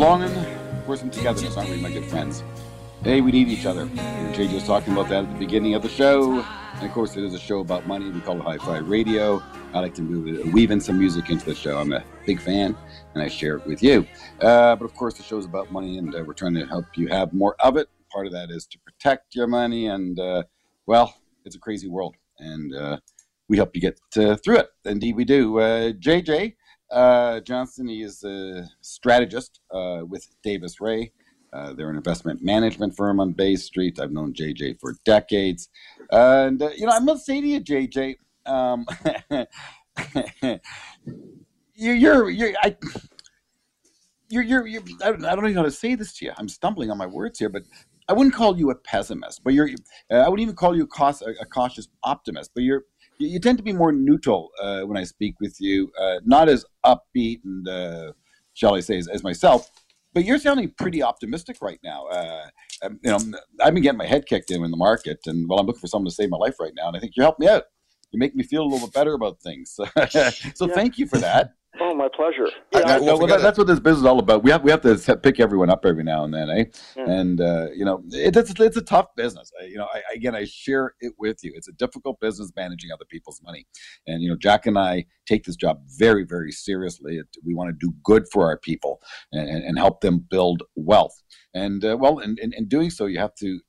Belonging, 0.00 0.46
for 0.86 0.96
some 0.96 1.10
togetherness, 1.10 1.58
aren't 1.58 1.68
we, 1.68 1.76
my 1.76 1.92
good 1.92 2.06
friends? 2.06 2.42
Hey, 3.04 3.20
we 3.20 3.32
need 3.32 3.48
each 3.48 3.66
other. 3.66 3.84
JJ 3.84 4.54
was 4.54 4.64
talking 4.64 4.94
about 4.94 5.10
that 5.10 5.24
at 5.24 5.32
the 5.34 5.38
beginning 5.38 5.74
of 5.74 5.82
the 5.82 5.90
show. 5.90 6.40
And 6.40 6.86
of 6.86 6.90
course, 6.92 7.18
it 7.18 7.22
is 7.22 7.34
a 7.34 7.38
show 7.38 7.60
about 7.60 7.86
money. 7.86 8.08
We 8.08 8.22
call 8.22 8.38
it 8.38 8.44
Hi 8.44 8.56
Fi 8.56 8.78
Radio. 8.78 9.42
I 9.74 9.80
like 9.80 9.92
to 9.96 10.02
move, 10.02 10.54
weave 10.54 10.70
in 10.70 10.80
some 10.80 10.98
music 10.98 11.28
into 11.28 11.44
the 11.44 11.54
show. 11.54 11.76
I'm 11.76 11.92
a 11.92 12.02
big 12.24 12.40
fan, 12.40 12.74
and 13.12 13.22
I 13.22 13.28
share 13.28 13.56
it 13.58 13.66
with 13.66 13.82
you. 13.82 14.06
Uh, 14.40 14.74
but 14.74 14.86
of 14.86 14.94
course, 14.94 15.18
the 15.18 15.22
show 15.22 15.36
is 15.36 15.44
about 15.44 15.70
money, 15.70 15.98
and 15.98 16.14
uh, 16.14 16.24
we're 16.26 16.32
trying 16.32 16.54
to 16.54 16.64
help 16.64 16.86
you 16.96 17.08
have 17.08 17.34
more 17.34 17.54
of 17.60 17.76
it. 17.76 17.90
Part 18.10 18.26
of 18.26 18.32
that 18.32 18.50
is 18.50 18.66
to 18.68 18.78
protect 18.78 19.34
your 19.34 19.48
money, 19.48 19.88
and 19.88 20.18
uh, 20.18 20.44
well, 20.86 21.14
it's 21.44 21.56
a 21.56 21.60
crazy 21.60 21.88
world, 21.88 22.16
and 22.38 22.74
uh, 22.74 23.00
we 23.50 23.58
help 23.58 23.72
you 23.74 23.82
get 23.82 24.00
uh, 24.16 24.36
through 24.36 24.60
it. 24.60 24.70
Indeed, 24.86 25.14
we 25.14 25.26
do. 25.26 25.56
JJ, 25.56 26.54
uh, 26.90 26.94
uh, 26.94 27.40
Johnston, 27.40 27.88
is 27.88 28.24
a 28.24 28.68
strategist 28.80 29.60
uh, 29.70 30.00
with 30.08 30.26
Davis 30.42 30.80
Rea. 30.80 31.12
Uh, 31.52 31.72
they're 31.72 31.90
an 31.90 31.96
investment 31.96 32.42
management 32.42 32.96
firm 32.96 33.18
on 33.18 33.32
Bay 33.32 33.56
Street. 33.56 33.98
I've 33.98 34.12
known 34.12 34.32
JJ 34.32 34.78
for 34.78 34.94
decades. 35.04 35.68
And, 36.10 36.62
uh, 36.62 36.70
you 36.76 36.86
know, 36.86 36.92
I 36.92 37.00
must 37.00 37.26
say 37.26 37.40
to 37.40 37.46
you, 37.46 37.60
JJ, 37.60 38.16
um, 38.46 38.86
you, 41.74 41.92
you're, 41.92 42.30
you're, 42.30 42.52
I, 42.62 42.76
you're, 44.28 44.44
you're, 44.44 44.66
you're 44.66 44.82
I, 45.02 45.10
don't, 45.10 45.24
I 45.24 45.34
don't 45.34 45.44
even 45.44 45.54
know 45.54 45.62
how 45.62 45.66
to 45.66 45.72
say 45.72 45.96
this 45.96 46.12
to 46.18 46.26
you. 46.26 46.32
I'm 46.36 46.48
stumbling 46.48 46.90
on 46.90 46.98
my 46.98 47.06
words 47.06 47.40
here, 47.40 47.48
but 47.48 47.64
I 48.08 48.12
wouldn't 48.12 48.34
call 48.34 48.56
you 48.56 48.70
a 48.70 48.74
pessimist, 48.76 49.42
but 49.42 49.52
you're, 49.52 49.70
uh, 50.10 50.16
I 50.16 50.28
wouldn't 50.28 50.42
even 50.42 50.54
call 50.54 50.76
you 50.76 50.84
a 50.84 51.46
cautious 51.46 51.88
optimist, 52.04 52.52
but 52.54 52.62
you're, 52.62 52.84
you, 53.20 53.28
you 53.28 53.38
tend 53.38 53.58
to 53.58 53.64
be 53.64 53.72
more 53.72 53.92
neutral 53.92 54.50
uh, 54.60 54.82
when 54.82 54.96
I 54.96 55.04
speak 55.04 55.36
with 55.40 55.60
you, 55.60 55.92
uh, 56.00 56.16
not 56.24 56.48
as 56.48 56.64
upbeat 56.84 57.40
and 57.44 57.68
uh, 57.68 58.12
shall 58.54 58.74
I 58.74 58.80
say 58.80 58.98
as, 58.98 59.08
as, 59.08 59.22
myself. 59.22 59.70
But 60.12 60.24
you're 60.24 60.38
sounding 60.38 60.72
pretty 60.76 61.02
optimistic 61.02 61.58
right 61.60 61.78
now. 61.84 62.06
Uh, 62.06 62.46
um, 62.82 62.98
you 63.02 63.10
know, 63.10 63.18
I've 63.62 63.74
been 63.74 63.82
getting 63.82 63.98
my 63.98 64.06
head 64.06 64.26
kicked 64.26 64.50
in 64.50 64.64
in 64.64 64.70
the 64.70 64.76
market, 64.76 65.20
and 65.26 65.48
well, 65.48 65.60
I'm 65.60 65.66
looking 65.66 65.80
for 65.80 65.86
someone 65.86 66.08
to 66.08 66.14
save 66.14 66.30
my 66.30 66.36
life 66.36 66.58
right 66.58 66.72
now, 66.74 66.88
and 66.88 66.96
I 66.96 67.00
think 67.00 67.12
you 67.16 67.22
help 67.22 67.38
me 67.38 67.46
out. 67.46 67.64
You 68.10 68.18
make 68.18 68.34
me 68.34 68.42
feel 68.42 68.62
a 68.62 68.66
little 68.66 68.88
bit 68.88 68.94
better 68.94 69.14
about 69.14 69.40
things. 69.40 69.70
so 69.76 69.86
yeah. 69.94 70.74
thank 70.74 70.98
you 70.98 71.06
for 71.06 71.18
that. 71.18 71.52
Oh, 71.78 71.94
my 71.94 72.08
pleasure. 72.08 72.48
Yeah, 72.72 72.80
I, 72.84 72.98
no, 72.98 73.16
well, 73.16 73.26
that's 73.26 73.56
what 73.56 73.66
this 73.66 73.78
business 73.78 74.00
is 74.00 74.04
all 74.04 74.18
about. 74.18 74.42
We 74.42 74.50
have 74.50 74.64
we 74.64 74.70
have 74.72 74.80
to 74.82 75.16
pick 75.16 75.38
everyone 75.38 75.70
up 75.70 75.86
every 75.86 76.02
now 76.02 76.24
and 76.24 76.34
then, 76.34 76.50
eh? 76.50 76.64
Yeah. 76.96 77.04
And 77.08 77.40
uh, 77.40 77.68
you 77.74 77.84
know, 77.84 78.02
it, 78.10 78.36
it's 78.36 78.52
it's 78.58 78.76
a 78.76 78.82
tough 78.82 79.06
business. 79.16 79.52
I, 79.60 79.66
you 79.66 79.76
know, 79.76 79.86
I, 79.92 80.02
again, 80.12 80.34
I 80.34 80.44
share 80.44 80.94
it 81.00 81.12
with 81.16 81.44
you. 81.44 81.52
It's 81.54 81.68
a 81.68 81.72
difficult 81.72 82.18
business 82.20 82.50
managing 82.56 82.90
other 82.92 83.04
people's 83.08 83.40
money, 83.42 83.66
and 84.06 84.20
you 84.20 84.28
know, 84.28 84.36
Jack 84.36 84.66
and 84.66 84.76
I 84.78 85.06
take 85.26 85.44
this 85.44 85.56
job 85.56 85.80
very 85.96 86.24
very 86.24 86.50
seriously. 86.50 87.18
It, 87.18 87.26
we 87.44 87.54
want 87.54 87.70
to 87.70 87.86
do 87.86 87.94
good 88.02 88.26
for 88.32 88.46
our 88.46 88.58
people 88.58 89.00
and, 89.32 89.62
and 89.62 89.78
help 89.78 90.00
them 90.00 90.18
build 90.18 90.64
wealth. 90.74 91.22
And 91.54 91.84
uh, 91.84 91.96
well, 91.98 92.18
in, 92.18 92.36
in, 92.42 92.52
in 92.52 92.66
doing 92.68 92.90
so, 92.90 93.06
you 93.06 93.18
have 93.20 93.34
to 93.36 93.60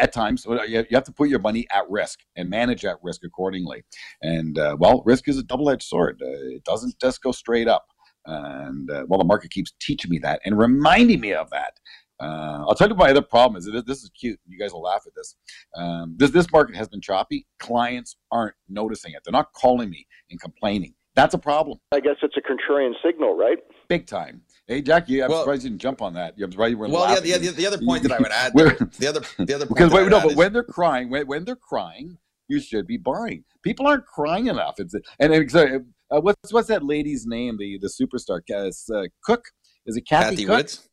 at 0.00 0.12
times 0.12 0.46
you 0.46 0.84
have 0.90 1.04
to 1.04 1.12
put 1.12 1.28
your 1.28 1.38
money 1.38 1.66
at 1.72 1.88
risk 1.88 2.20
and 2.36 2.48
manage 2.48 2.82
that 2.82 2.96
risk 3.02 3.22
accordingly. 3.24 3.82
And 4.22 4.58
uh, 4.58 4.76
well, 4.78 5.02
risk 5.04 5.28
is 5.28 5.38
a 5.38 5.42
double-edged 5.42 5.82
sword. 5.82 6.20
Uh, 6.22 6.56
it 6.56 6.64
doesn't 6.64 6.98
just 7.00 7.22
go 7.22 7.32
straight 7.32 7.68
up. 7.68 7.86
And 8.26 8.90
uh, 8.90 9.04
well, 9.08 9.18
the 9.18 9.24
market 9.24 9.50
keeps 9.50 9.72
teaching 9.80 10.10
me 10.10 10.18
that 10.18 10.40
and 10.44 10.58
reminding 10.58 11.20
me 11.20 11.32
of 11.32 11.50
that. 11.50 11.74
Uh, 12.20 12.64
I'll 12.66 12.74
tell 12.74 12.88
you 12.88 12.94
my 12.94 13.10
other 13.10 13.22
problem 13.22 13.58
is 13.58 13.64
this, 13.64 13.82
this 13.84 14.02
is 14.02 14.10
cute. 14.10 14.38
You 14.46 14.58
guys 14.58 14.72
will 14.72 14.82
laugh 14.82 15.04
at 15.06 15.14
this. 15.14 15.36
Um, 15.74 16.16
this 16.18 16.30
this 16.30 16.50
market 16.52 16.76
has 16.76 16.88
been 16.88 17.00
choppy. 17.00 17.46
Clients 17.58 18.16
aren't 18.30 18.54
noticing 18.68 19.12
it. 19.14 19.22
They're 19.24 19.32
not 19.32 19.52
calling 19.54 19.88
me 19.88 20.06
and 20.30 20.38
complaining. 20.38 20.94
That's 21.16 21.34
a 21.34 21.38
problem. 21.38 21.78
I 21.92 22.00
guess 22.00 22.16
it's 22.22 22.36
a 22.36 22.40
contrarian 22.40 22.92
signal, 23.04 23.36
right? 23.36 23.58
Big 23.88 24.06
time. 24.06 24.42
Hey, 24.70 24.82
Jackie, 24.82 25.20
I'm 25.20 25.28
well, 25.28 25.40
surprised 25.40 25.64
you 25.64 25.70
didn't 25.70 25.82
jump 25.82 26.00
on 26.00 26.14
that. 26.14 26.34
I'm 26.40 26.52
surprised 26.52 26.70
you 26.70 26.78
were 26.78 26.88
well, 26.88 27.00
laughing. 27.02 27.24
yeah, 27.26 27.38
the, 27.38 27.48
the, 27.48 27.52
the, 27.54 27.66
other 27.66 27.78
point 27.84 28.04
that 28.04 28.12
I 28.12 28.18
would 28.18 28.30
add, 28.30 28.52
the 28.54 29.08
other, 29.08 29.20
the 29.36 29.54
other 29.54 29.66
because 29.68 29.90
wait, 29.90 30.08
no, 30.08 30.20
but 30.20 30.30
is, 30.30 30.36
when 30.36 30.52
they're 30.52 30.62
crying, 30.62 31.10
when, 31.10 31.26
when 31.26 31.44
they're 31.44 31.56
crying, 31.56 32.16
you 32.46 32.60
should 32.60 32.86
be 32.86 32.96
buying. 32.96 33.42
People 33.64 33.88
aren't 33.88 34.06
crying 34.06 34.46
enough. 34.46 34.78
It's 34.78 34.94
and, 35.18 35.32
and 35.34 35.86
uh, 36.12 36.20
what's 36.20 36.52
what's 36.52 36.68
that 36.68 36.84
lady's 36.84 37.26
name? 37.26 37.56
The 37.58 37.80
the 37.80 37.88
superstar, 37.88 38.42
uh, 38.48 39.08
Cook. 39.24 39.46
Is 39.86 39.96
it 39.96 40.06
Cathie, 40.06 40.36
Cathie? 40.36 40.48
Woods? 40.48 40.88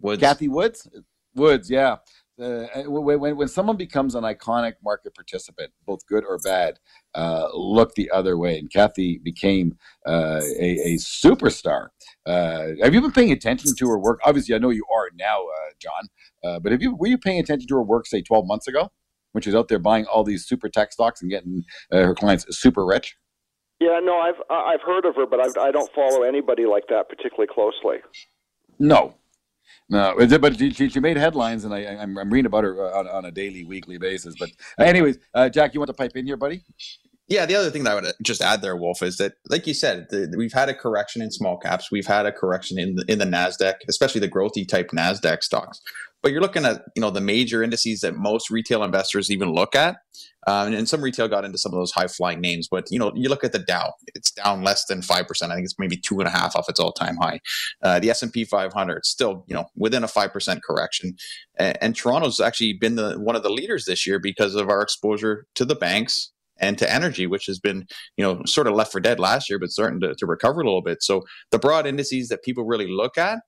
Woods. 0.00 0.22
Cathie 0.22 0.48
Woods. 0.48 0.88
Woods. 1.34 1.70
Yeah. 1.70 1.96
Uh, 2.40 2.66
when, 2.86 3.36
when 3.36 3.48
someone 3.48 3.76
becomes 3.76 4.14
an 4.14 4.24
iconic 4.24 4.74
market 4.82 5.14
participant, 5.14 5.70
both 5.86 6.06
good 6.06 6.24
or 6.24 6.38
bad, 6.38 6.78
uh, 7.14 7.48
look 7.52 7.94
the 7.94 8.10
other 8.10 8.38
way. 8.38 8.58
And 8.58 8.70
Cathie 8.70 9.18
became 9.18 9.76
uh, 10.06 10.40
a, 10.58 10.92
a, 10.92 10.94
superstar. 10.96 11.88
Uh, 12.24 12.68
have 12.82 12.94
you 12.94 13.00
been 13.00 13.12
paying 13.12 13.32
attention 13.32 13.74
to 13.76 13.88
her 13.88 13.98
work? 13.98 14.20
Obviously, 14.24 14.54
I 14.54 14.58
know 14.58 14.70
you 14.70 14.84
are 14.94 15.10
now, 15.18 15.40
uh, 15.40 15.72
John. 15.78 16.08
Uh, 16.42 16.60
but 16.60 16.72
have 16.72 16.80
you 16.80 16.94
were 16.94 17.08
you 17.08 17.18
paying 17.18 17.40
attention 17.40 17.68
to 17.68 17.74
her 17.74 17.82
work, 17.82 18.06
say, 18.06 18.22
12 18.22 18.46
months 18.46 18.66
ago, 18.68 18.90
when 19.32 19.42
she 19.42 19.50
was 19.50 19.54
out 19.54 19.68
there 19.68 19.78
buying 19.78 20.06
all 20.06 20.24
these 20.24 20.46
super 20.46 20.68
tech 20.68 20.92
stocks 20.92 21.20
and 21.20 21.30
getting 21.30 21.64
her 21.90 22.14
clients 22.14 22.46
super 22.58 22.86
rich? 22.86 23.16
Yeah, 23.80 23.98
no, 24.02 24.18
I've 24.18 24.40
I've 24.50 24.82
heard 24.82 25.04
of 25.04 25.16
her, 25.16 25.26
but 25.26 25.40
I've, 25.40 25.56
I 25.58 25.72
do 25.72 25.78
not 25.78 25.90
follow 25.94 26.22
anybody 26.22 26.66
like 26.66 26.84
that 26.88 27.08
particularly 27.08 27.48
closely. 27.52 27.98
No, 28.78 29.14
no, 29.90 30.38
but 30.38 30.58
she, 30.58 30.88
she 30.88 31.00
made 31.00 31.16
headlines, 31.16 31.64
and 31.64 31.74
I, 31.74 31.84
I'm, 31.84 32.16
I'm 32.16 32.30
reading 32.30 32.46
about 32.46 32.64
her 32.64 32.94
on, 32.94 33.08
on 33.08 33.24
a 33.24 33.30
daily, 33.30 33.64
weekly 33.64 33.98
basis. 33.98 34.34
But, 34.38 34.50
anyways, 34.78 35.18
uh, 35.34 35.48
Jack, 35.48 35.74
you 35.74 35.80
want 35.80 35.88
to 35.88 35.94
pipe 35.94 36.16
in 36.16 36.26
here, 36.26 36.36
buddy? 36.36 36.62
Yeah, 37.28 37.46
the 37.46 37.54
other 37.54 37.70
thing 37.70 37.84
that 37.84 37.92
I 37.92 37.94
would 37.94 38.12
just 38.22 38.42
add 38.42 38.60
there, 38.60 38.76
Wolf, 38.76 39.02
is 39.02 39.18
that, 39.18 39.34
like 39.48 39.66
you 39.66 39.74
said, 39.74 40.08
the, 40.10 40.34
we've 40.36 40.52
had 40.52 40.68
a 40.68 40.74
correction 40.74 41.22
in 41.22 41.30
small 41.30 41.58
caps. 41.58 41.90
We've 41.90 42.06
had 42.06 42.26
a 42.26 42.32
correction 42.32 42.78
in 42.78 42.96
the, 42.96 43.04
in 43.06 43.18
the 43.18 43.24
Nasdaq, 43.24 43.74
especially 43.88 44.20
the 44.20 44.28
growthy 44.28 44.66
type 44.66 44.90
Nasdaq 44.90 45.42
stocks. 45.42 45.80
But 46.22 46.32
you're 46.32 46.40
looking 46.40 46.64
at 46.64 46.82
you 46.94 47.00
know 47.00 47.10
the 47.10 47.20
major 47.20 47.62
indices 47.62 48.00
that 48.00 48.16
most 48.16 48.50
retail 48.50 48.84
investors 48.84 49.30
even 49.30 49.52
look 49.52 49.74
at, 49.74 49.96
um, 50.46 50.72
and 50.72 50.88
some 50.88 51.02
retail 51.02 51.28
got 51.28 51.44
into 51.44 51.58
some 51.58 51.72
of 51.72 51.78
those 51.78 51.92
high 51.92 52.06
flying 52.06 52.40
names. 52.40 52.68
But 52.70 52.86
you 52.90 52.98
know 52.98 53.12
you 53.14 53.28
look 53.28 53.44
at 53.44 53.52
the 53.52 53.58
Dow, 53.58 53.92
it's 54.14 54.30
down 54.30 54.62
less 54.62 54.84
than 54.86 55.02
five 55.02 55.26
percent. 55.26 55.52
I 55.52 55.54
think 55.54 55.64
it's 55.64 55.78
maybe 55.78 55.96
two 55.96 56.18
and 56.18 56.28
a 56.28 56.30
half 56.30 56.56
off 56.56 56.68
its 56.68 56.80
all 56.80 56.92
time 56.92 57.16
high. 57.16 57.40
Uh, 57.82 58.00
the 58.00 58.10
S 58.10 58.22
and 58.22 58.32
P 58.32 58.44
500 58.44 59.06
still 59.06 59.44
you 59.46 59.54
know 59.54 59.66
within 59.76 60.04
a 60.04 60.08
five 60.08 60.32
percent 60.32 60.62
correction, 60.62 61.16
and, 61.58 61.78
and 61.80 61.96
Toronto's 61.96 62.40
actually 62.40 62.74
been 62.74 62.96
the 62.96 63.14
one 63.14 63.36
of 63.36 63.42
the 63.42 63.50
leaders 63.50 63.84
this 63.84 64.06
year 64.06 64.18
because 64.18 64.54
of 64.54 64.68
our 64.68 64.82
exposure 64.82 65.46
to 65.54 65.64
the 65.64 65.74
banks 65.74 66.32
and 66.60 66.78
to 66.78 66.92
energy, 66.92 67.26
which 67.26 67.46
has 67.46 67.58
been, 67.58 67.86
you 68.16 68.24
know, 68.24 68.42
sort 68.44 68.66
of 68.66 68.74
left 68.74 68.92
for 68.92 69.00
dead 69.00 69.18
last 69.18 69.48
year, 69.48 69.58
but 69.58 69.70
starting 69.70 70.00
to, 70.00 70.14
to 70.14 70.26
recover 70.26 70.60
a 70.60 70.64
little 70.64 70.82
bit. 70.82 71.02
So 71.02 71.24
the 71.50 71.58
broad 71.58 71.86
indices 71.86 72.28
that 72.28 72.44
people 72.44 72.64
really 72.64 72.86
look 72.86 73.18
at 73.18 73.38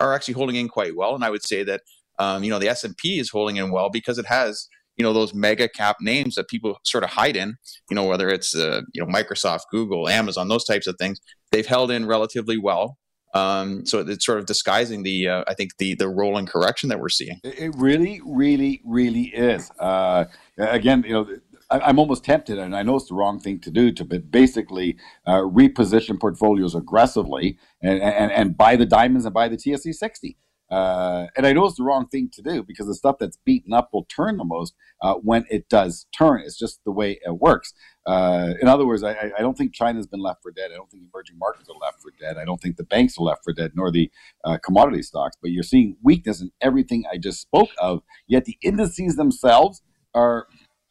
are 0.00 0.14
actually 0.14 0.34
holding 0.34 0.56
in 0.56 0.68
quite 0.68 0.96
well. 0.96 1.14
And 1.14 1.24
I 1.24 1.30
would 1.30 1.44
say 1.44 1.62
that, 1.64 1.82
um, 2.18 2.42
you 2.42 2.50
know, 2.50 2.58
the 2.58 2.68
S&P 2.68 3.18
is 3.18 3.30
holding 3.30 3.56
in 3.56 3.70
well 3.70 3.90
because 3.90 4.18
it 4.18 4.26
has, 4.26 4.68
you 4.96 5.04
know, 5.04 5.12
those 5.12 5.32
mega 5.32 5.68
cap 5.68 5.96
names 6.00 6.34
that 6.34 6.48
people 6.48 6.78
sort 6.84 7.04
of 7.04 7.10
hide 7.10 7.36
in, 7.36 7.56
you 7.88 7.94
know, 7.94 8.04
whether 8.04 8.28
it's, 8.28 8.54
uh, 8.54 8.82
you 8.92 9.04
know, 9.04 9.10
Microsoft, 9.10 9.62
Google, 9.70 10.08
Amazon, 10.08 10.48
those 10.48 10.64
types 10.64 10.86
of 10.86 10.96
things, 10.98 11.20
they've 11.52 11.66
held 11.66 11.90
in 11.90 12.06
relatively 12.06 12.58
well. 12.58 12.98
Um, 13.32 13.86
so 13.86 14.00
it's 14.00 14.26
sort 14.26 14.40
of 14.40 14.46
disguising 14.46 15.04
the, 15.04 15.28
uh, 15.28 15.44
I 15.46 15.54
think 15.54 15.76
the 15.78 15.94
the 15.94 16.08
rolling 16.08 16.46
correction 16.46 16.88
that 16.88 16.98
we're 16.98 17.10
seeing. 17.10 17.38
It 17.44 17.72
really, 17.76 18.20
really, 18.26 18.82
really 18.84 19.28
is. 19.28 19.70
Uh, 19.78 20.24
again, 20.58 21.04
you 21.06 21.12
know, 21.12 21.36
I'm 21.70 21.98
almost 21.98 22.24
tempted, 22.24 22.58
and 22.58 22.74
I 22.74 22.82
know 22.82 22.96
it's 22.96 23.08
the 23.08 23.14
wrong 23.14 23.38
thing 23.38 23.60
to 23.60 23.70
do, 23.70 23.92
to 23.92 24.04
basically 24.04 24.96
uh, 25.26 25.38
reposition 25.38 26.18
portfolios 26.20 26.74
aggressively 26.74 27.58
and, 27.82 28.00
and, 28.02 28.32
and 28.32 28.56
buy 28.56 28.76
the 28.76 28.86
diamonds 28.86 29.24
and 29.24 29.34
buy 29.34 29.48
the 29.48 29.56
TSX 29.56 29.94
60. 29.94 30.36
Uh, 30.70 31.26
and 31.36 31.46
I 31.46 31.52
know 31.52 31.66
it's 31.66 31.76
the 31.76 31.82
wrong 31.82 32.06
thing 32.06 32.30
to 32.32 32.42
do 32.42 32.62
because 32.62 32.86
the 32.86 32.94
stuff 32.94 33.16
that's 33.18 33.36
beaten 33.44 33.72
up 33.72 33.90
will 33.92 34.04
turn 34.04 34.36
the 34.36 34.44
most 34.44 34.74
uh, 35.02 35.14
when 35.14 35.44
it 35.50 35.68
does 35.68 36.06
turn. 36.16 36.42
It's 36.44 36.56
just 36.56 36.80
the 36.84 36.92
way 36.92 37.18
it 37.26 37.40
works. 37.40 37.74
Uh, 38.06 38.54
in 38.62 38.68
other 38.68 38.86
words, 38.86 39.02
I, 39.02 39.32
I, 39.36 39.40
don't 39.40 39.58
think 39.58 39.74
China's 39.74 40.06
been 40.06 40.20
left 40.20 40.42
for 40.42 40.52
dead. 40.52 40.70
I 40.72 40.76
don't 40.76 40.88
think 40.88 41.02
emerging 41.12 41.38
markets 41.38 41.68
are 41.68 41.78
left 41.80 42.00
for 42.00 42.12
dead. 42.20 42.38
I 42.38 42.44
don't 42.44 42.60
think 42.60 42.76
the 42.76 42.84
banks 42.84 43.18
are 43.18 43.24
left 43.24 43.42
for 43.42 43.52
dead, 43.52 43.72
nor 43.74 43.90
the 43.90 44.10
uh, 44.44 44.58
commodity 44.64 45.02
stocks. 45.02 45.36
But 45.42 45.50
you're 45.50 45.64
seeing 45.64 45.96
weakness 46.02 46.40
in 46.40 46.52
everything 46.60 47.04
I 47.12 47.18
just 47.18 47.40
spoke 47.40 47.70
of. 47.78 48.02
Yet 48.28 48.44
the 48.44 48.56
indices 48.62 49.16
themselves 49.16 49.82
are 50.14 50.46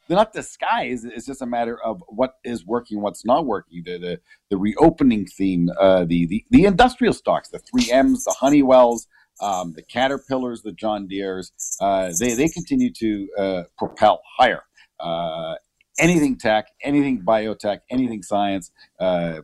they're 0.09 0.17
not 0.17 0.33
disguised. 0.33 1.05
It's 1.05 1.27
just 1.27 1.43
a 1.43 1.45
matter 1.45 1.79
of 1.81 2.03
what 2.07 2.33
is 2.43 2.65
working, 2.65 2.99
what's 2.99 3.23
not 3.23 3.45
working. 3.45 3.83
The 3.85 3.99
the, 3.99 4.19
the 4.49 4.57
reopening 4.57 5.27
theme, 5.27 5.69
uh, 5.79 6.03
the, 6.05 6.25
the 6.25 6.43
the 6.49 6.65
industrial 6.65 7.13
stocks, 7.13 7.49
the 7.49 7.59
three 7.59 7.91
M's, 7.91 8.23
the 8.25 8.35
Honeywells, 8.39 9.07
um, 9.39 9.73
the 9.73 9.83
Caterpillars, 9.83 10.63
the 10.63 10.71
John 10.71 11.07
Deeres, 11.07 11.51
uh, 11.79 12.11
they 12.19 12.33
they 12.33 12.47
continue 12.49 12.91
to 12.93 13.29
uh, 13.37 13.63
propel 13.77 14.21
higher. 14.37 14.63
Uh, 14.99 15.55
anything 15.99 16.37
tech, 16.37 16.69
anything 16.81 17.21
biotech, 17.21 17.81
anything 17.91 18.23
science, 18.23 18.71
uh, 18.99 19.41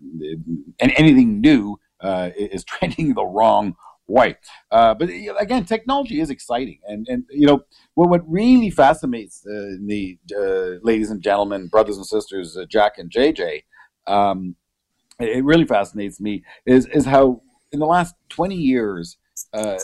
and 0.80 0.94
anything 0.98 1.42
new 1.42 1.78
uh, 2.02 2.32
is 2.36 2.64
trending 2.66 3.14
the 3.14 3.24
wrong 3.24 3.76
white. 4.08 4.38
Uh, 4.72 4.94
but 4.94 5.10
again, 5.40 5.66
technology 5.66 6.20
is 6.20 6.30
exciting, 6.30 6.80
and 6.88 7.08
and 7.08 7.26
you 7.30 7.48
know 7.48 7.64
what 7.96 8.10
what 8.10 8.22
really 8.30 8.70
fascinates 8.70 9.46
uh, 9.46 9.78
the 9.86 10.18
uh, 10.36 10.80
ladies 10.84 11.12
and 11.12 11.22
gentlemen, 11.22 11.68
brothers 11.68 11.98
and 11.98 12.06
sisters, 12.06 12.58
uh, 12.58 12.66
Jack 12.66 12.98
and 12.98 13.12
JJ, 13.12 13.64
um, 14.08 14.56
it 15.20 15.44
really 15.44 15.66
fascinates 15.66 16.20
me 16.20 16.44
is 16.66 16.86
is 16.88 17.06
how 17.06 17.42
in 17.72 17.80
the 17.80 17.86
last 17.86 18.16
twenty 18.30 18.56
years, 18.56 19.18
uh, 19.54 19.80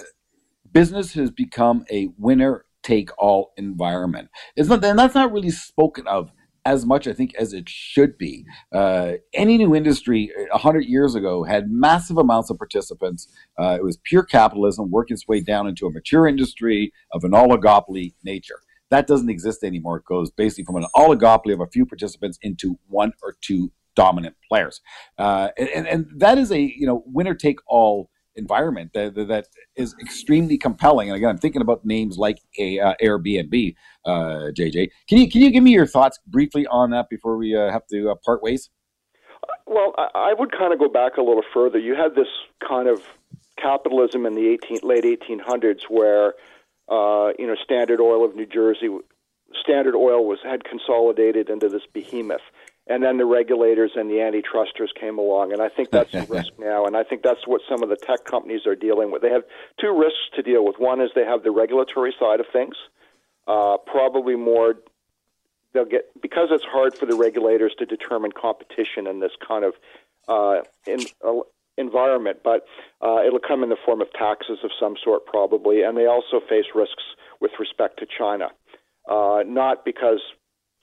business 0.72 1.14
has 1.14 1.32
become 1.32 1.86
a 1.92 2.10
winner 2.18 2.66
take 2.84 3.10
all 3.18 3.54
environment. 3.58 4.30
It's 4.56 4.70
not, 4.70 4.84
and 4.84 4.98
that's 4.98 5.16
not 5.16 5.32
really 5.32 5.52
spoken 5.52 6.08
of 6.08 6.32
as 6.66 6.86
much, 6.86 7.08
I 7.08 7.14
think, 7.14 7.34
as 7.36 7.54
it 7.54 7.68
should 7.68 8.18
be. 8.18 8.46
Uh, 8.72 9.14
any 9.34 9.58
new 9.58 9.76
industry 9.76 10.32
100 10.52 10.86
years 10.86 11.16
ago 11.16 11.44
had 11.44 11.72
massive 11.72 12.18
amounts 12.18 12.50
of 12.50 12.58
participants. 12.58 13.28
Uh, 13.60 13.78
it 13.80 13.84
was 13.84 13.98
pure 14.04 14.24
capitalism 14.24 14.92
working 14.92 15.16
its 15.16 15.28
way 15.28 15.42
down 15.42 15.68
into 15.68 15.88
a 15.88 15.92
mature 15.92 16.28
industry 16.28 16.92
of 17.12 17.24
an 17.24 17.32
oligopoly 17.32 18.14
nature. 18.24 18.60
That 18.92 19.08
doesn't 19.08 19.30
exist 19.30 19.64
anymore. 19.64 19.98
It 19.98 20.06
goes 20.06 20.30
basically 20.32 20.66
from 20.66 20.76
an 20.76 20.86
oligopoly 20.96 21.54
of 21.54 21.62
a 21.62 21.68
few 21.68 21.86
participants 21.86 22.38
into 22.42 22.78
one 22.88 23.14
or 23.24 23.38
two 23.42 23.72
dominant 23.96 24.36
players. 24.48 24.82
Uh, 25.18 25.50
and, 25.58 25.88
and 25.88 26.08
that 26.18 26.38
is 26.38 26.52
a 26.52 26.60
you 26.60 26.86
know 26.86 27.04
winner 27.06 27.34
take 27.34 27.58
all 27.68 28.11
environment 28.36 28.92
that, 28.94 29.16
that 29.16 29.48
is 29.76 29.96
extremely 30.02 30.58
compelling. 30.58 31.10
And 31.10 31.18
again, 31.18 31.30
I'm 31.30 31.38
thinking 31.38 31.62
about 31.62 31.86
names 31.86 32.18
like 32.18 32.40
a 32.60 32.80
uh, 32.80 32.94
Airbnb. 33.02 33.76
Uh, 34.06 34.52
JJ, 34.58 34.90
can 35.08 35.18
you 35.18 35.30
can 35.30 35.42
you 35.42 35.52
give 35.52 35.64
me 35.64 35.72
your 35.72 35.86
thoughts 35.86 36.20
briefly 36.28 36.66
on 36.68 36.92
that 36.92 37.10
before 37.10 37.38
we 37.38 37.56
uh, 37.56 37.72
have 37.72 37.86
to 37.88 38.12
uh, 38.12 38.16
part 38.26 38.42
ways? 38.42 38.70
Well, 39.66 39.94
I, 39.98 40.34
would 40.38 40.52
kind 40.52 40.74
of 40.74 40.80
go 40.80 40.90
back 40.90 41.18
a 41.18 41.22
little 41.22 41.44
further. 41.54 41.80
You 41.80 41.96
had 41.96 42.16
this 42.16 42.28
kind 42.68 42.88
of 42.88 43.02
capitalism 43.58 44.26
in 44.26 44.36
the 44.36 44.48
18, 44.50 44.80
late 44.84 45.04
1800s 45.04 45.84
where 45.90 46.34
uh, 46.90 47.32
you 47.40 47.48
know 47.48 47.56
Standard 47.64 48.02
Oil 48.02 48.26
of 48.26 48.36
New 48.36 48.46
Jersey, 48.46 48.90
Standard 49.62 49.96
Oil 49.96 50.26
was 50.26 50.40
had 50.44 50.64
consolidated 50.64 51.50
into 51.50 51.70
this 51.70 51.84
behemoth 51.94 52.42
and 52.88 53.04
then 53.04 53.18
the 53.18 53.26
regulators 53.26 53.92
and 53.96 54.10
the 54.10 54.22
antitrusters 54.22 54.92
came 55.00 55.18
along. 55.18 55.54
And 55.54 55.62
i 55.62 55.70
think 55.70 55.92
that's 55.92 56.14
a 56.14 56.26
risk 56.26 56.52
now. 56.60 56.86
And 56.86 56.96
i 56.96 57.04
think 57.04 57.24
that's 57.24 57.46
what 57.48 57.62
some 57.70 57.84
of 57.84 57.90
the 57.90 57.96
tech 57.96 58.26
companies 58.26 58.66
are 58.66 58.76
dealing 58.76 59.12
with. 59.12 59.22
They 59.22 59.30
have 59.30 59.44
two 59.80 59.98
risks 59.98 60.30
to 60.36 60.42
deal 60.42 60.66
with. 60.66 60.76
One 60.78 61.02
is 61.02 61.12
they 61.16 61.26
have 61.26 61.44
the 61.44 61.52
regulatory 61.52 62.14
side 62.20 62.40
of 62.40 62.46
things. 62.52 62.76
Uh, 63.48 63.78
probably 63.78 64.36
more 64.36 64.76
they'll 65.74 65.86
get 65.86 66.06
because 66.22 66.50
it's 66.52 66.66
hard 66.66 66.96
for 66.96 67.06
the 67.06 67.16
regulators 67.16 67.74
to 67.80 67.86
determine 67.86 68.32
competition 68.32 69.08
in 69.08 69.20
this 69.20 69.32
kind 69.46 69.66
of 69.66 69.74
uh, 70.28 70.62
in, 70.86 71.00
uh, 71.26 71.40
environment 71.78 72.38
but 72.44 72.66
uh, 73.02 73.22
it'll 73.26 73.40
come 73.40 73.64
in 73.64 73.70
the 73.70 73.78
form 73.86 74.02
of 74.02 74.12
taxes 74.14 74.60
of 74.64 74.70
some 74.80 74.96
sort 75.04 75.26
probably. 75.26 75.82
And 75.82 75.98
they 75.98 76.06
also 76.06 76.40
face 76.48 76.66
risks 76.76 77.04
with 77.40 77.52
respect 77.60 78.00
to 78.00 78.06
china. 78.06 78.50
Uh, 79.10 79.44
not 79.46 79.84
because 79.84 80.22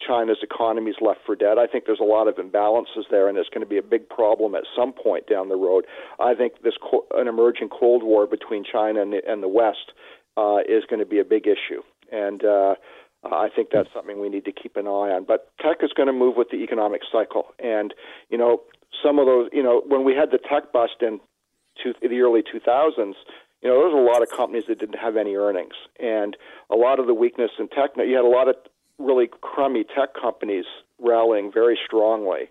China's 0.06 0.38
economy 0.42 0.90
is 0.90 0.96
left 1.00 1.20
for 1.26 1.34
dead. 1.34 1.58
I 1.58 1.66
think 1.66 1.84
there's 1.86 2.00
a 2.00 2.04
lot 2.04 2.28
of 2.28 2.36
imbalances 2.36 3.04
there, 3.10 3.28
and 3.28 3.36
it's 3.36 3.48
going 3.48 3.62
to 3.62 3.68
be 3.68 3.78
a 3.78 3.82
big 3.82 4.08
problem 4.08 4.54
at 4.54 4.64
some 4.76 4.92
point 4.92 5.26
down 5.26 5.48
the 5.48 5.56
road. 5.56 5.84
I 6.20 6.34
think 6.34 6.62
this 6.62 6.74
co- 6.80 7.06
an 7.14 7.26
emerging 7.26 7.68
Cold 7.68 8.02
War 8.02 8.26
between 8.26 8.64
China 8.64 9.02
and 9.02 9.12
the, 9.12 9.20
and 9.26 9.42
the 9.42 9.48
West 9.48 9.92
uh, 10.36 10.58
is 10.68 10.84
going 10.88 11.00
to 11.00 11.06
be 11.06 11.18
a 11.18 11.24
big 11.24 11.46
issue, 11.46 11.82
and 12.12 12.44
uh, 12.44 12.74
I 13.24 13.48
think 13.54 13.70
that's 13.72 13.88
something 13.92 14.20
we 14.20 14.28
need 14.28 14.44
to 14.44 14.52
keep 14.52 14.76
an 14.76 14.86
eye 14.86 15.10
on. 15.10 15.24
But 15.24 15.50
tech 15.60 15.78
is 15.82 15.90
going 15.96 16.06
to 16.06 16.12
move 16.12 16.36
with 16.36 16.50
the 16.50 16.58
economic 16.58 17.02
cycle, 17.10 17.46
and 17.58 17.92
you 18.30 18.38
know 18.38 18.62
some 19.02 19.18
of 19.18 19.26
those. 19.26 19.48
You 19.52 19.62
know 19.62 19.82
when 19.86 20.04
we 20.04 20.14
had 20.14 20.30
the 20.30 20.38
tech 20.38 20.72
bust 20.72 21.02
in 21.02 21.18
two, 21.82 21.94
the 22.00 22.20
early 22.20 22.42
2000s, 22.42 23.14
you 23.62 23.68
know, 23.68 23.74
there 23.74 23.90
was 23.90 23.94
a 23.94 24.12
lot 24.12 24.22
of 24.22 24.30
companies 24.30 24.64
that 24.68 24.78
didn't 24.78 24.98
have 24.98 25.16
any 25.16 25.34
earnings, 25.34 25.74
and 25.98 26.36
a 26.70 26.76
lot 26.76 27.00
of 27.00 27.06
the 27.06 27.14
weakness 27.14 27.50
in 27.58 27.68
tech. 27.68 27.90
You 27.96 28.14
had 28.14 28.24
a 28.24 28.28
lot 28.28 28.48
of 28.48 28.54
really 28.98 29.28
crummy 29.40 29.84
tech 29.84 30.10
companies 30.20 30.64
rallying 31.00 31.50
very 31.52 31.78
strongly, 31.86 32.50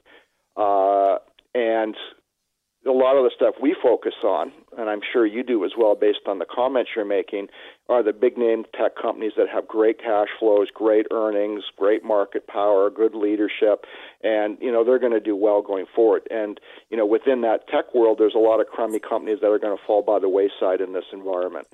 uh, 0.56 1.18
and 1.54 1.96
a 2.88 2.92
lot 2.92 3.18
of 3.18 3.24
the 3.24 3.32
stuff 3.36 3.56
we 3.62 3.76
focus 3.82 4.14
on, 4.24 4.52
and 4.78 4.90
I'm 4.90 5.02
sure 5.12 5.26
you 5.26 5.44
do 5.44 5.66
as 5.66 5.72
well, 5.78 5.96
based 5.96 6.22
on 6.28 6.40
the 6.40 6.46
comments 6.46 6.92
you're 6.96 7.06
making, 7.06 7.48
are 7.90 8.02
the 8.02 8.14
big 8.14 8.38
name 8.38 8.64
tech 8.80 8.96
companies 8.96 9.34
that 9.36 9.48
have 9.50 9.68
great 9.68 10.00
cash 10.00 10.28
flows, 10.40 10.68
great 10.74 11.06
earnings, 11.12 11.64
great 11.76 12.04
market 12.04 12.48
power, 12.48 12.90
good 12.90 13.14
leadership, 13.14 13.86
and 14.24 14.58
you 14.62 14.72
know 14.72 14.84
they're 14.84 15.00
going 15.00 15.12
to 15.12 15.20
do 15.20 15.36
well 15.36 15.62
going 15.62 15.86
forward. 15.94 16.24
And 16.30 16.60
you 16.90 16.98
know 16.98 17.06
within 17.06 17.42
that 17.42 17.68
tech 17.68 17.94
world, 17.94 18.18
there's 18.20 18.36
a 18.36 18.40
lot 18.40 18.62
of 18.62 18.68
crummy 18.68 19.00
companies 19.00 19.40
that 19.42 19.48
are 19.48 19.60
going 19.60 19.78
to 19.78 19.84
fall 19.86 20.02
by 20.02 20.20
the 20.20 20.30
wayside 20.30 20.82
in 20.82 20.94
this 20.94 21.06
environment. 21.12 21.68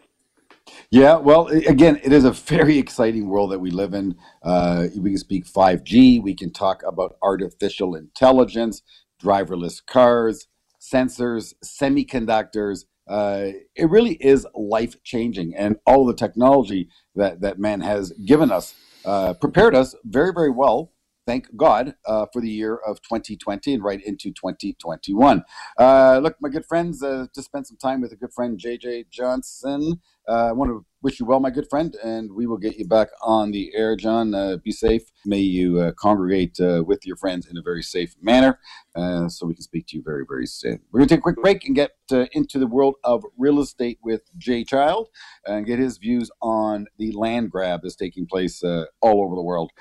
Yeah, 0.89 1.17
well, 1.17 1.47
again, 1.47 1.99
it 2.03 2.13
is 2.13 2.23
a 2.23 2.31
very 2.31 2.77
exciting 2.79 3.27
world 3.27 3.51
that 3.51 3.59
we 3.59 3.71
live 3.71 3.93
in. 3.93 4.15
Uh, 4.41 4.87
we 4.97 5.11
can 5.11 5.17
speak 5.17 5.45
5G. 5.45 6.21
We 6.21 6.35
can 6.35 6.51
talk 6.53 6.81
about 6.87 7.17
artificial 7.21 7.95
intelligence, 7.95 8.81
driverless 9.21 9.85
cars, 9.85 10.47
sensors, 10.79 11.53
semiconductors. 11.65 12.85
Uh, 13.07 13.49
it 13.75 13.89
really 13.89 14.13
is 14.21 14.47
life 14.55 15.01
changing, 15.03 15.53
and 15.55 15.75
all 15.85 16.05
the 16.05 16.15
technology 16.15 16.87
that 17.15 17.41
that 17.41 17.59
man 17.59 17.81
has 17.81 18.13
given 18.25 18.49
us 18.51 18.73
uh, 19.03 19.33
prepared 19.33 19.75
us 19.75 19.95
very, 20.05 20.31
very 20.33 20.49
well. 20.51 20.92
Thank 21.25 21.55
God 21.55 21.95
uh, 22.05 22.25
for 22.33 22.41
the 22.41 22.49
year 22.49 22.75
of 22.85 23.01
2020 23.01 23.73
and 23.73 23.83
right 23.83 24.01
into 24.03 24.31
2021. 24.31 25.43
Uh, 25.79 26.19
look, 26.21 26.35
my 26.41 26.49
good 26.49 26.65
friends, 26.65 27.01
uh, 27.01 27.27
just 27.33 27.47
spent 27.47 27.67
some 27.67 27.77
time 27.77 28.01
with 28.01 28.11
a 28.11 28.15
good 28.17 28.33
friend, 28.33 28.59
JJ 28.59 29.09
Johnston. 29.09 30.01
I 30.27 30.51
want 30.51 30.69
to 30.69 30.85
wish 31.03 31.19
you 31.19 31.25
well, 31.25 31.41
my 31.41 31.49
good 31.49 31.69
friend, 31.69 31.95
and 32.01 32.31
we 32.31 32.47
will 32.47 32.57
get 32.57 32.77
you 32.77 32.87
back 32.87 33.09
on 33.21 33.51
the 33.51 33.71
air, 33.75 33.95
John. 33.95 34.33
Uh, 34.33 34.55
be 34.63 34.71
safe. 34.71 35.03
May 35.25 35.39
you 35.39 35.79
uh, 35.79 35.91
congregate 35.91 36.57
uh, 36.61 36.83
with 36.85 37.05
your 37.05 37.17
friends 37.17 37.45
in 37.45 37.57
a 37.57 37.61
very 37.61 37.83
safe 37.83 38.15
manner 38.21 38.57
uh, 38.95 39.27
so 39.27 39.45
we 39.45 39.53
can 39.53 39.63
speak 39.63 39.85
to 39.87 39.97
you 39.97 40.03
very, 40.03 40.23
very 40.27 40.47
soon. 40.47 40.79
We're 40.91 40.99
going 40.99 41.09
to 41.09 41.15
take 41.15 41.19
a 41.19 41.23
quick 41.23 41.41
break 41.41 41.65
and 41.65 41.75
get 41.75 41.91
uh, 42.11 42.25
into 42.31 42.57
the 42.57 42.67
world 42.67 42.95
of 43.03 43.23
real 43.37 43.59
estate 43.59 43.99
with 44.01 44.21
Jay 44.37 44.63
Child 44.63 45.09
and 45.45 45.65
get 45.65 45.77
his 45.77 45.97
views 45.97 46.31
on 46.41 46.87
the 46.97 47.11
land 47.11 47.51
grab 47.51 47.81
that's 47.83 47.97
taking 47.97 48.25
place 48.25 48.63
uh, 48.63 48.85
all 49.01 49.23
over 49.23 49.35
the 49.35 49.43
world. 49.43 49.71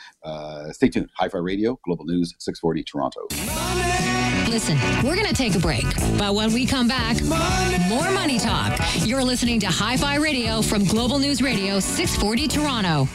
stay 0.73 0.89
tuned. 0.89 1.11
Hi 1.18 1.29
Fi 1.29 1.39
Radio, 1.39 1.79
Global 1.85 2.05
News, 2.05 2.35
640 2.39 2.83
Toronto. 2.83 3.72
Listen, 4.53 4.77
we're 5.03 5.15
going 5.15 5.27
to 5.27 5.33
take 5.33 5.55
a 5.55 5.59
break. 5.59 5.87
But 6.19 6.35
when 6.35 6.53
we 6.53 6.67
come 6.67 6.87
back, 6.87 7.23
more 7.23 8.11
money 8.11 8.39
talk. 8.39 8.79
You're 8.99 9.25
listening 9.25 9.59
to 9.61 9.67
Hi 9.69 9.97
Fi 9.97 10.17
Radio 10.17 10.61
from 10.61 10.85
Global 10.85 11.19
News 11.19 11.41
Radio, 11.41 11.81
640 11.81 12.49
Toronto. 12.49 13.09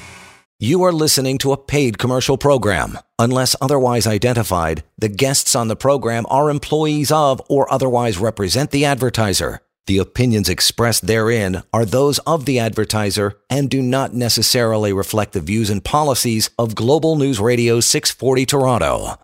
You 0.57 0.81
are 0.81 0.91
listening 0.91 1.37
to 1.39 1.51
a 1.51 1.57
paid 1.57 1.99
commercial 1.99 2.39
program. 2.39 2.97
Unless 3.19 3.55
otherwise 3.61 4.07
identified, 4.07 4.83
the 4.97 5.09
guests 5.09 5.55
on 5.55 5.67
the 5.67 5.75
program 5.75 6.25
are 6.27 6.49
employees 6.49 7.11
of 7.11 7.39
or 7.47 7.71
otherwise 7.71 8.17
represent 8.17 8.71
the 8.71 8.85
advertiser. 8.85 9.59
The 9.85 9.99
opinions 9.99 10.49
expressed 10.49 11.05
therein 11.05 11.61
are 11.71 11.85
those 11.85 12.17
of 12.19 12.45
the 12.45 12.57
advertiser 12.57 13.37
and 13.47 13.69
do 13.69 13.83
not 13.83 14.11
necessarily 14.11 14.91
reflect 14.91 15.33
the 15.33 15.41
views 15.41 15.69
and 15.69 15.85
policies 15.85 16.49
of 16.57 16.73
Global 16.73 17.15
News 17.15 17.39
Radio 17.39 17.79
640 17.79 18.47
Toronto. 18.47 19.19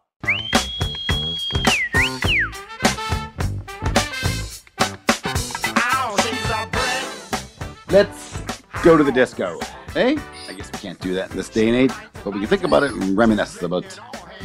Let's 7.93 8.41
go 8.81 8.97
to 8.97 9.03
the 9.03 9.11
disco. 9.11 9.59
Hey, 9.93 10.17
I 10.49 10.53
guess 10.53 10.71
we 10.71 10.79
can't 10.79 10.99
do 10.99 11.13
that 11.13 11.29
in 11.29 11.37
this 11.37 11.47
day 11.47 11.67
and 11.67 11.77
age, 11.77 11.91
but 12.23 12.33
we 12.33 12.39
can 12.39 12.47
think 12.47 12.63
about 12.63 12.81
it 12.81 12.91
and 12.91 13.15
reminisce 13.15 13.61
about 13.61 13.85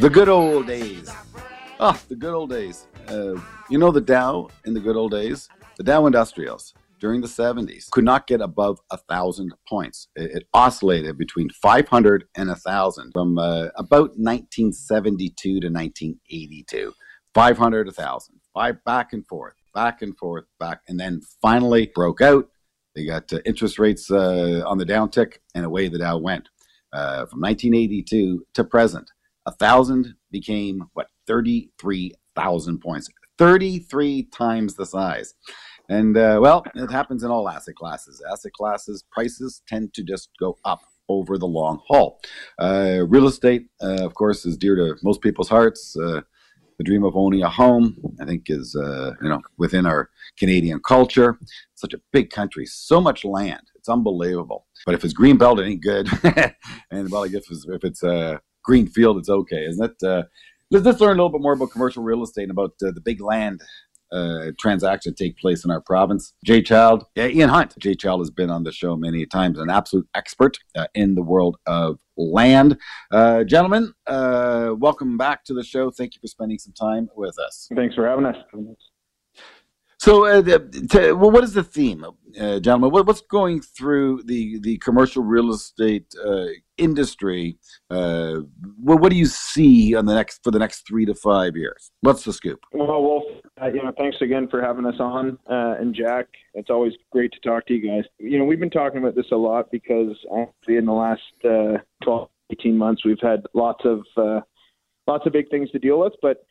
the 0.01 0.11
good 0.11 0.29
old 0.29 0.67
days. 0.67 1.11
Ah, 1.81 1.99
the 2.11 2.15
good 2.15 2.35
old 2.35 2.51
days. 2.51 2.89
Uh, 3.09 3.41
you 3.71 3.79
know 3.79 3.91
the 3.91 4.03
Dow 4.03 4.51
in 4.67 4.75
the 4.75 4.81
good 4.81 4.97
old 4.97 5.13
days? 5.13 5.49
The 5.79 5.83
Dow 5.83 6.05
Industrials 6.05 6.75
during 7.01 7.23
the 7.23 7.27
70s 7.27 7.89
could 7.91 8.05
not 8.05 8.27
get 8.27 8.43
above 8.43 8.81
a 8.91 8.99
thousand 8.99 9.55
points. 9.67 10.09
It, 10.15 10.31
it, 10.31 10.49
oscillated 10.53 11.17
between 11.17 11.49
500 11.49 12.25
and 12.37 12.51
a 12.51 12.55
thousand 12.55 13.13
from 13.13 13.39
uh, 13.39 13.69
about 13.77 14.11
1972 14.19 15.61
to 15.61 15.69
1982. 15.69 16.93
500, 17.33 17.89
a 17.89 17.93
thousand, 17.93 18.41
five 18.53 18.85
back 18.85 19.15
and 19.15 19.27
forth, 19.27 19.55
back 19.75 20.03
and 20.03 20.15
forth, 20.19 20.45
back, 20.61 20.83
and 20.87 21.01
then 21.01 21.23
finally 21.41 21.91
broke 21.95 22.21
out 22.21 22.51
they 22.99 23.07
got 23.07 23.33
uh, 23.33 23.39
interest 23.47 23.79
rates 23.79 24.11
uh, 24.11 24.63
on 24.67 24.77
the 24.77 24.85
downtick, 24.85 25.39
and 25.55 25.65
away 25.65 25.89
the 25.89 25.99
Dow 25.99 26.19
went. 26.19 26.49
Uh, 26.93 27.27
from 27.27 27.41
1982 27.41 28.45
to 28.55 28.65
present, 28.65 29.11
thousand 29.59 30.15
became 30.31 30.85
what 30.95 31.07
33,000 31.27 32.81
points, 32.81 33.09
33 33.39 34.25
times 34.25 34.75
the 34.75 34.85
size. 34.85 35.35
And 35.89 36.17
uh, 36.17 36.39
well, 36.43 36.65
it 36.75 36.91
happens 36.91 37.23
in 37.23 37.31
all 37.31 37.49
asset 37.49 37.77
classes. 37.77 38.23
Asset 38.31 38.53
classes 38.53 39.05
prices 39.11 39.63
tend 39.69 39.95
to 39.95 40.03
just 40.03 40.31
go 40.41 40.59
up 40.65 40.81
over 41.09 41.39
the 41.39 41.47
long 41.47 41.81
haul. 41.87 42.21
Uh, 42.59 43.05
real 43.09 43.27
estate, 43.29 43.69
uh, 43.81 44.05
of 44.05 44.15
course, 44.15 44.45
is 44.45 44.59
dear 44.59 44.77
to 44.77 44.97
most 45.03 45.23
people's 45.23 45.49
hearts. 45.49 45.97
The 46.79 46.85
dream 46.85 47.05
of 47.05 47.17
owning 47.17 47.43
a 47.43 47.49
home, 47.49 47.97
I 48.21 48.25
think, 48.25 48.45
is 48.49 48.77
uh, 48.77 49.13
you 49.21 49.29
know 49.29 49.43
within 49.57 49.85
our 49.85 50.11
Canadian 50.39 50.81
culture. 50.81 51.39
Such 51.75 51.95
a 51.95 52.01
big 52.13 52.31
country, 52.31 52.67
so 52.67 53.01
much 53.01 53.25
land. 53.25 53.63
It's 53.75 53.89
unbelievable. 53.89 54.67
But 54.87 54.95
if 54.95 55.05
it's 55.05 55.15
green 55.15 55.39
belt, 55.39 55.61
it 55.61 55.67
ain't 55.67 55.83
good. 55.83 56.09
and 56.91 57.11
well, 57.11 57.25
I 57.25 57.29
guess 57.29 57.51
if 57.51 57.85
it's 57.85 58.03
a 58.03 58.11
uh, 58.11 58.39
green 58.63 58.87
field, 58.87 59.19
it's 59.19 59.29
okay, 59.29 59.65
isn't 59.67 59.85
it? 59.85 60.07
Uh, 60.07 60.23
let's, 60.71 60.85
let's 60.85 61.01
learn 61.01 61.19
a 61.19 61.23
little 61.23 61.31
bit 61.31 61.43
more 61.43 61.55
about 61.55 61.73
commercial 61.73 62.03
real 62.03 62.23
estate 62.23 62.45
and 62.45 62.53
about 62.53 62.73
uh, 62.85 62.91
the 62.91 63.01
big 63.01 63.21
land 63.21 63.63
uh, 64.13 64.53
transaction 64.59 65.15
take 65.15 65.37
place 65.39 65.65
in 65.65 65.71
our 65.71 65.81
province. 65.81 66.33
Jay 66.45 66.63
Child, 66.63 67.05
yeah, 67.15 67.27
Ian 67.27 67.51
Hunt. 67.51 67.75
Jay 67.79 67.95
Child 67.95 68.21
has 68.21 68.31
been 68.31 68.51
on 68.51 68.65
the 68.65 68.73
show 68.73 68.97
many 68.97 69.27
times, 69.27 69.59
an 69.59 69.71
absolute 69.71 70.09
expert 70.15 70.59
uh, 70.77 70.87
in 70.95 71.15
the 71.15 71.23
world 71.23 71.57
of 71.67 71.99
land. 72.19 72.77
Uh, 73.11 73.45
gentlemen, 73.45 73.95
uh, 74.07 74.75
welcome 74.77 75.17
back 75.17 75.45
to 75.45 75.55
the 75.55 75.65
show. 75.65 75.91
Thank 75.91 76.15
you 76.15 76.21
for 76.21 76.27
spending 76.27 76.59
some 76.59 76.75
time 76.75 77.09
with 77.17 77.39
us. 77.39 77.69
Thanks 77.75 77.95
for 77.95 78.07
having 78.07 78.27
us. 78.27 78.37
So, 80.09 80.25
uh, 80.25 80.41
to, 80.41 81.13
well, 81.13 81.31
what 81.31 81.45
is 81.45 81.53
the 81.53 81.63
theme, 81.63 82.03
uh, 82.03 82.61
gentlemen? 82.61 82.93
What, 82.93 83.07
what's 83.07 83.21
going 83.21 83.61
through 83.61 84.23
the, 84.23 84.59
the 84.61 84.79
commercial 84.79 85.23
real 85.23 85.53
estate 85.53 86.15
uh, 86.25 86.47
industry? 86.79 87.59
Uh, 87.91 88.37
what, 88.83 89.11
do 89.11 89.17
you 89.17 89.27
see 89.27 89.95
on 89.95 90.07
the 90.07 90.15
next 90.15 90.43
for 90.43 90.51
the 90.51 90.59
next 90.59 90.87
three 90.89 91.05
to 91.05 91.15
five 91.15 91.57
years? 91.57 91.91
What's 92.01 92.25
the 92.25 92.33
scoop? 92.33 92.59
Well, 92.73 93.03
Wolf, 93.03 93.25
uh, 93.61 93.67
you 93.67 93.83
know, 93.83 93.93
thanks 93.99 94.17
again 94.23 94.49
for 94.49 94.63
having 94.63 94.87
us 94.87 94.99
on, 94.99 95.39
uh, 95.47 95.75
and 95.79 95.95
Jack. 95.95 96.29
It's 96.55 96.71
always 96.71 96.95
great 97.13 97.31
to 97.33 97.41
talk 97.41 97.67
to 97.67 97.75
you 97.75 97.87
guys. 97.87 98.05
You 98.19 98.39
know, 98.39 98.47
we've 98.47 98.59
been 98.61 98.71
talking 98.71 99.03
about 99.03 99.15
this 99.15 99.31
a 99.31 99.37
lot 99.37 99.71
because 99.71 100.17
actually 100.41 100.77
in 100.79 100.87
the 100.87 100.93
last 100.93 101.21
12, 101.43 102.31
18 102.53 102.79
months, 102.79 103.05
we've 103.05 103.21
had 103.21 103.43
lots 103.53 103.85
of 103.85 104.07
lots 105.07 105.27
of 105.27 105.35
big 105.35 105.51
things 105.51 105.71
to 105.73 105.79
deal 105.79 106.01
with, 106.01 106.15
but 106.23 106.47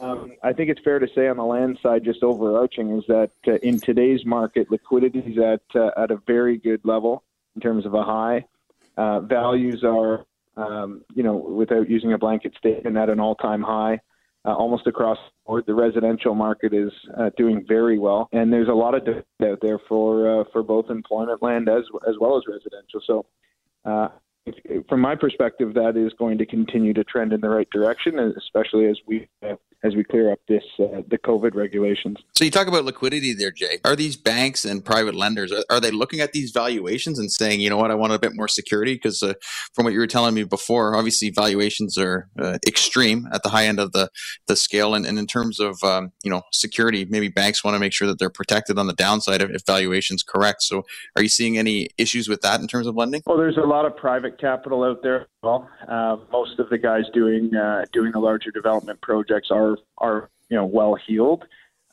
um, 0.00 0.32
I 0.42 0.52
think 0.52 0.70
it's 0.70 0.80
fair 0.82 0.98
to 0.98 1.08
say 1.14 1.28
on 1.28 1.36
the 1.36 1.44
land 1.44 1.78
side, 1.82 2.04
just 2.04 2.22
overarching, 2.22 2.98
is 2.98 3.04
that 3.08 3.30
uh, 3.46 3.54
in 3.62 3.80
today's 3.80 4.24
market, 4.24 4.70
liquidity 4.70 5.20
is 5.20 5.38
at 5.38 5.62
uh, 5.74 5.90
at 5.96 6.10
a 6.10 6.16
very 6.26 6.58
good 6.58 6.80
level 6.84 7.22
in 7.54 7.60
terms 7.60 7.86
of 7.86 7.94
a 7.94 8.02
high. 8.02 8.44
Uh, 8.96 9.20
values 9.20 9.84
are, 9.84 10.24
um, 10.56 11.02
you 11.14 11.22
know, 11.22 11.36
without 11.36 11.88
using 11.88 12.12
a 12.12 12.18
blanket 12.18 12.54
statement, 12.58 12.96
at 12.96 13.10
an 13.10 13.20
all-time 13.20 13.62
high, 13.62 14.00
uh, 14.44 14.54
almost 14.54 14.86
across 14.86 15.18
the 15.18 15.46
board. 15.46 15.64
The 15.66 15.74
residential 15.74 16.34
market 16.34 16.72
is 16.72 16.92
uh, 17.16 17.30
doing 17.36 17.64
very 17.66 17.98
well, 17.98 18.28
and 18.32 18.52
there's 18.52 18.68
a 18.68 18.74
lot 18.74 18.94
of 18.94 19.04
demand 19.04 19.24
out 19.44 19.58
there 19.62 19.78
for 19.88 20.40
uh, 20.40 20.44
for 20.52 20.62
both 20.62 20.90
employment 20.90 21.42
land 21.42 21.68
as 21.68 21.84
as 22.08 22.16
well 22.20 22.36
as 22.36 22.44
residential. 22.46 23.00
So 23.06 23.26
from 24.88 25.00
my 25.00 25.16
perspective, 25.16 25.74
that 25.74 25.96
is 25.96 26.12
going 26.18 26.38
to 26.38 26.46
continue 26.46 26.92
to 26.94 27.02
trend 27.04 27.32
in 27.32 27.40
the 27.40 27.48
right 27.48 27.68
direction, 27.70 28.18
especially 28.18 28.86
as 28.86 28.96
we 29.06 29.28
as 29.86 29.94
we 29.94 30.04
clear 30.04 30.32
up 30.32 30.40
this 30.48 30.64
uh, 30.80 31.02
the 31.08 31.18
COVID 31.18 31.54
regulations. 31.54 32.16
So 32.34 32.44
you 32.44 32.50
talk 32.50 32.66
about 32.66 32.84
liquidity 32.84 33.32
there, 33.32 33.50
Jay. 33.50 33.78
Are 33.84 33.96
these 33.96 34.16
banks 34.16 34.64
and 34.64 34.84
private 34.84 35.14
lenders 35.14 35.52
are, 35.52 35.64
are 35.70 35.80
they 35.80 35.90
looking 35.90 36.20
at 36.20 36.32
these 36.32 36.50
valuations 36.50 37.18
and 37.18 37.30
saying, 37.30 37.60
you 37.60 37.70
know 37.70 37.76
what, 37.76 37.90
I 37.90 37.94
want 37.94 38.12
a 38.12 38.18
bit 38.18 38.32
more 38.34 38.48
security? 38.48 38.94
Because 38.94 39.22
uh, 39.22 39.34
from 39.74 39.84
what 39.84 39.92
you 39.92 40.00
were 40.00 40.06
telling 40.06 40.34
me 40.34 40.44
before, 40.44 40.96
obviously 40.96 41.30
valuations 41.30 41.96
are 41.96 42.28
uh, 42.38 42.58
extreme 42.66 43.28
at 43.32 43.42
the 43.42 43.50
high 43.50 43.66
end 43.66 43.78
of 43.78 43.92
the 43.92 44.10
the 44.48 44.56
scale, 44.56 44.94
and, 44.94 45.06
and 45.06 45.18
in 45.18 45.26
terms 45.26 45.60
of 45.60 45.82
um, 45.84 46.12
you 46.22 46.30
know 46.30 46.42
security, 46.52 47.04
maybe 47.04 47.28
banks 47.28 47.62
want 47.62 47.74
to 47.74 47.78
make 47.78 47.92
sure 47.92 48.08
that 48.08 48.18
they're 48.18 48.30
protected 48.30 48.78
on 48.78 48.86
the 48.86 48.94
downside 48.94 49.40
if, 49.40 49.50
if 49.50 49.62
valuations 49.66 50.22
correct. 50.22 50.62
So 50.62 50.84
are 51.14 51.22
you 51.22 51.28
seeing 51.28 51.58
any 51.58 51.88
issues 51.98 52.28
with 52.28 52.40
that 52.42 52.60
in 52.60 52.66
terms 52.66 52.86
of 52.86 52.96
lending? 52.96 53.22
Well, 53.26 53.36
there's 53.36 53.56
a 53.56 53.66
lot 53.66 53.86
of 53.86 53.96
private 53.96 54.38
capital 54.40 54.82
out 54.82 55.02
there. 55.02 55.28
Well, 55.46 55.70
uh, 55.86 56.16
most 56.32 56.58
of 56.58 56.70
the 56.70 56.78
guys 56.78 57.04
doing 57.14 57.54
uh, 57.54 57.84
doing 57.92 58.10
the 58.10 58.18
larger 58.18 58.50
development 58.50 59.00
projects 59.00 59.48
are 59.52 59.76
are 59.96 60.28
you 60.48 60.56
know 60.56 60.66
well 60.66 60.96
heeled. 61.06 61.44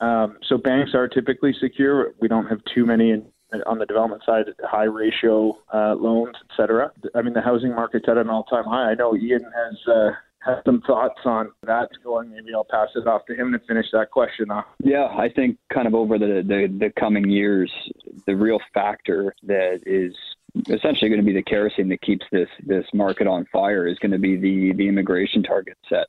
Um, 0.02 0.40
so 0.50 0.58
banks 0.58 0.96
are 0.96 1.08
typically 1.08 1.54
secure. 1.62 2.16
We 2.20 2.28
don't 2.28 2.48
have 2.48 2.62
too 2.74 2.84
many 2.84 3.24
on 3.68 3.78
the 3.78 3.86
development 3.86 4.24
side, 4.26 4.46
high 4.64 4.86
ratio 4.86 5.56
uh, 5.72 5.94
loans, 5.94 6.36
etc. 6.50 6.92
I 7.14 7.22
mean, 7.22 7.36
the 7.36 7.42
housing 7.42 7.76
market's 7.76 8.06
at 8.10 8.18
an 8.18 8.28
all-time 8.28 8.64
high. 8.64 8.90
I 8.90 8.96
know 8.96 9.16
Ian 9.16 9.44
has 9.44 9.78
uh, 9.88 10.12
has 10.40 10.58
some 10.66 10.82
thoughts 10.82 11.20
on 11.24 11.52
that 11.68 11.90
going. 12.04 12.32
Maybe 12.32 12.56
I'll 12.56 12.66
pass 12.66 12.90
it 12.96 13.08
off 13.08 13.26
to 13.28 13.36
him 13.36 13.52
to 13.52 13.60
finish 13.68 13.86
that 13.94 14.10
question 14.10 14.50
off. 14.50 14.66
Yeah, 14.84 15.06
I 15.16 15.30
think 15.30 15.58
kind 15.72 15.88
of 15.88 15.94
over 15.94 16.18
the, 16.18 16.44
the, 16.46 16.76
the 16.80 16.92
coming 17.00 17.30
years, 17.30 17.72
the 18.26 18.36
real 18.36 18.60
factor 18.74 19.36
that 19.44 19.82
is 19.86 20.16
essentially 20.70 21.10
going 21.10 21.20
to 21.20 21.26
be 21.26 21.34
the 21.34 21.44
kerosene 21.44 21.90
that 21.90 22.02
keeps 22.02 22.26
this 22.32 22.50
this 22.66 22.86
market 22.94 23.28
on 23.28 23.46
fire 23.52 23.88
is 23.88 23.98
going 24.00 24.12
to 24.12 24.20
be 24.20 24.36
the 24.36 24.74
the 24.74 24.88
immigration 24.88 25.44
target 25.44 25.78
set. 25.90 26.08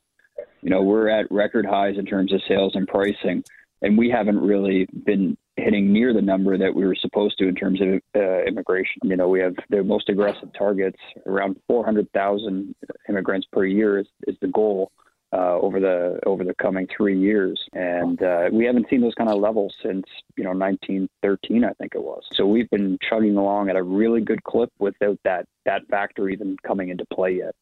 You 0.61 0.69
know, 0.69 0.81
we're 0.81 1.09
at 1.09 1.31
record 1.31 1.65
highs 1.65 1.97
in 1.97 2.05
terms 2.05 2.33
of 2.33 2.41
sales 2.47 2.75
and 2.75 2.87
pricing, 2.87 3.43
and 3.81 3.97
we 3.97 4.09
haven't 4.09 4.39
really 4.39 4.87
been 5.05 5.37
hitting 5.57 5.93
near 5.93 6.13
the 6.13 6.21
number 6.21 6.57
that 6.57 6.73
we 6.73 6.85
were 6.85 6.95
supposed 6.95 7.37
to 7.37 7.47
in 7.47 7.55
terms 7.55 7.79
of 7.81 7.87
uh, 8.15 8.43
immigration. 8.43 9.01
You 9.03 9.15
know, 9.15 9.29
we 9.29 9.39
have 9.39 9.55
the 9.69 9.83
most 9.83 10.09
aggressive 10.09 10.49
targets, 10.57 10.99
around 11.25 11.57
400,000 11.67 12.75
immigrants 13.07 13.47
per 13.51 13.65
year 13.65 13.99
is, 13.99 14.07
is 14.27 14.35
the 14.41 14.47
goal. 14.47 14.91
Uh, 15.35 15.59
over 15.61 15.81
the 15.81 16.17
over 16.25 16.45
the 16.45 16.53
coming 16.53 16.87
three 16.95 17.19
years, 17.19 17.61
and 17.73 18.23
uh, 18.23 18.47
we 18.53 18.63
haven't 18.63 18.87
seen 18.89 19.01
those 19.01 19.15
kind 19.15 19.29
of 19.29 19.37
levels 19.37 19.75
since 19.83 20.05
you 20.37 20.45
know 20.45 20.51
1913, 20.51 21.65
I 21.65 21.73
think 21.73 21.93
it 21.93 22.01
was. 22.01 22.23
So 22.35 22.45
we've 22.45 22.69
been 22.69 22.97
chugging 23.09 23.35
along 23.35 23.69
at 23.69 23.75
a 23.75 23.83
really 23.83 24.21
good 24.21 24.41
clip 24.45 24.71
without 24.79 25.19
that 25.25 25.45
that 25.65 25.85
factor 25.89 26.29
even 26.29 26.55
coming 26.65 26.87
into 26.87 27.03
play 27.11 27.33
yet. 27.33 27.53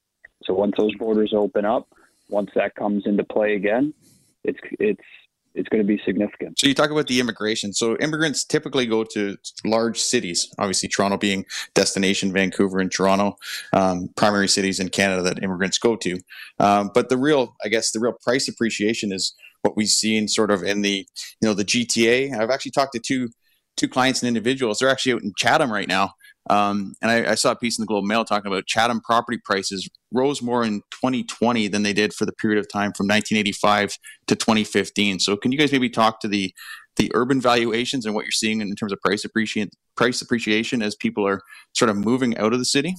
So 0.43 0.53
once 0.53 0.74
those 0.78 0.93
borders 0.99 1.34
open 1.36 1.65
up, 1.65 1.88
once 2.30 2.51
that 2.53 2.76
comes 2.76 3.07
into 3.07 3.24
play 3.24 3.55
again, 3.55 3.95
it's 4.43 4.59
it's 4.80 5.01
it's 5.56 5.70
going 5.70 5.82
to 5.82 5.88
be 5.88 6.01
significant. 6.06 6.60
So 6.60 6.68
you 6.68 6.74
talk 6.74 6.89
about 6.89 7.08
the 7.08 7.20
immigration. 7.20 7.74
So 7.74 7.95
immigrants 7.97 8.43
typically 8.43 8.86
go 8.86 9.04
to 9.14 9.38
large 9.66 9.99
cities. 9.99 10.54
Obviously, 10.58 10.89
Toronto 10.89 11.18
being 11.18 11.45
destination, 11.74 12.34
Vancouver 12.34 12.80
and 12.80 12.91
Toronto, 12.91 13.36
um, 13.72 14.10
primary 14.16 14.47
cities 14.47 14.80
in 14.80 14.89
Canada 14.89 15.22
that 15.24 15.43
immigrants 15.43 15.78
go 15.78 15.95
to. 15.97 16.20
Um, 16.60 16.91
but 16.93 17.10
the 17.10 17.18
real, 17.18 17.56
I 17.64 17.70
guess, 17.70 17.91
the 17.91 17.99
real 17.99 18.14
price 18.24 18.47
appreciation 18.47 19.12
is 19.12 19.36
what 19.62 19.78
we've 19.78 19.88
seen 19.88 20.28
sort 20.28 20.51
of 20.51 20.64
in 20.64 20.82
the, 20.82 21.08
you 21.41 21.47
know, 21.47 21.54
the 21.54 21.66
GTA. 21.66 22.38
I've 22.38 22.49
actually 22.49 22.72
talked 22.72 22.93
to 22.93 22.99
two 22.99 23.30
two 23.76 23.88
clients 23.88 24.22
and 24.22 24.28
individuals. 24.28 24.80
They're 24.80 24.89
actually 24.89 25.14
out 25.14 25.24
in 25.24 25.34
Chatham 25.36 25.72
right 25.72 25.88
now. 25.88 26.14
Um, 26.49 26.93
and 27.01 27.09
I, 27.09 27.31
I, 27.31 27.35
saw 27.35 27.51
a 27.51 27.55
piece 27.55 27.77
in 27.77 27.83
the 27.83 27.87
Globe 27.87 28.03
Mail 28.03 28.25
talking 28.25 28.51
about 28.51 28.65
Chatham 28.67 28.99
property 28.99 29.39
prices 29.45 29.89
rose 30.11 30.41
more 30.41 30.65
in 30.65 30.81
2020 30.91 31.69
than 31.69 31.83
they 31.83 31.93
did 31.93 32.13
for 32.13 32.25
the 32.25 32.33
period 32.33 32.59
of 32.59 32.65
time 32.67 32.91
from 32.91 33.07
1985 33.07 33.97
to 34.27 34.35
2015. 34.35 35.19
So, 35.19 35.37
can 35.37 35.53
you 35.53 35.57
guys 35.57 35.71
maybe 35.71 35.89
talk 35.89 36.19
to 36.19 36.27
the 36.27 36.53
the 36.97 37.09
urban 37.15 37.41
valuations 37.41 38.05
and 38.05 38.13
what 38.13 38.25
you're 38.25 38.31
seeing 38.31 38.61
in 38.61 38.75
terms 38.75 38.91
of 38.91 38.99
price 39.01 39.23
appreciation 39.23 39.69
price 39.95 40.21
appreciation 40.21 40.81
as 40.81 40.95
people 40.95 41.25
are 41.25 41.41
sort 41.73 41.89
of 41.89 41.95
moving 41.95 42.37
out 42.37 42.51
of 42.51 42.59
the 42.59 42.65
city? 42.65 42.95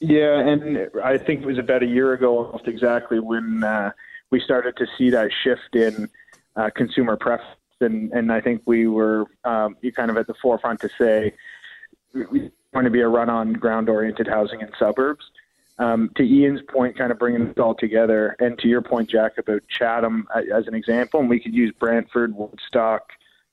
Yeah, 0.00 0.40
and 0.40 0.88
I 1.04 1.18
think 1.18 1.42
it 1.42 1.46
was 1.46 1.58
about 1.58 1.82
a 1.82 1.86
year 1.86 2.14
ago, 2.14 2.46
almost 2.46 2.66
exactly, 2.66 3.20
when 3.20 3.62
uh, 3.62 3.92
we 4.30 4.40
started 4.40 4.76
to 4.78 4.86
see 4.96 5.10
that 5.10 5.30
shift 5.44 5.74
in 5.74 6.08
uh, 6.56 6.70
consumer 6.74 7.16
preference, 7.16 7.58
and 7.80 8.10
and 8.12 8.32
I 8.32 8.40
think 8.40 8.62
we 8.64 8.86
were 8.86 9.26
um, 9.44 9.76
kind 9.94 10.10
of 10.10 10.16
at 10.16 10.26
the 10.26 10.34
forefront 10.40 10.80
to 10.80 10.88
say 10.98 11.34
we 12.12 12.50
going 12.72 12.84
to 12.84 12.90
be 12.90 13.00
a 13.00 13.08
run 13.08 13.30
on 13.30 13.54
ground 13.54 13.88
oriented 13.88 14.26
housing 14.26 14.60
in 14.60 14.68
suburbs. 14.78 15.24
Um, 15.78 16.10
to 16.16 16.24
Ian's 16.24 16.60
point, 16.68 16.98
kind 16.98 17.12
of 17.12 17.18
bringing 17.18 17.42
it 17.42 17.58
all 17.60 17.74
together, 17.74 18.34
and 18.40 18.58
to 18.58 18.66
your 18.66 18.82
point, 18.82 19.08
Jack, 19.08 19.38
about 19.38 19.62
Chatham 19.68 20.26
as 20.34 20.66
an 20.66 20.74
example, 20.74 21.20
and 21.20 21.30
we 21.30 21.38
could 21.38 21.54
use 21.54 21.72
Brantford, 21.78 22.34
Woodstock, 22.34 23.10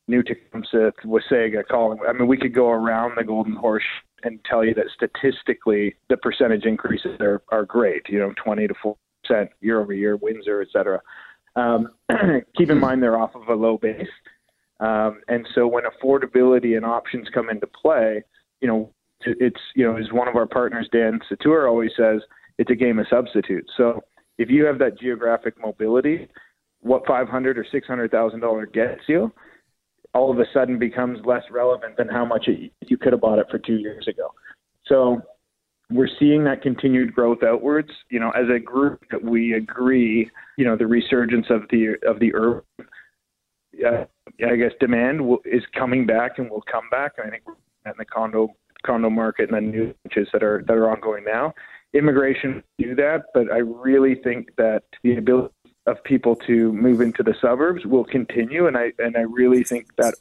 New 0.08 0.24
Tecumseth, 0.24 0.93
Wasaga, 1.06 1.68
Collingwood. 1.68 2.10
I 2.10 2.14
mean, 2.14 2.28
we 2.28 2.38
could 2.38 2.53
go 2.53 2.72
around 2.72 3.14
the 3.16 3.24
Golden 3.24 3.56
Horse 3.56 3.84
and 4.24 4.43
tell 4.43 4.66
you 4.66 4.74
that 4.74 4.88
statistically 4.93 5.95
the 6.10 6.18
percentage 6.18 6.66
increases 6.66 7.20
are, 7.22 7.43
are 7.49 7.64
great, 7.64 8.10
you 8.10 8.18
know, 8.18 8.34
20 8.43 8.68
to 8.68 8.74
4% 8.74 9.49
year 9.62 9.80
over 9.80 9.93
year, 9.93 10.16
Windsor, 10.16 10.62
et 10.62 10.70
cetera. 10.74 10.99
Um, 11.56 11.89
keep 12.58 12.72
in 12.72 12.80
mind 12.80 13.03
they're 13.03 13.20
off 13.20 13.36
of 13.36 13.47
a 13.49 13.56
low 13.56 13.78
base. 13.78 14.08
Um, 14.80 15.22
and 15.28 15.47
so 15.53 15.68
when 15.68 15.84
affordability 15.84 16.76
and 16.76 16.86
options 16.86 17.30
come 17.30 17.49
into 17.49 17.68
play, 17.68 18.24
you 18.62 18.68
know, 18.68 18.91
it's 19.26 19.62
you 19.76 19.86
know, 19.86 19.97
as 19.97 20.12
one 20.12 20.28
of 20.28 20.36
our 20.36 20.45
partners, 20.45 20.88
Dan 20.91 21.20
Satur, 21.30 21.68
always 21.68 21.91
says, 21.97 22.22
it's 22.58 22.72
a 22.72 22.76
game 22.76 22.99
of 22.99 23.08
substitutes. 23.10 23.72
So 23.78 24.01
if 24.38 24.49
you 24.49 24.66
have 24.66 24.80
that 24.80 24.99
geographic 24.99 25.56
mobility, 25.60 26.28
what 26.82 27.06
five 27.08 27.28
hundred 27.28 27.58
or 27.58 27.66
six 27.72 27.88
hundred 27.88 28.12
thousand 28.12 28.41
dollar 28.41 28.66
gets 28.66 29.01
you, 29.08 29.32
all 30.14 30.32
of 30.32 30.39
a 30.39 30.45
sudden 30.53 30.78
becomes 30.78 31.20
less 31.26 31.43
relevant 31.51 31.97
than 31.97 32.08
how 32.08 32.26
much 32.26 32.47
it, 32.47 32.72
you 32.88 32.97
could 32.97 33.14
have 33.14 33.22
bought 33.22 33.39
it 33.39 33.47
for 33.49 33.60
two 33.60 33.78
years 33.78 34.08
ago. 34.08 34.30
So 34.86 35.22
we're 35.89 36.10
seeing 36.20 36.43
that 36.45 36.62
continued 36.62 37.14
growth 37.14 37.43
outwards. 37.43 37.89
You 38.10 38.20
know, 38.20 38.32
as 38.32 38.45
a 38.53 38.60
group, 38.60 39.03
that 39.12 39.24
we 39.24 39.53
agree. 39.53 40.30
You 40.58 40.66
know, 40.66 40.76
the 40.76 40.88
resurgence 40.88 41.47
of 41.49 41.64
the 41.70 41.95
of 42.08 42.20
the 42.20 42.34
urban, 42.34 42.64
uh, 43.86 44.06
I 44.47 44.56
guess, 44.56 44.72
demand 44.80 45.26
will, 45.26 45.39
is 45.45 45.64
coming 45.78 46.06
back 46.06 46.38
and 46.38 46.49
will 46.49 46.64
come 46.72 46.89
back. 46.91 47.14
I 47.24 47.30
think 47.30 47.43
in 47.86 47.93
the 47.97 48.05
condo 48.05 48.49
condo 48.86 49.09
market 49.09 49.49
and 49.51 49.57
the 49.57 49.61
new 49.61 49.93
changes 50.11 50.31
that 50.33 50.43
are 50.43 50.63
that 50.67 50.73
are 50.73 50.89
ongoing 50.89 51.23
now. 51.23 51.53
Immigration 51.93 52.63
do 52.77 52.95
that, 52.95 53.25
but 53.33 53.51
I 53.51 53.59
really 53.59 54.15
think 54.15 54.55
that 54.57 54.83
the 55.03 55.15
ability 55.17 55.53
of 55.88 56.03
people 56.03 56.36
to 56.36 56.73
move 56.73 56.99
into 56.99 57.23
the 57.23 57.36
suburbs 57.39 57.86
will 57.86 58.05
continue, 58.05 58.67
and 58.67 58.77
I 58.77 58.91
and 58.99 59.15
I 59.15 59.21
really 59.21 59.63
think 59.63 59.95
that 59.97 60.15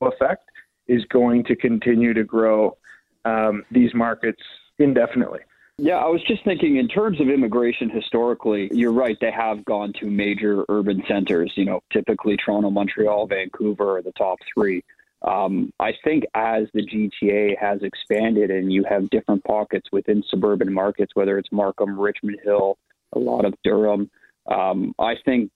effect 0.00 0.44
is 0.88 1.04
going 1.06 1.44
to 1.44 1.56
continue 1.56 2.14
to 2.14 2.24
grow 2.24 2.76
um, 3.24 3.64
these 3.70 3.94
markets 3.94 4.42
indefinitely. 4.78 5.40
Yeah, 5.82 5.96
I 5.96 6.08
was 6.08 6.22
just 6.24 6.44
thinking 6.44 6.76
in 6.76 6.88
terms 6.88 7.20
of 7.20 7.28
immigration 7.28 7.88
historically, 7.88 8.68
you're 8.72 8.92
right, 8.92 9.16
they 9.18 9.30
have 9.30 9.64
gone 9.64 9.94
to 9.94 10.10
major 10.10 10.64
urban 10.68 11.02
centers. 11.08 11.52
You 11.56 11.64
know, 11.64 11.80
typically 11.90 12.36
Toronto, 12.36 12.70
Montreal, 12.70 13.26
Vancouver 13.26 13.96
are 13.96 14.02
the 14.02 14.12
top 14.12 14.38
three. 14.52 14.84
Um, 15.26 15.72
I 15.78 15.92
think 16.02 16.24
as 16.34 16.64
the 16.72 16.86
GTA 16.86 17.58
has 17.58 17.82
expanded 17.82 18.50
and 18.50 18.72
you 18.72 18.84
have 18.88 19.10
different 19.10 19.44
pockets 19.44 19.88
within 19.92 20.22
suburban 20.28 20.72
markets, 20.72 21.12
whether 21.14 21.38
it's 21.38 21.52
Markham, 21.52 21.98
Richmond 21.98 22.38
Hill, 22.42 22.78
a 23.12 23.18
lot 23.18 23.44
of 23.44 23.54
Durham, 23.62 24.10
um, 24.50 24.94
I 24.98 25.14
think 25.24 25.50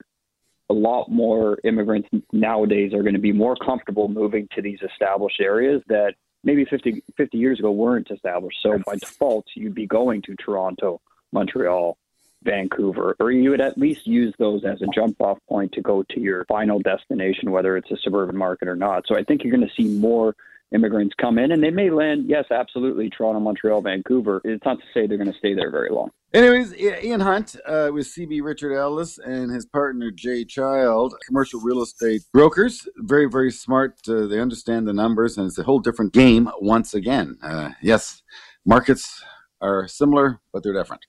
a 0.70 0.74
lot 0.74 1.10
more 1.10 1.58
immigrants 1.64 2.08
nowadays 2.32 2.92
are 2.92 3.02
going 3.02 3.14
to 3.14 3.20
be 3.20 3.32
more 3.32 3.56
comfortable 3.56 4.08
moving 4.08 4.48
to 4.54 4.62
these 4.62 4.78
established 4.82 5.40
areas 5.40 5.82
that 5.88 6.14
maybe 6.42 6.64
50, 6.64 7.02
50 7.16 7.38
years 7.38 7.58
ago 7.58 7.70
weren't 7.72 8.10
established. 8.10 8.58
So 8.62 8.78
by 8.86 8.96
default, 8.96 9.46
you'd 9.54 9.74
be 9.74 9.86
going 9.86 10.22
to 10.22 10.34
Toronto, 10.36 11.00
Montreal, 11.32 11.96
Vancouver, 12.44 13.16
or 13.20 13.30
you 13.30 13.50
would 13.50 13.60
at 13.60 13.78
least 13.78 14.06
use 14.06 14.34
those 14.38 14.64
as 14.64 14.80
a 14.82 14.86
jump 14.94 15.20
off 15.20 15.38
point 15.48 15.72
to 15.72 15.80
go 15.80 16.04
to 16.10 16.20
your 16.20 16.44
final 16.46 16.78
destination, 16.78 17.50
whether 17.50 17.76
it's 17.76 17.90
a 17.90 17.96
suburban 18.02 18.36
market 18.36 18.68
or 18.68 18.76
not. 18.76 19.04
So 19.06 19.16
I 19.16 19.22
think 19.24 19.42
you're 19.42 19.54
going 19.54 19.68
to 19.68 19.82
see 19.82 19.88
more 19.98 20.34
immigrants 20.74 21.14
come 21.20 21.38
in 21.38 21.52
and 21.52 21.62
they 21.62 21.70
may 21.70 21.90
land, 21.90 22.24
yes, 22.28 22.44
absolutely, 22.50 23.08
Toronto, 23.08 23.40
Montreal, 23.40 23.80
Vancouver. 23.82 24.40
It's 24.44 24.64
not 24.64 24.78
to 24.78 24.84
say 24.92 25.06
they're 25.06 25.18
going 25.18 25.32
to 25.32 25.38
stay 25.38 25.54
there 25.54 25.70
very 25.70 25.90
long. 25.90 26.10
Anyways, 26.32 26.74
Ian 26.74 27.20
Hunt 27.20 27.54
uh, 27.64 27.90
with 27.92 28.08
CB 28.08 28.42
Richard 28.42 28.74
Ellis 28.74 29.18
and 29.18 29.52
his 29.52 29.66
partner 29.66 30.10
Jay 30.10 30.44
Child, 30.44 31.14
commercial 31.26 31.60
real 31.60 31.80
estate 31.80 32.22
brokers. 32.32 32.88
Very, 32.96 33.26
very 33.26 33.52
smart. 33.52 34.00
Uh, 34.08 34.26
they 34.26 34.40
understand 34.40 34.88
the 34.88 34.92
numbers, 34.92 35.38
and 35.38 35.46
it's 35.46 35.58
a 35.58 35.62
whole 35.62 35.78
different 35.78 36.12
game 36.12 36.50
once 36.58 36.92
again. 36.92 37.38
Uh, 37.40 37.70
yes, 37.80 38.22
markets 38.66 39.22
are 39.60 39.86
similar, 39.86 40.40
but 40.52 40.64
they're 40.64 40.72
different. 40.72 41.04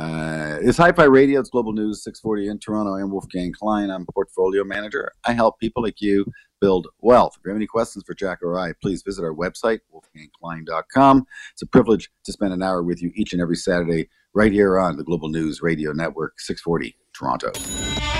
Uh, 0.00 0.56
it's 0.62 0.78
Hi 0.78 0.92
Fi 0.92 1.04
Radio. 1.04 1.40
It's 1.40 1.50
Global 1.50 1.74
News 1.74 2.02
640 2.04 2.48
in 2.48 2.58
Toronto. 2.58 2.94
I'm 2.94 3.10
Wolfgang 3.10 3.52
Klein. 3.52 3.90
I'm 3.90 4.06
portfolio 4.06 4.64
manager. 4.64 5.12
I 5.26 5.34
help 5.34 5.60
people 5.60 5.82
like 5.82 6.00
you 6.00 6.24
build 6.58 6.88
wealth. 7.00 7.34
If 7.36 7.42
you 7.44 7.50
have 7.50 7.56
any 7.56 7.66
questions 7.66 8.02
for 8.06 8.14
Jack 8.14 8.38
or 8.42 8.58
I, 8.58 8.72
please 8.80 9.02
visit 9.02 9.22
our 9.22 9.34
website, 9.34 9.80
wolfgangklein.com. 9.92 11.26
It's 11.52 11.60
a 11.60 11.66
privilege 11.66 12.10
to 12.24 12.32
spend 12.32 12.54
an 12.54 12.62
hour 12.62 12.82
with 12.82 13.02
you 13.02 13.12
each 13.14 13.34
and 13.34 13.42
every 13.42 13.56
Saturday 13.56 14.08
right 14.32 14.52
here 14.52 14.78
on 14.78 14.96
the 14.96 15.04
Global 15.04 15.28
News 15.28 15.60
Radio 15.60 15.92
Network 15.92 16.40
640 16.40 16.96
Toronto. 17.12 18.19